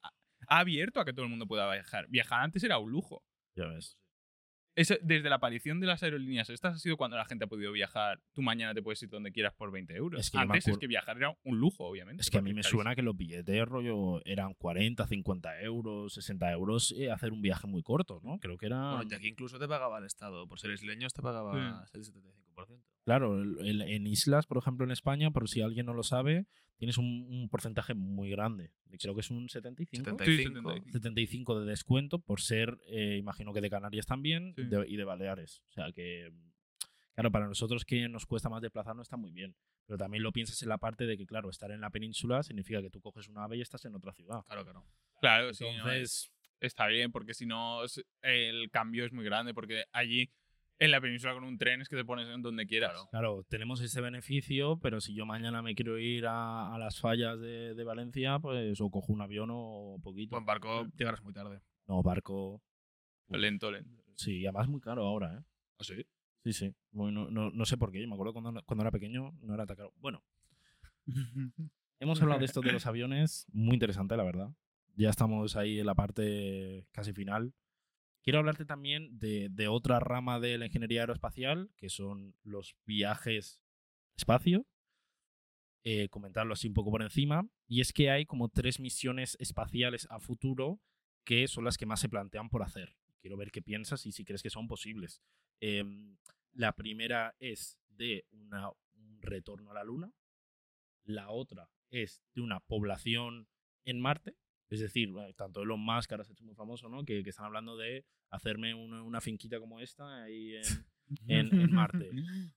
[0.48, 2.08] ha abierto a que todo el mundo pueda viajar.
[2.08, 3.26] Viajar antes era un lujo.
[3.56, 3.98] Ya ves.
[4.80, 7.72] Eso, desde la aparición de las aerolíneas estas ha sido cuando la gente ha podido
[7.74, 8.22] viajar.
[8.34, 10.22] Tú mañana te puedes ir donde quieras por 20 euros.
[10.22, 12.22] Es que Antes es que viajar era un lujo, obviamente.
[12.22, 12.82] Es que a mí me carísimo.
[12.82, 17.68] suena que los billetes rollo eran 40, 50 euros, 60 euros eh, hacer un viaje
[17.68, 18.40] muy corto, ¿no?
[18.40, 18.96] Creo que era...
[18.96, 20.48] Bueno, y aquí incluso te pagaba el Estado.
[20.48, 22.82] Por ser isleños te pagaba el 75%.
[23.04, 26.46] Claro, el- el- en islas, por ejemplo, en España, por si alguien no lo sabe,
[26.80, 28.72] tienes un, un porcentaje muy grande.
[29.00, 30.04] Creo que es un 75.
[30.10, 30.56] 75.
[30.62, 30.92] 75.
[30.92, 34.64] 75 de descuento por ser, eh, imagino que de Canarias también Sí.
[34.64, 35.62] de- y de Baleares.
[35.68, 36.32] O sea que,
[37.14, 39.56] claro, para nosotros que nos cuesta más desplazarnos está muy bien.
[39.86, 42.82] Pero también lo piensas en la parte de que, claro, estar en la península significa
[42.82, 44.42] que tú coges una ave y estás en otra ciudad.
[44.46, 44.86] Claro que no.
[45.20, 49.54] Claro, sí, no, Entonces, está bien, porque si no, es- el cambio es muy grande.
[49.54, 50.30] Porque allí,
[50.80, 52.94] en la península con un tren, es que te pones en donde quieras.
[53.12, 57.40] claro, tenemos ese beneficio, pero si yo mañana me quiero ir a, a las fallas
[57.40, 60.38] de, de Valencia, pues o cojo un avión o poquito.
[60.38, 61.62] En barco llegarás muy tarde.
[61.88, 62.62] No, barco.
[63.28, 64.04] Lento, lento.
[64.16, 65.44] Sí, además muy caro ahora, ¿eh?
[65.80, 66.06] ¿Ah, sí?
[66.44, 66.74] Sí, sí.
[66.92, 68.02] Bueno, no, no, no sé por qué.
[68.02, 69.94] Yo me acuerdo cuando, cuando era pequeño no era tan caro.
[69.98, 70.24] Bueno,
[72.00, 73.46] hemos hablado de esto de los aviones.
[73.52, 74.50] Muy interesante, la verdad.
[74.96, 77.54] Ya estamos ahí en la parte casi final.
[78.22, 83.62] Quiero hablarte también de, otra rama de la ingeniería aeroespacial, que son los viajes
[84.16, 84.66] espacio.
[85.84, 87.48] Eh, comentarlo así un poco por encima.
[87.68, 90.82] Y es que hay como tres misiones espaciales a futuro
[91.24, 92.96] que son las que más se plantean por hacer.
[93.22, 95.22] Quiero ver qué piensas y si crees que son posibles.
[95.62, 96.18] Em,
[96.54, 100.12] la primera es de un retorno a la Luna.
[101.04, 103.48] La otra es de una población
[103.86, 104.36] en Marte.
[104.70, 107.04] Es decir, bueno, tanto Elon Musk, ahora se ha hecho muy famoso, ¿no?
[107.04, 110.64] Que, que están hablando de hacerme una, una finquita como esta ahí en,
[111.28, 112.10] en- en Marte.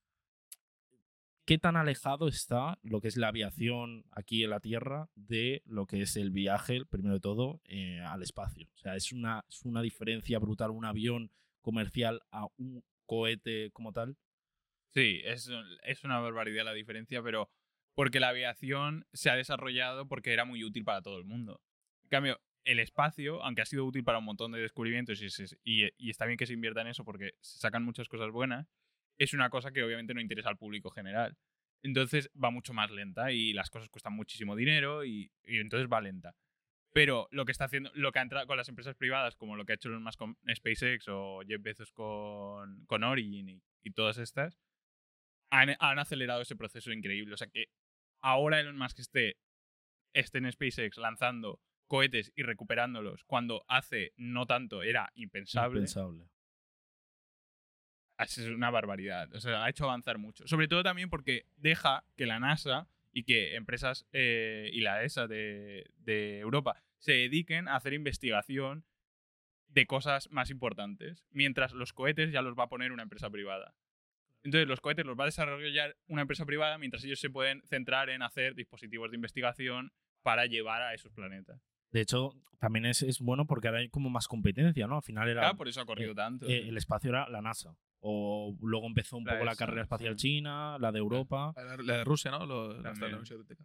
[1.44, 5.86] ¿Qué tan alejado está lo que es la aviación aquí en la Tierra de lo
[5.86, 8.68] que es el viaje, primero de todo, eh, al espacio?
[8.76, 13.92] O sea, es una, es una diferencia brutal un avión comercial a un cohete como
[13.92, 14.16] tal.
[14.90, 15.50] Sí, es,
[15.82, 17.50] es una barbaridad la diferencia, pero
[17.94, 21.60] porque la aviación se ha desarrollado porque era muy útil para todo el mundo.
[22.12, 25.22] Cambio, el espacio, aunque ha sido útil para un montón de descubrimientos
[25.64, 28.68] y, está bien que se invierta en eso porque se sacan muchas cosas buenas,
[29.16, 31.38] es una cosa que obviamente no interesa al público general.
[31.82, 36.36] Entonces va mucho más lenta y las cosas cuestan muchísimo dinero y, entonces va lenta.
[36.92, 39.64] Pero lo que está haciendo, lo que ha entrado con las empresas privadas, como lo
[39.64, 43.90] que ha hecho Elon Musk con SpaceX o Jeff Bezos con, con Origin y, y
[43.92, 44.60] todas estas,
[45.50, 47.32] han, han acelerado ese proceso increíble.
[47.32, 47.68] O sea que
[48.20, 49.38] ahora Elon Musk esté,
[50.12, 56.28] esté en SpaceX lanzando cohetes y recuperándolos cuando hace no tanto era impensable, Impensable.
[58.18, 59.32] es una barbaridad.
[59.34, 60.46] O sea, ha hecho avanzar mucho.
[60.46, 65.26] Sobre todo también porque deja que la NASA y que empresas eh, y la ESA
[65.26, 68.84] de, de Europa se dediquen a hacer investigación
[69.68, 73.74] de cosas más importantes, mientras los cohetes ya los va a poner una empresa privada.
[74.44, 78.10] Entonces los cohetes los va a desarrollar una empresa privada mientras ellos se pueden centrar
[78.10, 79.92] en hacer dispositivos de investigación
[80.22, 81.60] para llevar a esos planetas.
[81.92, 84.96] De hecho, también es, es bueno porque ahora hay como más competencia, ¿no?
[84.96, 85.42] Al final era.
[85.42, 86.46] Claro, por eso ha corrido tanto.
[86.46, 87.76] eh, el espacio era la NASA.
[88.04, 90.28] O luego empezó un La poco la carrera espacial sí.
[90.28, 91.52] china, la de Europa.
[91.54, 92.44] La, la de Rusia, ¿no?
[92.46, 92.92] Lo, la.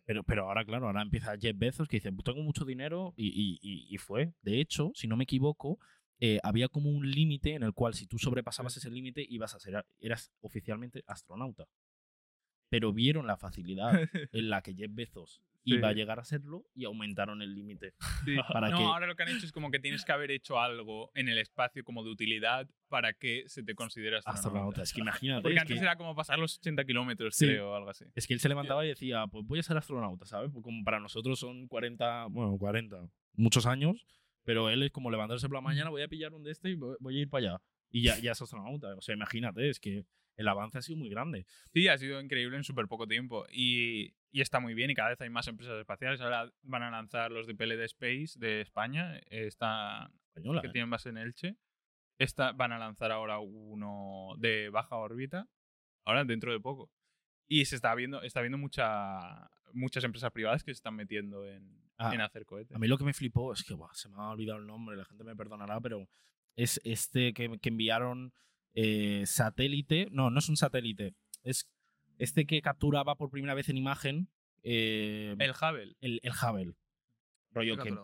[0.05, 3.27] Pero, pero ahora, claro, ahora empieza Jeff Bezos que dice, "Pues tengo mucho dinero y,
[3.29, 4.33] y- y- y fue.
[4.43, 5.79] De hecho, si no me equivoco,
[6.19, 9.59] eh, había como un límite en el cual si tú sobrepasabas ese límite ibas a
[9.59, 11.65] ser, eras oficialmente astronauta.
[12.69, 13.91] Pero vieron la facilidad
[14.33, 15.41] en la que Jeff Bezos
[15.75, 17.93] iba a llegar a serlo y aumentaron el límite.
[18.53, 20.59] Para no, que- ahora lo que han hecho es como que tienes que haber hecho
[20.59, 24.47] algo en el espacio como de utilidad para que se te considere astronauta.
[24.47, 24.81] Astronauta.
[24.83, 25.41] Es que imagínate.
[25.41, 27.45] Porque es antes que- era como pasar los 80 kilómetros, Sí.
[27.45, 28.05] creo, o algo así.
[28.15, 30.49] Es que él se levantaba y decía, pues voy a ser astronauta, ¿sabes?
[30.51, 34.05] Pues como para nosotros son 40, bueno, 40, muchos años,
[34.43, 36.75] pero él es como levantarse por la mañana, voy a pillar un de este y
[36.75, 37.61] voy voy a ir para allá.
[37.89, 38.95] Y ya, ya es astronauta.
[38.95, 40.05] O sea, imagínate, es que
[40.37, 41.45] el avance ha sido muy grande.
[41.73, 43.45] Sí, ha sido increíble en súper poco tiempo.
[43.51, 46.21] Y, y está muy bien y cada vez hay más empresas espaciales.
[46.21, 49.19] Ahora van a lanzar los de PLD Space de España.
[49.29, 50.71] Esta, Española, que ¿eh?
[50.71, 51.57] tienen base en Elche.
[52.19, 55.47] Esta, van a lanzar ahora uno de baja órbita,
[56.05, 56.91] ahora dentro de poco.
[57.47, 61.87] Y se está viendo, está viendo mucha, muchas empresas privadas que se están metiendo en,
[61.97, 62.75] Ah, en hacer cohetes.
[62.75, 64.95] A mí lo que me flipó es que, buah, se me ha olvidado el nombre,
[64.95, 66.07] la gente me perdonará, pero
[66.55, 68.33] es este que, que enviaron
[68.73, 70.07] eh, satélite.
[70.11, 71.13] No, no es un satélite.
[71.43, 71.69] Es
[72.17, 74.29] este que capturaba por primera vez en imagen
[74.63, 75.95] eh, El Hubble.
[76.01, 76.73] el, el Hubble.
[77.51, 77.95] Rollo que,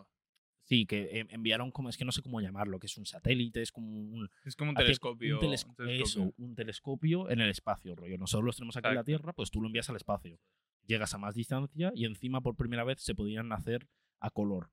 [0.66, 3.72] Sí, que enviaron como, es que no sé cómo llamarlo, que es un satélite, es
[3.74, 5.38] como un, Es como un telescopio.
[5.38, 6.04] un teles- un telescopio.
[6.06, 8.18] Eso, un telescopio en el espacio, rollo.
[8.18, 9.04] Nosotros los tenemos aquí en la.
[9.04, 10.40] Tierra, pues tú lo envías al espacio.
[10.86, 13.88] Llegas a más distancia y encima por primera vez se podían hacer
[14.22, 14.68] a color.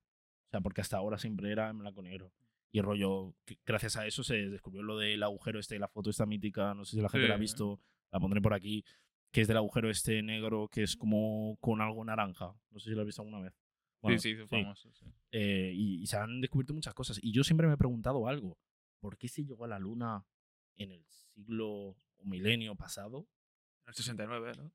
[0.47, 2.31] O sea, porque hasta ahora siempre era en blanco y negro.
[2.71, 6.25] Y rollo, que gracias a eso se descubrió lo del agujero este, la foto esta
[6.25, 7.81] mítica, no sé si la gente la ha visto,
[8.11, 8.85] la pondré por aquí,
[9.31, 12.55] que es del agujero este negro que es como con algo naranja.
[12.69, 13.53] No sé si lo has visto alguna vez.
[14.01, 14.47] Bueno, sí, sí.
[14.47, 14.91] famoso.
[14.93, 15.05] sí.
[15.31, 17.19] Eh, y, y se han descubierto muchas cosas.
[17.21, 18.57] Y yo siempre me he preguntado algo.
[18.99, 20.25] ¿Por qué se llegó a la Luna
[20.75, 23.27] en el siglo o milenio pasado
[23.83, 24.71] En el 69, ¿no?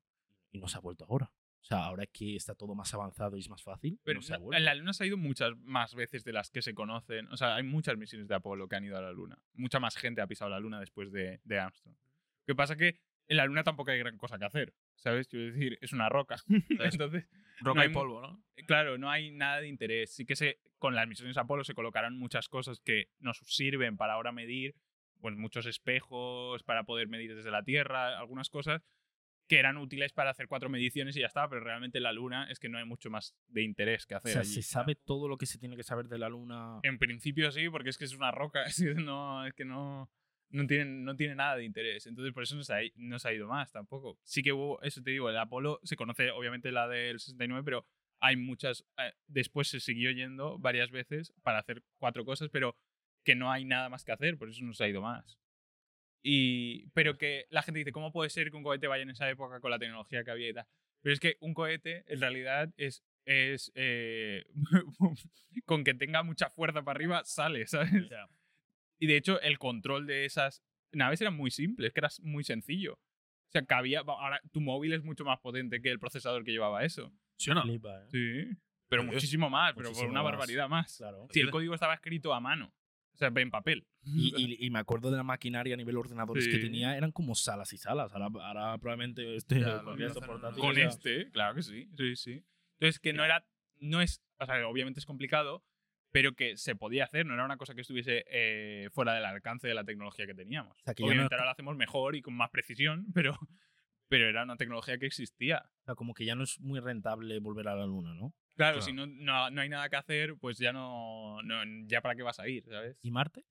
[0.51, 1.31] y no se ha vuelto ahora?
[1.61, 4.33] O sea, ahora que está todo más avanzado y es más fácil, Pero no se
[4.35, 7.27] ha la- la Luna se ha ido muchas más veces de las que se conocen.
[7.27, 9.37] O sea, hay muchas misiones de Apolo que han ido a la Luna.
[9.53, 11.95] Mucha más gente ha pisado la Luna después de, de Armstrong.
[12.45, 14.73] Lo que pasa que en la Luna tampoco hay gran cosa que hacer.
[14.95, 15.27] ¿Sabes?
[15.27, 16.37] Quiero decir, es una roca.
[16.69, 17.27] Entonces,
[17.59, 18.41] Roca No hay y polvo, ¿no?
[18.65, 20.11] claro, no hay nada de interés.
[20.11, 24.13] Sí que se, con las misiones Apolo se colocaron muchas cosas que nos sirven para
[24.13, 24.75] ahora medir,
[25.19, 28.83] pues muchos espejos para poder medir desde la Tierra, algunas cosas
[29.47, 32.49] que eran útiles para hacer cuatro mediciones y ya está, pero realmente en la Luna
[32.51, 34.31] es que no hay mucho más de interés que o hacer.
[34.33, 34.53] sea, allí.
[34.53, 36.79] se sabe todo lo que se tiene que saber de la Luna.
[36.83, 40.09] En principio sí, porque es que es una roca, es que no, es que no,
[40.49, 42.07] no, tiene, no tiene nada de interés.
[42.07, 44.19] Entonces por eso no se, ha, no se ha ido más tampoco.
[44.23, 47.85] Sí que hubo, eso te digo, el Apolo se conoce obviamente la del 69, pero
[48.19, 52.75] hay muchas, eh, después se siguió yendo varias veces para hacer cuatro cosas, pero
[53.23, 55.37] que no hay nada más que hacer, por eso no se ha ido más.
[56.23, 59.29] Y, pero que la gente dice, ¿cómo puede ser que un cohete vaya en esa
[59.29, 60.65] época con la tecnología que había y tal?
[61.01, 64.45] Pero es que un cohete en realidad es, es eh,
[65.65, 68.09] con que tenga mucha fuerza para arriba, sale, ¿sabes?
[68.99, 72.43] Y de hecho, el control de esas naves era muy simple, es que era muy
[72.43, 72.93] sencillo.
[72.93, 74.01] O sea, cabía.
[74.05, 77.13] Ahora, tu móvil es mucho más potente que el procesador que llevaba eso.
[77.37, 77.61] ¿Sí o no?
[77.61, 78.07] Flipa, ¿eh?
[78.11, 78.57] Sí.
[78.89, 79.15] Pero Dios.
[79.15, 80.31] muchísimo más, pero por una más.
[80.31, 80.97] barbaridad más.
[80.97, 81.27] Claro.
[81.31, 82.73] Si el código estaba escrito a mano,
[83.17, 83.85] o sea, en papel.
[84.03, 86.61] Y, y- y me acuerdo de la maquinaria a nivel ordenadores que Sí.
[86.61, 88.13] tenía, eran como salas y salas.
[88.13, 91.89] Ahora, ahora probablemente este Ya, con portátil Con ya- este, claro que sí.
[91.97, 92.43] Sí, sí.
[92.79, 93.45] Entonces, que no era.
[93.79, 94.21] No es.
[94.39, 95.63] O sea, obviamente es complicado,
[96.11, 99.67] pero que se podía hacer, no era una cosa que estuviese eh, fuera del alcance
[99.67, 100.77] de la tecnología que teníamos.
[100.83, 103.37] sea, que ya no- obviamente ahora lo hacemos mejor y con más precisión, pero,
[104.07, 105.63] pero era una tecnología que existía.
[105.81, 108.33] o sea, como que ya no es muy rentable volver a la Luna, ¿no?
[108.57, 108.81] Claro, Claro.
[108.81, 111.61] si no, no, no hay nada que hacer, pues ya no, no.
[111.85, 112.97] ¿Ya para qué vas a ir, sabes?
[113.03, 113.45] ¿Y Marte?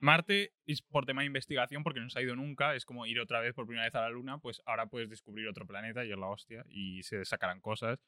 [0.00, 3.20] Marte es por tema de investigación, porque no se ha ido nunca, es como ir
[3.20, 6.10] otra vez por primera vez a la Luna, pues ahora puedes descubrir otro planeta y
[6.10, 8.00] es la hostia, y se sacarán cosas.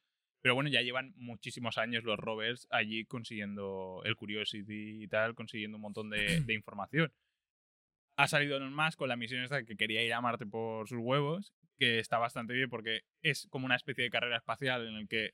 [0.42, 5.78] Pero bueno, ya llevan muchísimos años los rovers allí consiguiendo el Curiosity y tal, consiguiendo
[5.78, 7.12] un montón de, de información.
[8.16, 10.98] Ha salido Elon Musk con la misión esta que quería ir a Marte por sus
[10.98, 15.08] huevos, que está bastante bien porque es como una especie de carrera espacial en el
[15.08, 15.30] que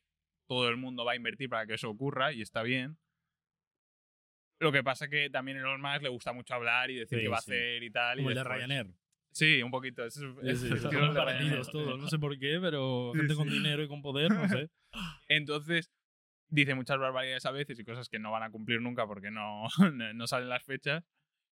[0.51, 2.99] todo el mundo va a invertir para que eso ocurra y está bien.
[4.59, 7.25] Lo que pasa que también a Elon Musk le gusta mucho hablar y decir Sí,
[7.25, 7.53] qué va a sí.
[7.53, 8.19] hacer y tal.
[8.19, 8.87] y Como el de después- Ryanair.
[9.33, 10.05] Sí, un poquito.
[10.05, 13.49] Es, es- es el de parecidos todos, no sé por qué, pero Sí, gente con
[13.49, 13.55] sí.
[13.55, 14.69] dinero y con poder, no sé.
[15.29, 15.89] Entonces,
[16.49, 19.69] dice muchas barbaridades a veces y cosas que no van a cumplir nunca porque no,
[20.15, 21.05] no- salen las fechas.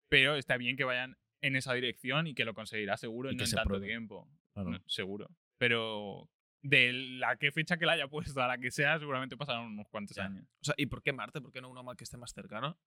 [0.09, 3.43] Pero está bien que vayan en esa dirección y que lo conseguirá seguro Y no
[3.43, 3.88] en se tanto pruebe.
[3.88, 4.27] tiempo.
[4.53, 4.72] Claro.
[4.72, 5.30] No, seguro.
[5.57, 6.30] Pero
[6.62, 9.88] de la que fecha que la haya puesto a la que sea, seguramente pasarán unos
[9.90, 10.26] cuantos Ya.
[10.26, 10.46] años.
[10.62, 11.42] O sea, ¿y por qué Marte?
[11.42, 12.78] ¿Por qué no uno más que esté más cercano?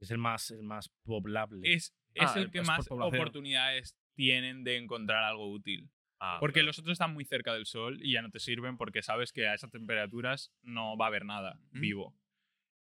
[0.00, 1.72] Es el más, el más poblable.
[1.72, 5.88] Es, es Ah, el que es más oportunidades tienen de encontrar algo útil.
[6.18, 6.66] Ah, Porque claro.
[6.68, 9.46] los otros están muy cerca del sol y ya no te sirven porque sabes que
[9.48, 11.80] a esas temperaturas no va a haber nada Mm.
[11.80, 12.16] vivo.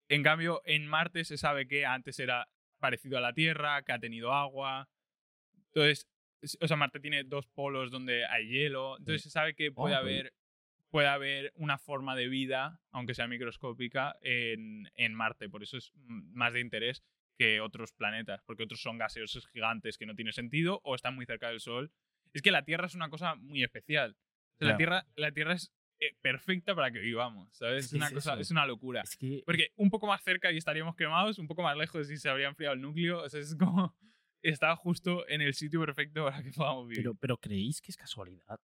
[0.10, 2.48] En cambio, en Marte se sabe que antes era
[2.80, 4.90] parecido a la Tierra, que ha tenido agua.
[5.68, 6.08] Entonces, es-
[6.60, 8.98] o sea, Marte tiene dos polos donde hay hielo.
[8.98, 10.34] Entonces se sabe que puede pues- haber
[10.90, 15.50] puede haber una forma de vida, aunque sea microscópica, en, en Marte.
[15.50, 17.04] Por eso es más de interés
[17.36, 21.26] que otros planetas, porque otros son gaseosos gigantes que no tiene sentido o están muy
[21.26, 21.92] cerca del Sol.
[22.32, 24.16] Es que la Tierra es una cosa muy especial.
[24.56, 27.86] O sea, la, tierra, la Tierra es eh, perfecta para que vivamos, ¿sabes?
[27.86, 28.42] Es una es cosa, eso.
[28.42, 29.02] es una locura.
[29.02, 32.18] Es que Porque un poco más cerca y estaríamos quemados, un poco más lejos y
[32.18, 33.24] se habría enfriado el núcleo.
[33.24, 33.96] O sea, es como.
[34.44, 37.04] Está justo en el sitio perfecto para que podamos vivir.
[37.04, 38.60] pero, pero ¿creéis que es casualidad?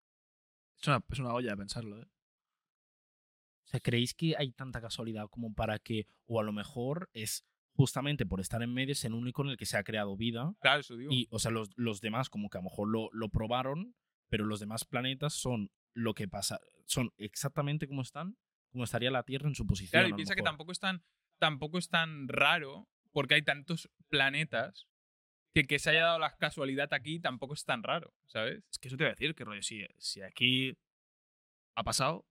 [0.80, 2.08] Es una, es una olla pensarlo, ¿eh?
[3.66, 7.46] O sea, ¿creéis que hay tanta casualidad como para que, o a lo mejor es
[7.74, 10.54] justamente por estar en medio, es el único en el que se ha creado vida?
[10.60, 11.12] claro, eso digo.
[11.14, 13.96] Y, o sea, los, los demás como que a lo mejor lo, lo probaron,
[14.28, 18.38] pero los demás planetas son lo que pasa, son exactamente como están,
[18.72, 20.02] como estaría la Tierra en su posición.
[20.02, 21.04] Claro, y piensa que tampoco es, tan,
[21.38, 24.88] tampoco es tan raro porque hay tantos planetas
[25.54, 28.64] que que se haya dado la casualidad aquí tampoco es tan raro, ¿sabes?
[28.72, 30.78] Es que eso te iba a decir, que rollo, si, si aquí
[31.76, 32.26] ha pasado,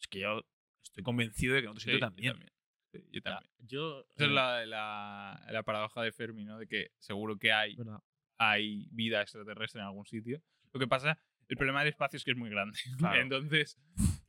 [0.00, 0.42] es que yo
[0.82, 2.50] estoy convencido de que en otro sitio Sí, yo también.
[2.92, 3.52] Sí, yo también.
[3.58, 4.00] yo...
[4.14, 6.58] Esa es eh, la, la, la paradoja de Fermi, ¿no?
[6.58, 8.02] De que seguro que hay, verdad.
[8.38, 10.42] hay vida extraterrestre en algún sitio.
[10.72, 11.18] Lo que pasa,
[11.48, 12.78] el problema del espacio es que es muy grande.
[12.98, 13.20] Claro.
[13.22, 13.78] Entonces,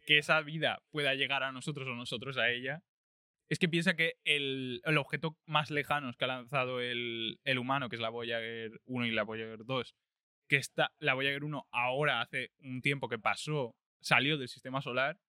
[0.05, 2.83] que esa vida pueda llegar a nosotros o nosotros a ella.
[3.49, 7.89] Es que piensa que el, el objeto más lejano que ha lanzado el, el humano,
[7.89, 9.95] que es la Voyager 1 y la Voyager 2,
[10.49, 15.19] que está, la Voyager 1 ahora hace un tiempo que pasó, salió del sistema solar.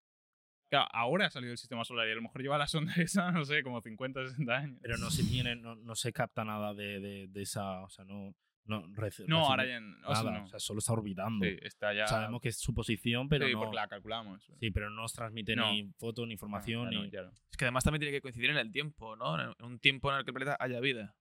[0.70, 3.30] Claro, ahora ha salido del sistema solar y a lo mejor lleva la sonda esa,
[3.30, 4.78] no sé, como 50, 60 años.
[4.80, 8.04] Pero no se tiene, no, no se capta nada de, de, de esa, o sea,
[8.04, 8.34] no...
[8.66, 10.44] No, reci- no, ahora ya o sea, no.
[10.44, 11.44] o sea, solo está orbitando.
[11.44, 12.06] Sí, está ya.
[12.06, 13.58] Sabemos que es su posición, pero sí, no...
[13.60, 14.42] porque la calculamos.
[14.58, 15.70] Sí, pero no nos transmite No.
[15.70, 17.08] ni foto, ni información, Ya no, ni...
[17.50, 19.38] Es que además también tiene que coincidir en el tiempo, ¿no?
[19.40, 21.14] En un tiempo en el que el planeta haya vida.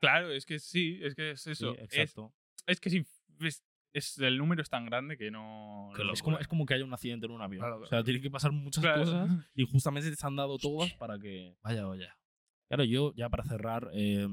[0.00, 1.74] Claro, es que sí, es que es eso.
[1.78, 2.34] es, exacto.
[2.66, 3.06] es que si
[3.40, 5.90] es, es- el número es tan grande que no.
[6.12, 7.60] Es, como, es como que haya un accidente en un avión.
[7.62, 9.00] Claro, O sea, tiene que pasar muchas Claro.
[9.04, 11.56] cosas y justamente se han dado todas para que...
[11.62, 12.18] Vaya olla.
[12.68, 14.26] Claro, yo ya para cerrar, eh,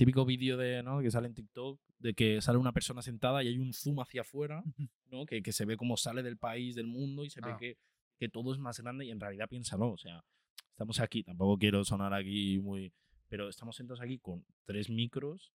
[0.00, 1.02] típico vídeo de, ¿no?
[1.02, 4.22] que sale en TikTok de que sale una persona sentada y hay un zoom hacia
[4.22, 4.64] afuera,
[5.10, 5.26] ¿no?
[5.26, 7.58] que, que se ve como sale del país, del mundo y se ve Ah.
[7.58, 7.76] que,
[8.18, 10.24] que todo es más grande y en realidad piénsalo, o sea,
[10.70, 12.94] estamos aquí, tampoco quiero sonar aquí muy...
[13.28, 15.52] Pero estamos sentados aquí con tres micros,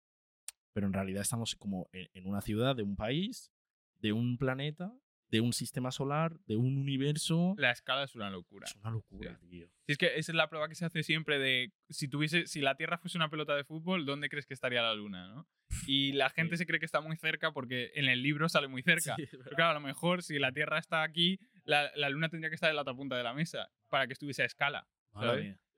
[0.74, 3.52] pero en realidad estamos como en, en una ciudad de un país,
[4.00, 4.92] de un planeta,
[5.32, 7.56] de un sistema solar, de un universo.
[7.58, 8.68] La escala es una locura.
[8.68, 9.68] Es una locura, tío.
[9.86, 12.60] Si es que esa es la prueba que se hace siempre de si tuviese, si
[12.60, 15.48] la Tierra fuese una pelota de fútbol, ¿dónde crees que estaría la Luna, no?
[15.88, 18.84] Y la gente se cree que está muy cerca porque en el libro sale muy
[18.84, 19.16] cerca.
[19.16, 22.50] Sí, Pero claro, a lo mejor si la Tierra está aquí, la, la Luna tendría
[22.50, 24.88] que estar en la otra punta de la mesa para que estuviese a escala.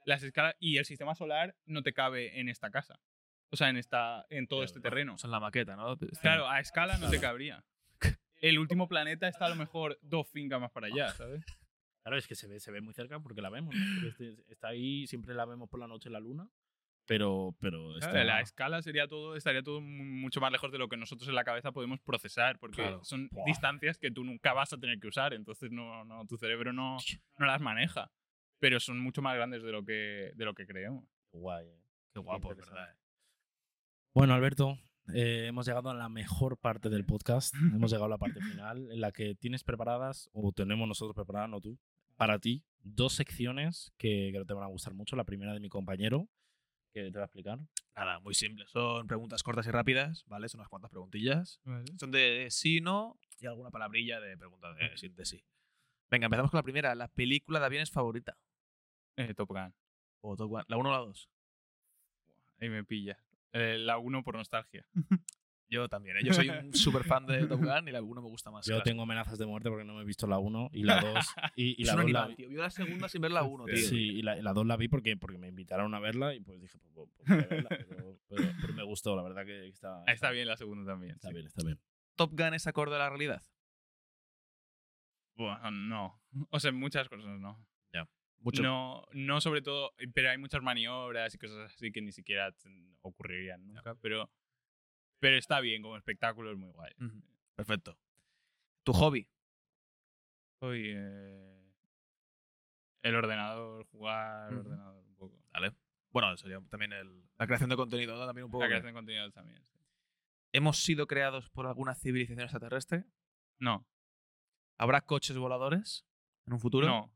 [0.05, 2.99] Las escalas y el sistema solar no te cabe en esta casa.
[3.51, 5.13] O sea, en esta en todo este terreno.
[5.13, 5.95] O sea, en la maqueta, ¿no?
[6.21, 7.63] Claro, a escala no te cabría.
[8.43, 11.45] El último planeta está a lo mejor dos fincas más para allá, ¿sabes?
[12.03, 13.73] Claro, es que se ve, se ve muy cerca porque la vemos.
[14.05, 16.49] este- está ahí, siempre la vemos por la noche en la luna,
[17.05, 18.09] pero, pero está...
[18.11, 21.29] Claro, La escala sería todo, estaría todo mu- mucho más lejos de lo que nosotros
[21.29, 23.01] en la cabeza podemos procesar, porque Claro.
[23.05, 23.45] son Buah.
[23.45, 26.97] distancias que tú nunca vas a tener que usar, entonces no, no, tu cerebro no,
[27.37, 28.11] no las maneja.
[28.59, 31.05] Pero son mucho más grandes de lo que, de lo que creemos.
[31.31, 31.79] Guay, eh.
[32.13, 32.49] Qué guapo.
[32.55, 32.95] ¿verdad?
[34.13, 34.77] Bueno, Alberto,
[35.13, 37.53] eh, hemos llegado a la mejor parte del podcast.
[37.73, 41.49] hemos llegado a la parte final en la que tienes preparadas, o tenemos nosotros preparadas,
[41.49, 41.77] no tú,
[42.15, 45.15] para ti, dos secciones que creo que te van a gustar mucho.
[45.15, 46.29] La primera de mi compañero,
[46.93, 47.59] que te va a explicar.
[47.95, 48.65] Nada, muy simple.
[48.67, 50.47] Son preguntas cortas y rápidas, ¿vale?
[50.47, 51.59] Son unas cuantas preguntillas.
[51.97, 55.43] Son de sí, no y alguna palabrilla de pregunta de sí, de sí.
[56.09, 56.95] Venga, empezamos con la primera.
[56.95, 58.37] La película de aviones favorita.
[59.17, 59.73] Eh, Top Gun.
[60.21, 60.63] O Top Gun.
[60.67, 61.29] ¿La 1 o la 2?
[62.59, 63.17] Ahí me pilla.
[63.53, 64.85] Eh, la 1 por nostalgia.
[65.69, 66.19] Yo también, ¿eh?
[66.23, 68.65] Yo soy un súper fan de Top Gun y la 1 me gusta más.
[68.65, 68.83] Yo claro.
[68.83, 71.25] tengo amenazas de muerte porque no me he visto la 1 y la 2.
[71.55, 72.35] Y, y Es la un 2 la vi.
[72.35, 72.49] tío.
[72.49, 73.77] Vio la segunda sin ver la 1, tío.
[73.77, 76.41] Sí, y la, y la 2 la vi porque, porque me invitaron a verla y
[76.41, 79.45] pues dije, pues, pues, pues voy a verla, pero, pero- pero me gustó, la verdad
[79.45, 81.13] que está, Ah, Está bien la segunda también.
[81.15, 81.33] Está sí.
[81.33, 81.79] bien, está bien.
[82.15, 83.41] Top Gun es acorde a la realidad.
[85.35, 86.21] Bueno, no.
[86.51, 87.57] O sea, muchas cosas no.
[88.43, 88.61] Mucho.
[88.61, 92.53] No, no sobre todo, pero hay muchas maniobras y cosas así que ni siquiera
[93.01, 94.29] ocurrirían nunca, pero,
[95.19, 96.91] pero está bien como espectáculo, es muy guay.
[97.55, 97.97] Perfecto.
[98.83, 99.29] ¿Tu hobby?
[100.59, 101.61] Hoy eh,
[103.03, 105.41] el ordenador, jugar ordenador un poco.
[105.51, 105.73] Vale.
[106.11, 108.25] Bueno, sería también el, la creación de contenido, ¿no?
[108.25, 108.63] También un poco.
[108.63, 109.63] La que- creación de contenido también.
[109.63, 109.77] sí.
[110.51, 113.05] ¿Hemos sido creados por alguna civilización extraterrestre?
[113.59, 113.87] No,
[114.77, 116.05] ¿Habrá coches voladores
[116.45, 116.87] en un futuro?
[116.87, 117.11] ¿No?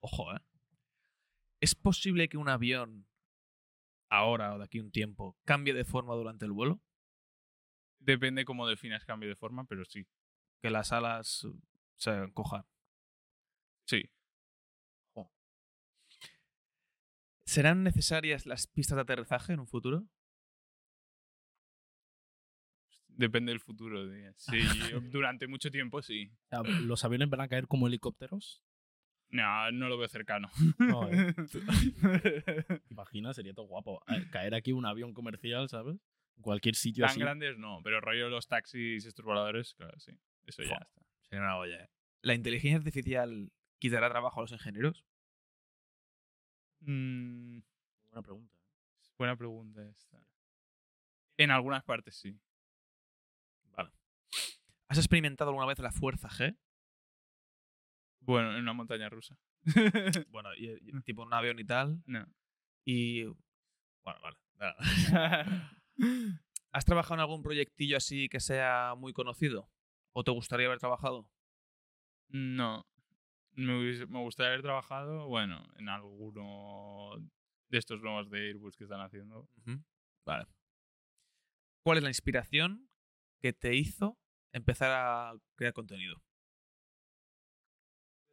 [0.00, 0.40] Ojo, ¿eh?
[1.60, 3.06] ¿Es posible que un avión,
[4.08, 6.80] ahora o de aquí a un tiempo, cambie de forma durante el vuelo?
[7.98, 10.06] Depende cómo definas cambio de forma, pero sí.
[10.62, 11.46] Que las alas
[11.96, 12.64] se encojan.
[13.86, 14.10] Sí.
[17.46, 20.04] ¿Serán necesarias las pistas de aterrizaje en un futuro?
[23.08, 24.04] Depende del futuro.
[24.36, 24.58] Sí,
[25.10, 26.30] durante mucho tiempo sí.
[26.82, 28.62] ¿Los aviones van a caer como helicópteros?
[29.30, 30.48] No, no lo veo cercano.
[30.78, 31.34] No, ¿eh?
[32.88, 33.36] ¿Te imaginas?
[33.36, 34.02] Sería todo guapo.
[34.08, 35.96] Eh, Caer aquí un avión comercial, ¿sabes?
[36.36, 37.20] En cualquier sitio Tan así.
[37.20, 40.12] grandes no, pero rollo los taxis y estos voladores, claro, sí.
[40.44, 40.78] Eso ya Fua.
[40.82, 41.02] está.
[41.22, 41.84] Sería una olla.
[41.84, 41.90] ¿eh?
[42.22, 45.04] ¿La inteligencia artificial quitará trabajo a los ingenieros?
[46.80, 47.58] Mm,
[48.10, 48.56] Buena pregunta.
[48.56, 48.60] ¿eh?
[49.18, 50.18] buena pregunta esta.
[51.38, 52.38] En algunas partes sí.
[53.76, 53.90] Vale.
[54.88, 56.56] ¿Has experimentado alguna vez la fuerza G?
[58.26, 59.36] Bueno, en una montaña rusa.
[60.30, 62.02] Bueno, y- y- tipo un avión y tal.
[62.06, 62.26] no.
[62.84, 63.24] Y.
[64.04, 64.36] Bueno, vale.
[64.58, 64.76] nada.
[66.72, 69.70] ¿Has trabajado en algún proyectillo así que sea muy conocido?
[70.12, 71.28] ¿O te gustaría haber trabajado?
[72.28, 72.86] No.
[73.52, 77.10] Me, me gustaría haber trabajado, bueno, en alguno
[77.70, 79.48] de estos nuevos de Airbus que están haciendo.
[80.26, 80.46] Vale.
[81.82, 82.90] ¿Cuál es la inspiración
[83.40, 84.18] que te hizo
[84.52, 86.22] empezar a crear contenido?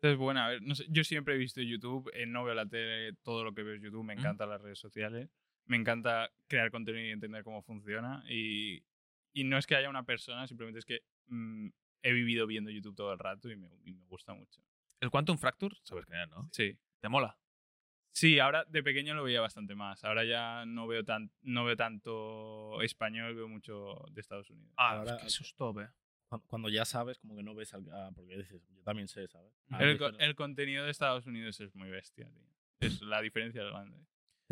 [0.03, 2.65] Es buena, a ver, no sé, yo siempre he visto YouTube, eh, no veo la
[2.65, 4.19] tele, todo lo que veo es YouTube, me ¿Mm?
[4.19, 5.29] encantan las redes sociales,
[5.65, 8.83] me encanta crear contenido y entender cómo funciona y,
[9.31, 11.69] y no es que haya una persona, simplemente es que mm,
[12.01, 14.61] he vivido viendo YouTube todo el rato y me, y me gusta mucho.
[14.99, 15.75] ¿El Quantum Fracture?
[15.83, 16.49] Sabes crear, ¿no?
[16.51, 16.77] Sí.
[16.99, 17.37] ¿Te mola?
[18.11, 21.77] Sí, ahora de pequeño lo veía bastante más, ahora ya no veo, tan, no veo
[21.77, 24.73] tanto español, veo mucho de Estados Unidos.
[24.75, 25.87] Ah, Ahora- es que eso es top, eh.
[26.39, 27.85] Cuando, ya sabes, como que no ves al.
[27.91, 29.53] ah, porque dices, yo también sé, ¿sabes?
[29.69, 32.47] Ah, el, dices, co- el contenido de Estados Unidos es muy bestia, tío.
[32.79, 33.95] Es la diferencia es grande.
[33.97, 34.07] también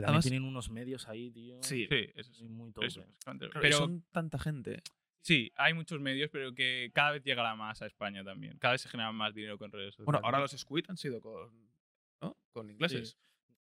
[0.05, 1.61] además- tienen unos medios ahí, tío.
[1.63, 2.47] Sí, Sí, eso sí.
[2.47, 2.83] Muy, top.
[2.85, 3.07] eso, eh.
[3.23, 4.81] Claro, pero son tanta gente.
[5.23, 8.57] Sí, hay muchos medios, pero que cada vez llegará más a España también.
[8.57, 10.05] Cada vez se genera más dinero con redes sociales.
[10.05, 11.69] Bueno, ahora los Squid han sido con,
[12.21, 12.37] ¿no?
[12.51, 13.17] con ingleses.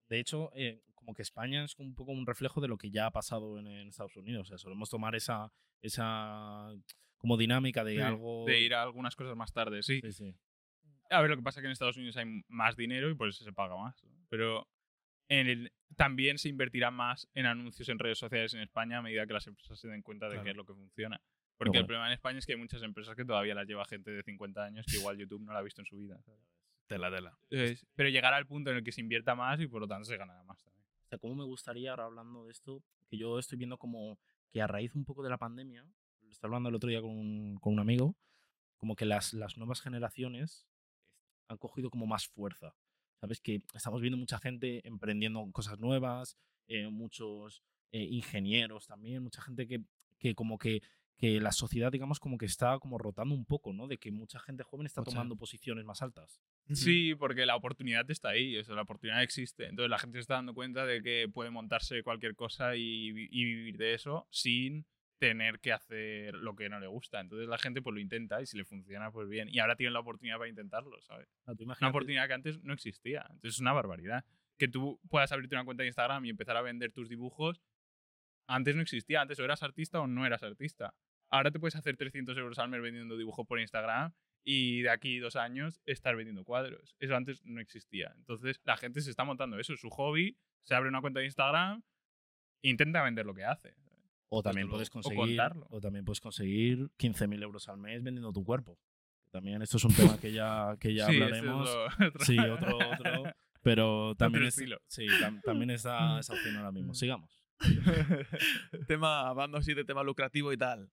[0.07, 3.07] De hecho, eh, como que España es un poco un reflejo de lo que ya
[3.07, 4.43] ha pasado en, en Estados Unidos.
[4.43, 6.71] O sea, solemos tomar esa, esa
[7.17, 8.45] como dinámica de Sí, algo.
[8.45, 9.99] De ir a algunas cosas más tarde, sí.
[10.01, 10.35] Sí, sí.
[11.09, 13.29] A ver, lo que pasa es que en Estados Unidos hay más dinero y por
[13.29, 13.95] eso se paga más.
[14.29, 14.67] Pero
[15.29, 19.25] en el- también se invertirá más en anuncios en redes sociales en España a medida
[19.25, 20.43] que las empresas se den cuenta de Claro.
[20.43, 21.21] qué es lo que funciona.
[21.57, 21.79] Porque bueno.
[21.81, 24.21] el problema en España es que hay muchas empresas que todavía las lleva gente de
[24.23, 26.21] 50 años que igual YouTube no la ha visto en su vida.
[26.23, 26.41] ¿sabes?
[26.87, 27.37] Tela, tela.
[27.49, 30.05] Entonces, pero llegará al punto en el que se invierta más y por lo tanto
[30.05, 30.85] se ganará más también.
[31.03, 34.19] O sea, cómo me gustaría, ahora hablando de esto, que yo estoy viendo como
[34.51, 35.85] que a raíz un poco de la pandemia,
[36.31, 38.15] estaba hablando el otro día con un, con un amigo,
[38.77, 40.67] como que las, las nuevas generaciones
[41.47, 42.75] han cogido como más fuerza.
[43.19, 43.41] ¿Sabes?
[43.41, 46.37] Que estamos viendo mucha gente emprendiendo cosas nuevas,
[46.67, 49.81] eh, muchos eh, ingenieros también, mucha gente que,
[50.19, 50.83] que como que,
[51.17, 53.87] que la sociedad, digamos, como que está como rotando un poco, ¿no?
[53.87, 55.11] De que mucha gente joven está Mucha.
[55.11, 56.43] tomando posiciones más altas.
[56.71, 59.65] Sí, porque la oportunidad está ahí, o sea, la oportunidad existe.
[59.65, 63.45] Entonces la gente se está dando cuenta de que puede montarse cualquier cosa y, y
[63.45, 64.85] vivir de eso sin
[65.19, 67.19] tener que hacer lo que no le gusta.
[67.19, 69.49] Entonces la gente pues lo intenta y si le funciona, pues bien.
[69.49, 71.27] Y ahora tienen la oportunidad para intentarlo, ¿sabes?
[71.41, 73.25] O sea, tú Una oportunidad que antes no existía.
[73.29, 74.25] Entonces es una barbaridad.
[74.57, 77.61] Que tú puedas abrirte una cuenta de Instagram y empezar a vender tus dibujos,
[78.47, 79.21] antes no existía.
[79.21, 80.93] Antes o eras artista o no eras artista.
[81.29, 84.13] Ahora te puedes hacer 300 euros al mes vendiendo dibujos por Instagram
[84.43, 86.95] y de aquí dos años estar vendiendo cuadros.
[86.99, 88.13] Eso antes no existía.
[88.15, 91.25] Entonces la gente se está montando eso, es su hobby, se abre una cuenta de
[91.25, 91.83] Instagram
[92.61, 93.75] intenta vender lo que hace.
[94.29, 95.39] O también puedes conseguir.
[95.69, 98.77] O también puedes conseguir 15.000 euros al mes vendiendo tu cuerpo.
[99.31, 101.69] También esto es un tema que ya, que ya Sí, hablaremos.
[102.07, 103.23] otro- Sí, otro, otro.
[103.61, 104.79] Pero también, es, estilo.
[104.87, 106.93] sí, tam- también está esa opción ahora mismo.
[106.93, 107.41] Sigamos.
[108.87, 110.89] tema, hablando así de tema lucrativo y tal.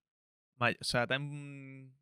[0.56, 1.92] Vaya, o sea, ¿te han,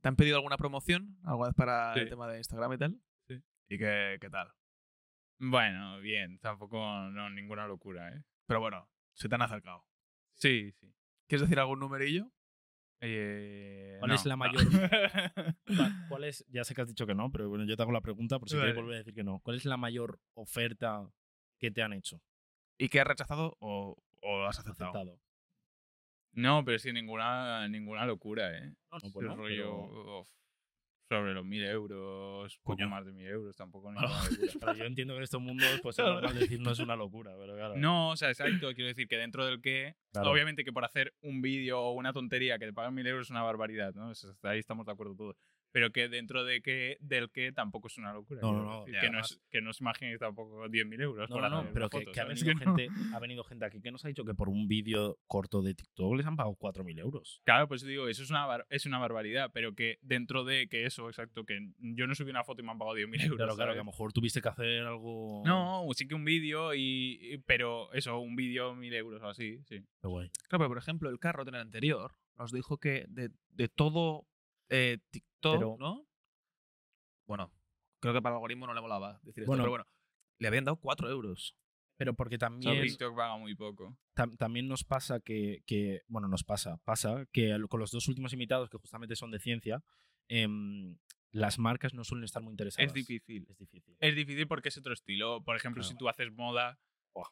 [0.00, 3.00] te han pedido alguna promoción alguna vez para el tema de Instagram y tal?
[3.26, 3.42] Sí.
[3.68, 4.52] ¿Y qué, qué tal?
[5.38, 6.78] Bueno, bien, tampoco
[7.10, 8.22] no, ninguna locura, ¿eh?
[8.46, 9.84] Pero bueno, se te han acercado.
[10.42, 10.92] Sí, sí.
[11.28, 12.28] ¿Quieres decir algún numerillo?
[13.00, 14.54] Eh, ¿Cuál no, es la mayor-
[15.66, 16.44] ¿Cuál- ¿Cuál es?
[16.48, 18.48] Ya sé que has dicho que no, pero bueno, yo te hago la pregunta por
[18.48, 18.82] si quieres Vale.
[18.82, 19.38] volver a decir que no.
[19.40, 21.08] ¿Cuál es la mayor oferta
[21.60, 22.20] que te han hecho?
[22.76, 24.90] ¿Y qué has rechazado o, o has aceptado?
[24.90, 25.20] Aceptado.
[26.34, 28.74] No, pero sí, ninguna, ninguna locura, ¿eh?
[28.90, 30.28] No, pues rollo, pero-
[31.18, 32.88] sobre los 1000 euros, poco Coño.
[32.88, 33.98] más de 1000 euros, tampoco ni
[34.60, 34.74] Claro.
[34.78, 37.54] yo entiendo que en estos mundos, pues es normal decir no es una locura, pero
[37.54, 37.76] claro.
[37.76, 38.72] No, o sea, exacto.
[38.74, 39.94] Quiero decir que dentro del que.
[40.12, 40.30] Claro.
[40.30, 43.30] Obviamente que por hacer un vídeo o una tontería que te pagan 1000 euros es
[43.30, 44.12] una barbaridad, ¿no?
[44.42, 45.36] Ahí estamos de acuerdo todos.
[45.72, 48.40] Pero que dentro de que, del que tampoco es una locura.
[48.42, 51.30] No, no, no, decir, ya, que, no es, que no os imaginéis tampoco 10.000 euros.
[51.30, 52.76] No, por no, pero que, foto, que ha, venido Que no.
[52.76, 55.74] gente, ha venido gente aquí que nos ha dicho que por un vídeo corto de
[55.74, 57.40] TikTok les han pagado 4.000 euros.
[57.44, 60.84] Claro, pues digo, eso es una, bar- es una barbaridad, pero que dentro de que
[60.84, 63.36] eso, exacto, que yo no subí una foto y me han pagado 10.000 euros.
[63.38, 65.42] Claro, claro, que a lo mejor tuviste que hacer algo.
[65.46, 69.58] No, sí que un vídeo, y, y- pero eso, un vídeo, 1.000 euros o así,
[69.64, 69.80] sí.
[70.02, 70.28] Qué guay.
[70.48, 74.26] Claro, pero por ejemplo, el carro en el anterior nos dijo que de, de todo
[74.68, 76.06] eh, TikTok, Pero- ¿no?
[77.26, 77.52] Bueno,
[78.00, 79.62] creo que para el algoritmo no le molaba decir esto, Bueno.
[79.64, 79.86] pero bueno,
[80.38, 81.56] le habían dado 4 euros.
[81.98, 83.96] Pero porque también, TikTok paga muy poco.
[84.16, 86.78] tam- también nos pasa que, que- Bueno, nos pasa.
[86.84, 89.84] Pasa que con los dos últimos invitados, que justamente son de ciencia,
[90.28, 90.96] em,
[91.30, 92.88] las marcas no suelen estar muy interesadas.
[92.88, 93.46] Es difícil.
[93.48, 93.96] Es difícil.
[94.00, 95.42] Es difícil porque es otro estilo.
[95.44, 95.90] Por ejemplo, Claro.
[95.92, 96.78] si tú haces moda,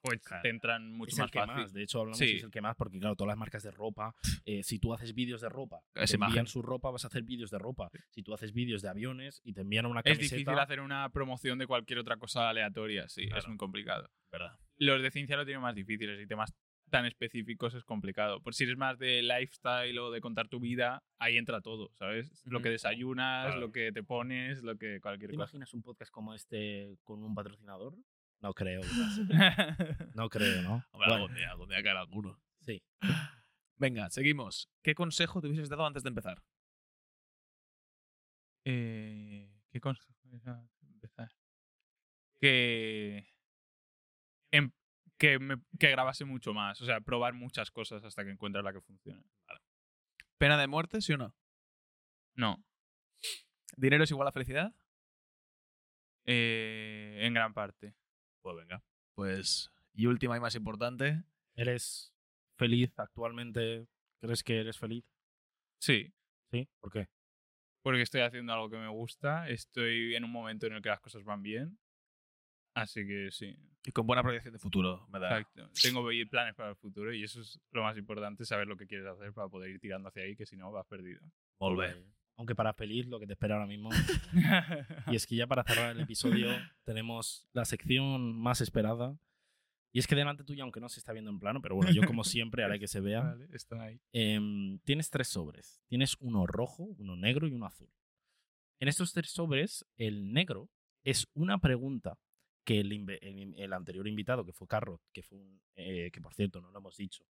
[0.03, 0.43] pues claro.
[0.43, 1.55] te entran mucho es más el que fácil.
[1.55, 2.25] más, de hecho hablamos Sí.
[2.27, 4.93] y es el que más, porque claro, todas las marcas de ropa, eh, si tú
[4.95, 6.47] haces vídeos de ropa, Es te envían imagen.
[6.47, 7.89] su ropa, vas a hacer vídeos de ropa.
[8.11, 11.09] Si tú haces vídeos de aviones y te envían una Es camiseta, difícil hacer una
[11.11, 13.49] promoción de cualquier otra cosa aleatoria, sí, es Claro.
[13.49, 14.09] muy complicado.
[14.31, 14.59] ¿Verdad?
[14.77, 16.55] Los de ciencia lo tienen más difíciles y temas
[16.91, 18.41] tan específicos es complicado.
[18.43, 22.43] Por si eres más de lifestyle o de contar tu vida, ahí entra todo, ¿sabes?
[22.47, 22.65] Lo Ujú.
[22.65, 23.61] que desayunas, Claro.
[23.61, 25.45] lo que te pones, lo que cualquier ¿Te cosa.
[25.51, 27.95] imaginas un podcast como este con un patrocinador?
[28.41, 28.81] No creo.
[28.83, 30.07] pase.
[30.15, 30.75] no creo, ¿no?
[30.93, 32.41] Hombre, Bueno, algún día, algún día caerá alguno.
[32.61, 32.83] sí.
[33.77, 34.69] Venga, seguimos.
[34.83, 36.43] ¿Qué consejo te hubieses dado antes de empezar?
[38.67, 41.31] Eh, ¿Qué consejo es a empezar?
[42.41, 43.27] Que,
[44.51, 44.73] em-
[45.19, 48.73] que, me- que grabase mucho más, o sea, probar muchas cosas hasta que encuentres la
[48.73, 49.25] que funcione.
[50.39, 51.35] ¿Pena de muerte, sí o no?
[52.35, 52.63] No,
[53.77, 54.75] ¿Dinero es igual a felicidad?
[56.27, 57.95] eh, en gran parte.
[58.43, 58.83] Pues venga.
[59.15, 62.15] Pues, y última y más importante, ¿Eres
[62.57, 63.87] feliz actualmente?
[64.21, 65.05] ¿Crees que eres feliz?
[65.79, 66.13] Sí,
[66.51, 66.69] Sí.
[66.81, 67.09] ¿Por qué?
[67.83, 71.01] porque estoy haciendo algo que me gusta, estoy en un momento en el que las
[71.01, 71.79] cosas van bien,
[72.75, 73.57] así que sí.
[73.85, 75.39] y con buena proyección de futuro, me da.
[75.39, 75.71] Exacto.
[75.83, 79.07] Tengo planes para el futuro y eso es lo más importante, saber lo que quieres
[79.07, 81.21] hacer para poder ir tirando hacia ahí, que si no vas perdido.
[81.59, 82.05] Guay.
[82.41, 83.91] Aunque para feliz lo que te espera ahora mismo.
[85.13, 86.49] Y es que ya para cerrar el episodio
[86.85, 89.15] tenemos la sección más esperada.
[89.93, 92.01] Y es que delante tuya, aunque no se está viendo en plano, pero bueno, yo
[92.07, 93.21] como siempre haré que se vea.
[93.21, 94.01] Vale, están ahí.
[94.13, 95.83] em, tienes tres sobres.
[95.87, 97.93] Tienes uno rojo, uno negro y uno azul.
[98.79, 100.71] En estos tres sobres, el negro
[101.05, 102.19] es una pregunta
[102.65, 106.71] que el, anterior invitado, que fue Carrot, que fue un, eh, que por cierto no
[106.71, 107.27] lo hemos dicho,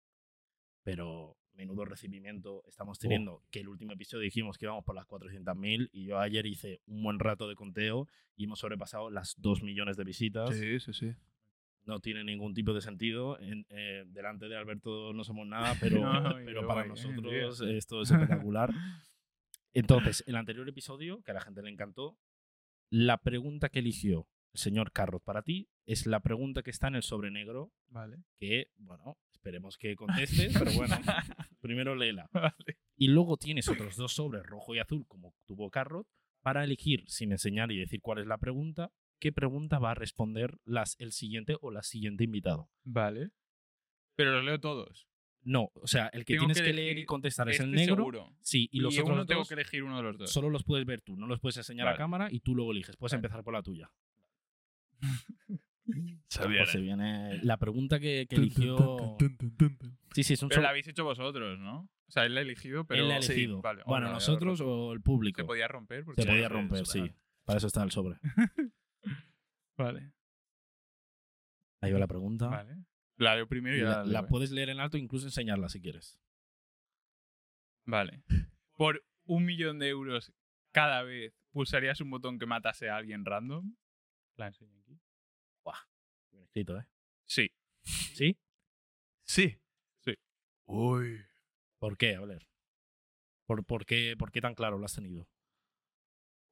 [0.84, 5.90] pero menudo recibimiento estamos teniendo, que el último episodio dijimos que íbamos por las 400.000
[5.92, 9.98] y yo ayer hice un buen rato de conteo y hemos sobrepasado las 2 millones
[9.98, 11.14] de visitas Sí, sí, sí.
[11.86, 13.40] no tiene ningún tipo de sentido.
[13.40, 18.02] En- eh, delante de Alberto no somos nada, pero, No, pero para eh, nosotros esto
[18.04, 18.70] es espectacular.
[19.74, 22.18] Entonces, el anterior episodio, que a la gente le encantó,
[22.90, 26.96] la pregunta que eligió el señor Carrot para ti es la pregunta que está en
[26.96, 28.18] el sobre negro, Vale.
[28.40, 30.98] que, bueno, esperemos que contestes, pero bueno,
[31.62, 32.30] primero léela.
[32.34, 32.78] Vale.
[32.98, 36.08] Y luego tienes otros dos sobres, rojo y azul, como tuvo Carrot,
[36.42, 40.58] para elegir, sin enseñar y decir cuál es la pregunta, qué pregunta va a responder
[40.66, 42.70] las, el siguiente o la siguiente invitado.
[42.84, 43.30] Vale.
[44.16, 45.08] Pero los leo todos.
[45.44, 47.78] No, o sea, el que Tengo tienes que que, leer y contestar es el Este
[47.78, 47.96] negro.
[47.98, 48.36] seguro.
[48.42, 50.32] Sí, y los uno otros tengo dos que elegir uno de los dos.
[50.32, 51.98] solo los puedes ver tú, no los puedes enseñar a Vale.
[51.98, 52.98] cámara y tú luego eliges.
[52.98, 53.20] Puedes Vale.
[53.20, 53.92] empezar por la tuya.
[56.30, 59.18] Sabía, Pues se viene la pregunta que, que eligió.
[60.14, 61.82] Sí, sí, es un Pero la habéis hecho vosotros, ¿no?
[62.08, 63.02] O sea, él la ha elegido, pero.
[63.02, 63.62] Él la ha Sí, elegido.
[63.62, 65.42] vale, bueno, nosotros o el público.
[65.42, 66.04] Se podía romper.
[66.06, 67.12] porque Se podía romper, sí.
[67.46, 68.18] Para eso está el sobre.
[69.78, 70.12] Vale.
[71.82, 72.48] Ahí va la pregunta.
[72.48, 72.84] Vale.
[73.18, 74.28] La leo primero y la, la, la leo, ¿eh?
[74.30, 76.20] puedes leer en alto e incluso enseñarla si quieres.
[77.86, 78.24] Vale.
[78.76, 80.34] Por un millón de euros
[80.72, 83.76] cada vez, ¿pulsarías un botón que matase a alguien random?
[84.36, 84.77] La enseño
[86.66, 86.86] ¿eh?
[87.26, 87.52] Sí.
[87.84, 88.38] ¿Sí?
[89.24, 89.60] Sí.
[90.00, 90.16] Sí.
[90.66, 91.22] Uy.
[91.80, 92.16] ¿Por qué?
[92.16, 92.48] A ver.
[93.46, 95.28] ¿Por, por, qué, ¿Por qué tan claro lo has tenido?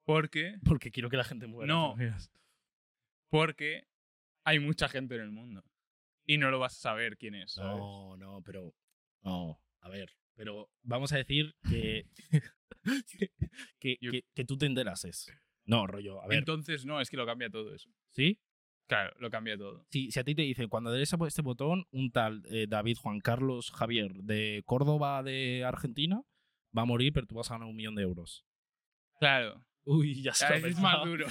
[0.06, 1.73] Porque, Porque quiero que la gente muera.
[1.73, 1.95] No.
[3.30, 3.88] porque
[4.44, 5.64] hay mucha gente en el mundo.
[6.27, 7.53] Y no lo vas a saber quién es.
[7.53, 7.77] ¿sabes?
[7.77, 8.73] No, no, pero.
[9.23, 10.11] No, a ver.
[10.36, 12.07] Pero vamos a decir que.
[13.80, 15.32] que, que, que tú te enterases.
[15.65, 16.22] No, rollo.
[16.22, 16.38] A ver.
[16.38, 17.90] Entonces, no, es que lo cambia todo eso.
[18.11, 18.40] ¿Sí?
[18.87, 19.85] Claro, lo cambia todo.
[19.89, 22.97] Si, si a ti te dicen, cuando des a este botón, un tal eh, David
[23.01, 26.21] Juan Carlos Javier de Córdoba de Argentina
[26.77, 28.45] va a morir, pero tú vas a ganar un millón de euros.
[29.19, 29.65] Claro.
[29.85, 31.27] Uy, ya se lo es más duro.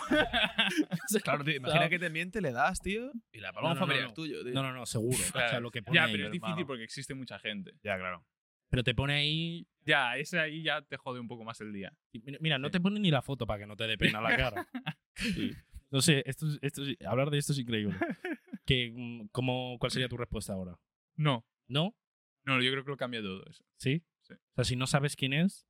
[1.08, 3.80] Se Claro, tío, imagina que te miente, le das, tío, y la paloma No, no,
[3.80, 4.08] no, familiar no.
[4.08, 4.52] es tuyo, tío.
[4.54, 5.18] No, no, no, seguro.
[5.18, 6.66] O sea, lo que pone ya, ahí, pero es difícil hermano.
[6.66, 7.72] porque existe mucha gente.
[7.82, 8.24] Ya, claro.
[8.70, 9.68] Pero te pone ahí.
[9.84, 11.92] Ya, ese ahí ya te jode un poco más el día.
[12.12, 14.36] Mira, mira, no te pone ni la foto para que no te dé pena la
[14.36, 14.66] cara.
[15.16, 15.52] Sí.
[15.94, 17.94] No sé, esto, es- esto es- hablar de esto es increíble.
[18.66, 20.78] Que, mm, ¿cómo, ¿Cuál sería tu respuesta ahora?
[21.16, 21.94] No, ¿No?
[22.44, 23.62] no, yo creo que lo cambia todo eso.
[23.76, 24.02] ¿Sí?
[24.22, 24.32] Sí.
[24.34, 25.66] O sea, si no sabes quién es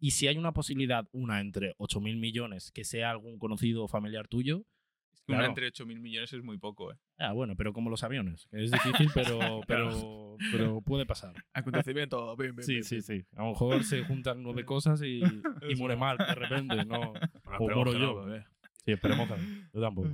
[0.00, 4.28] y si hay una posibilidad, una entre 8.000 millones, que sea algún conocido o familiar
[4.28, 4.64] tuyo,
[5.12, 5.50] Es que una Claro.
[5.50, 6.96] entre 8.000 millones es muy poco, ¿eh?
[7.18, 8.48] ah, bueno, pero como los aviones.
[8.52, 8.70] Es
[9.06, 11.34] difícil, pero, pero, pero puede pasar.
[11.52, 13.02] Acontecimiento, bien, bien, Sí, bien, sí, bien.
[13.22, 13.26] sí.
[13.36, 15.20] A lo mejor se juntan nueve cosas y,
[15.68, 16.84] y muere mal de repente.
[16.86, 17.12] No.
[17.58, 18.34] O muero que yo.
[18.36, 18.44] eh.
[18.88, 19.68] Sí, esperemos que no.
[19.74, 20.08] Yo tampoco.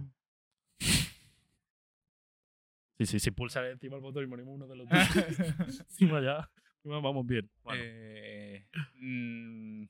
[2.98, 4.98] Sí, sí, sí, pulsa encima el botón y morimos uno de los dos.
[5.90, 6.48] encima ya.
[6.84, 7.48] vamos bien.
[7.62, 9.84] Bueno, Eh, mm,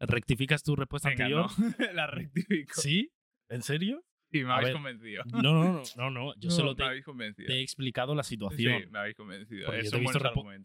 [0.00, 1.50] ¿Rectificas tu respuesta venga, anterior?
[1.58, 1.92] no.
[1.94, 2.74] La rectifico.
[2.80, 3.10] ¿Sí?
[3.48, 4.02] ¿En serio?
[4.34, 5.22] Sí, me habéis ver, convencido.
[5.32, 6.34] No, no, no, no, no.
[6.40, 8.82] Yo No, solo te, he explicado la situación.
[8.82, 9.66] Sí, me habéis convencido.
[9.66, 10.18] Porque Eh, te he visto,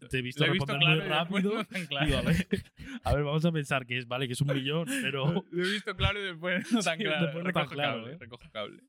[0.08, 1.52] te he visto he muy claro y después rápido.
[1.88, 2.06] claro.
[2.06, 2.46] Digo, a, ver,
[3.04, 5.44] a ver, vamos a pensar que es, vale, que es un millón, pero...
[5.52, 7.26] Lo he visto claro y después no tan Sí, claro.
[7.26, 8.18] después no tan recojo claro, cable, ¿eh?
[8.18, 8.82] recojo cable.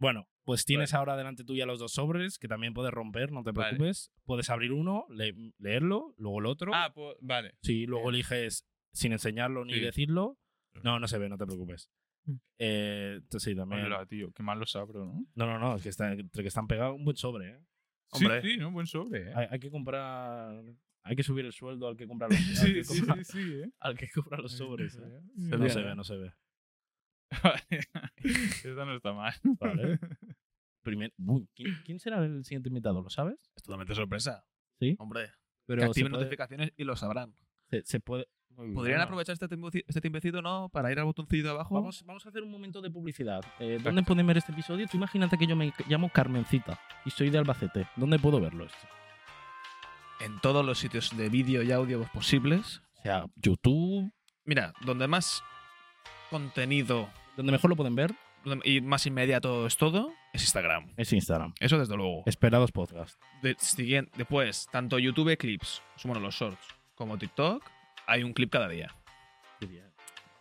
[0.00, 3.50] Bueno, pues tienes ahora delante tuya los dos sobres, que también puedes romper, no te
[3.50, 3.70] Vale.
[3.70, 4.12] preocupes.
[4.24, 6.70] Puedes abrir uno, le- leerlo, luego el otro.
[6.72, 7.56] Ah, pues, vale.
[7.62, 9.80] Sí, luego eliges sin enseñarlo ni Sí.
[9.80, 10.38] decirlo.
[10.84, 11.90] No, no se ve, no te preocupes.
[12.58, 13.84] Eh, entonces sí, también.
[13.84, 15.26] Hola, tío, qué mal lo sabro, ¿no?
[15.34, 17.60] No, no, no, es que está, entre que están pegados, un buen sobre, ¿eh?
[18.10, 18.42] Hombre.
[18.42, 18.70] Sí, sí, ¿no?
[18.72, 19.32] Buen sobre, ¿eh?
[19.34, 20.62] Hay, hay que comprar.
[21.04, 23.32] Hay que subir el sueldo al que compra los, al Sí, que sí, compra- sí,
[23.32, 23.70] sí, ¿eh?
[23.80, 24.96] al que compra los sobres.
[24.96, 25.20] ¿eh?
[25.36, 26.32] No se ve, no se ve.
[27.42, 27.60] Vale.
[28.16, 29.34] Esta no está mal.
[29.60, 29.98] Vale.
[30.82, 33.02] Primer- Uy, ¿quién, quién será el siguiente invitado?
[33.02, 33.38] ¿Lo sabes?
[33.56, 34.44] Es totalmente sorpresa.
[34.80, 34.96] Sí.
[34.98, 35.30] Hombre,
[35.66, 37.34] Pero que activen puede, notificaciones y lo sabrán.
[37.70, 38.26] se, se puede-
[38.74, 39.00] ¿Podrían bien.
[39.00, 39.48] aprovechar este,
[39.86, 40.68] este timbecito, no?
[40.68, 41.74] Para ir al botoncito de abajo.
[41.74, 43.40] Vamos, vamos a hacer un momento de publicidad.
[43.60, 44.86] Eh, ¿Dónde pueden ver este episodio?
[44.88, 47.86] Tú imagínate que yo me llamo Carmencita y soy de Albacete.
[47.96, 48.78] ¿Dónde puedo verlo esto?
[50.20, 52.82] en todos los sitios de vídeo y audio posibles.
[52.98, 54.10] O sea, YouTube.
[54.44, 55.44] Mira, donde más
[56.28, 58.12] contenido Donde mejor lo pueden ver
[58.64, 60.92] y más inmediato es todo, es Instagram.
[60.96, 61.52] es Instagram.
[61.60, 62.22] Eso desde luego.
[62.26, 63.20] Esperados podcast.
[63.42, 67.62] De- siguiente- después, tanto YouTube Clips, bueno, los shorts, como TikTok,
[68.08, 68.92] hay un clip cada día.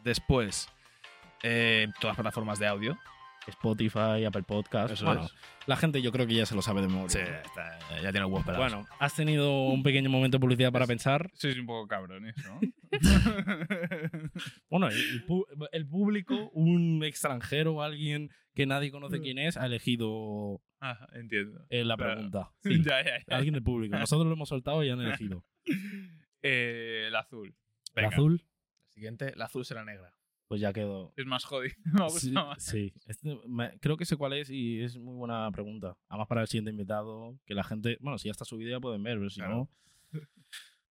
[0.04, 0.70] Después,
[1.44, 2.98] eh, todas las plataformas de audio.
[3.48, 4.94] Spotify, Apple Podcast.
[4.94, 5.34] Eso bueno, es.
[5.68, 7.10] la gente yo creo que ya se lo sabe de memoria.
[7.10, 7.20] Sí,
[8.04, 8.72] ya tiene huevos pelados.
[8.74, 11.30] Bueno, has tenido un pequeño momento de publicidad para pensar.
[11.34, 12.60] Sois un poco cabrones, ¿no?
[14.70, 15.24] Bueno, el, el
[15.72, 21.66] el público, un extranjero o alguien que nadie conoce quién es, ha elegido Ah, entiendo.
[21.70, 22.52] eh, la pregunta.
[22.64, 23.36] Sí, Ya, ya, ya.
[23.36, 23.98] alguien del público.
[23.98, 25.44] Nosotros lo hemos soltado y han elegido.
[26.42, 27.56] Eh, el azul.
[27.96, 28.44] El azul,
[28.88, 30.14] La siguiente, la azul será negra.
[30.48, 31.14] pues ya quedó.
[31.18, 31.76] Es más jodido.
[31.86, 32.64] Me Sí, más.
[32.64, 32.94] sí.
[33.06, 35.98] Este- me- creo que sé cuál es y es muy buena pregunta.
[36.08, 39.04] Además para el siguiente invitado, que la gente, bueno, si ya está subida ya pueden
[39.04, 39.70] ver, pero si Claro.
[40.14, 40.22] no...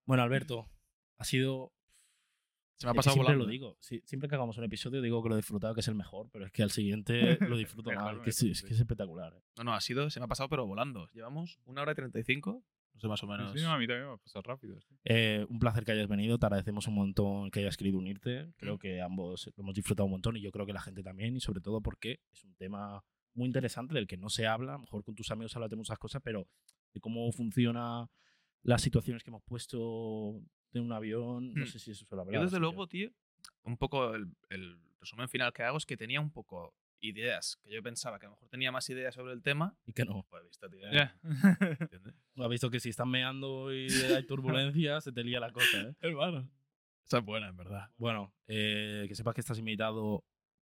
[0.04, 0.68] Bueno, Alberto,
[1.18, 1.72] ha sido...
[2.78, 3.44] Se me ha es que pasado siempre volando.
[3.46, 3.76] lo digo.
[3.80, 6.28] Sí, siempre que hagamos un episodio digo que lo he disfrutado, que es el mejor,
[6.30, 8.18] pero es que al siguiente lo disfruto más.
[8.18, 9.32] Que es que es espectacular.
[9.34, 9.42] ¿eh?
[9.56, 11.08] No, no, ha sido, se me ha pasado, pero volando.
[11.14, 12.62] Llevamos una hora y 35.
[12.96, 13.52] No sé, más o menos.
[13.52, 14.80] Sí, no, a mí también me ha pasado rápido.
[14.80, 14.94] sí.
[15.04, 18.52] Eh, un placer que hayas venido, te agradecemos un montón que hayas querido unirte.
[18.56, 21.36] Creo que ambos lo hemos disfrutado un montón y yo creo que la gente también,
[21.36, 23.04] y sobre todo porque es un tema
[23.34, 24.72] muy interesante del que no se habla.
[24.72, 26.48] A lo mejor con tus amigos hablas de muchas cosas, pero
[26.94, 28.08] de cómo funciona
[28.62, 30.40] las situaciones que hemos puesto
[30.72, 31.52] de un avión.
[31.52, 31.68] No Hmm.
[31.68, 32.34] sé si eso suele hablar.
[32.36, 33.10] Yo, desde luego, tío,
[33.64, 36.74] un poco el, el resumen final que hago es que tenía un poco
[37.06, 39.76] ideas que yo pensaba que a lo mejor tenía más ideas sobre el tema.
[39.86, 40.26] Y que no.
[40.30, 40.90] Pues visto, tío.
[40.92, 41.18] Ya.
[41.80, 42.14] ¿entiendes?
[42.36, 45.94] Has visto que si están meando y hay turbulencia, se te lía la cosa, ¿eh?
[46.00, 46.48] Hermano.
[47.04, 47.90] Esa es buena, en verdad.
[47.96, 50.24] Bueno, eh, que sepas que estás invitado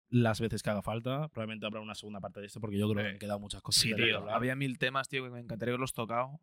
[0.09, 1.27] las veces que haga falta.
[1.29, 3.61] Probablemente habrá una segunda parte de esto porque yo creo que Eh, han quedado muchas
[3.61, 3.81] cosas.
[3.83, 4.17] Sí, que tío.
[4.19, 4.35] hablar.
[4.35, 6.39] Había mil temas, tío, que me encantaría haberlos tocado.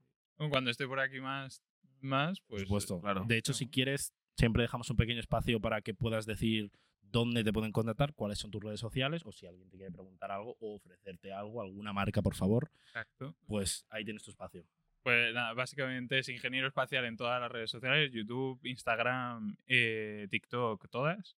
[0.51, 1.62] Cuando esté por aquí más,
[2.01, 2.62] más Por pues.
[2.64, 3.01] supuesto.
[3.01, 3.24] claro.
[3.27, 6.70] De hecho, si quieres, siempre dejamos un pequeño espacio para que puedas decir
[7.17, 10.31] dónde te pueden contactar, cuáles son tus redes sociales, o si alguien te quiere preguntar
[10.31, 13.35] algo o ofrecerte algo, alguna marca, por favor, Exacto.
[13.47, 14.67] pues ahí tienes tu espacio.
[15.03, 20.89] Pues nada, básicamente es ingeniero espacial en todas las redes sociales: YouTube, Instagram, eh, TikTok,
[20.91, 21.37] todas.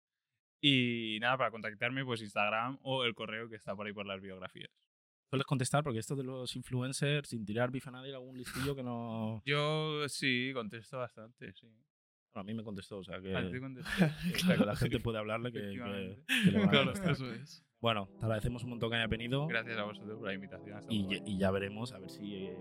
[0.61, 4.21] Y nada, para contactarme, pues Instagram o el correo que está por ahí por las
[4.21, 4.71] biografías.
[5.31, 8.83] Sueles contestar porque esto de los influencers, sin tirar bife a nadie, algún listillo que
[8.83, 9.43] no.
[9.45, 11.69] Yo sí, contesto bastante, sí.
[12.35, 13.91] Bueno, a mí me contestó, o sea que, A ti contesto.
[14.35, 17.65] o sea, que la gente puede hablarle que, que- que le Claro, eso es.
[17.81, 19.47] Bueno, te agradecemos un montón que haya venido.
[19.47, 20.81] Gracias a vosotros por la invitación.
[20.89, 21.25] y, luego.
[21.27, 22.57] y ya veremos a ver si eh,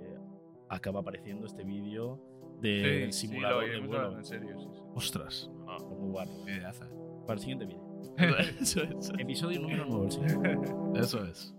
[0.70, 2.22] acaba apareciendo este vídeo
[2.62, 4.18] Sí, del sí, simulador lo de vuelo.
[4.18, 4.80] en serio, sí, sí.
[4.96, 5.50] Ostras.
[5.90, 6.44] Muy guapo.
[6.48, 6.88] Ideaza.
[7.26, 7.84] Para el siguiente vídeo.
[8.62, 9.12] Eso es.
[9.20, 10.20] Episodio número 9, sí.
[11.00, 11.54] Eso es.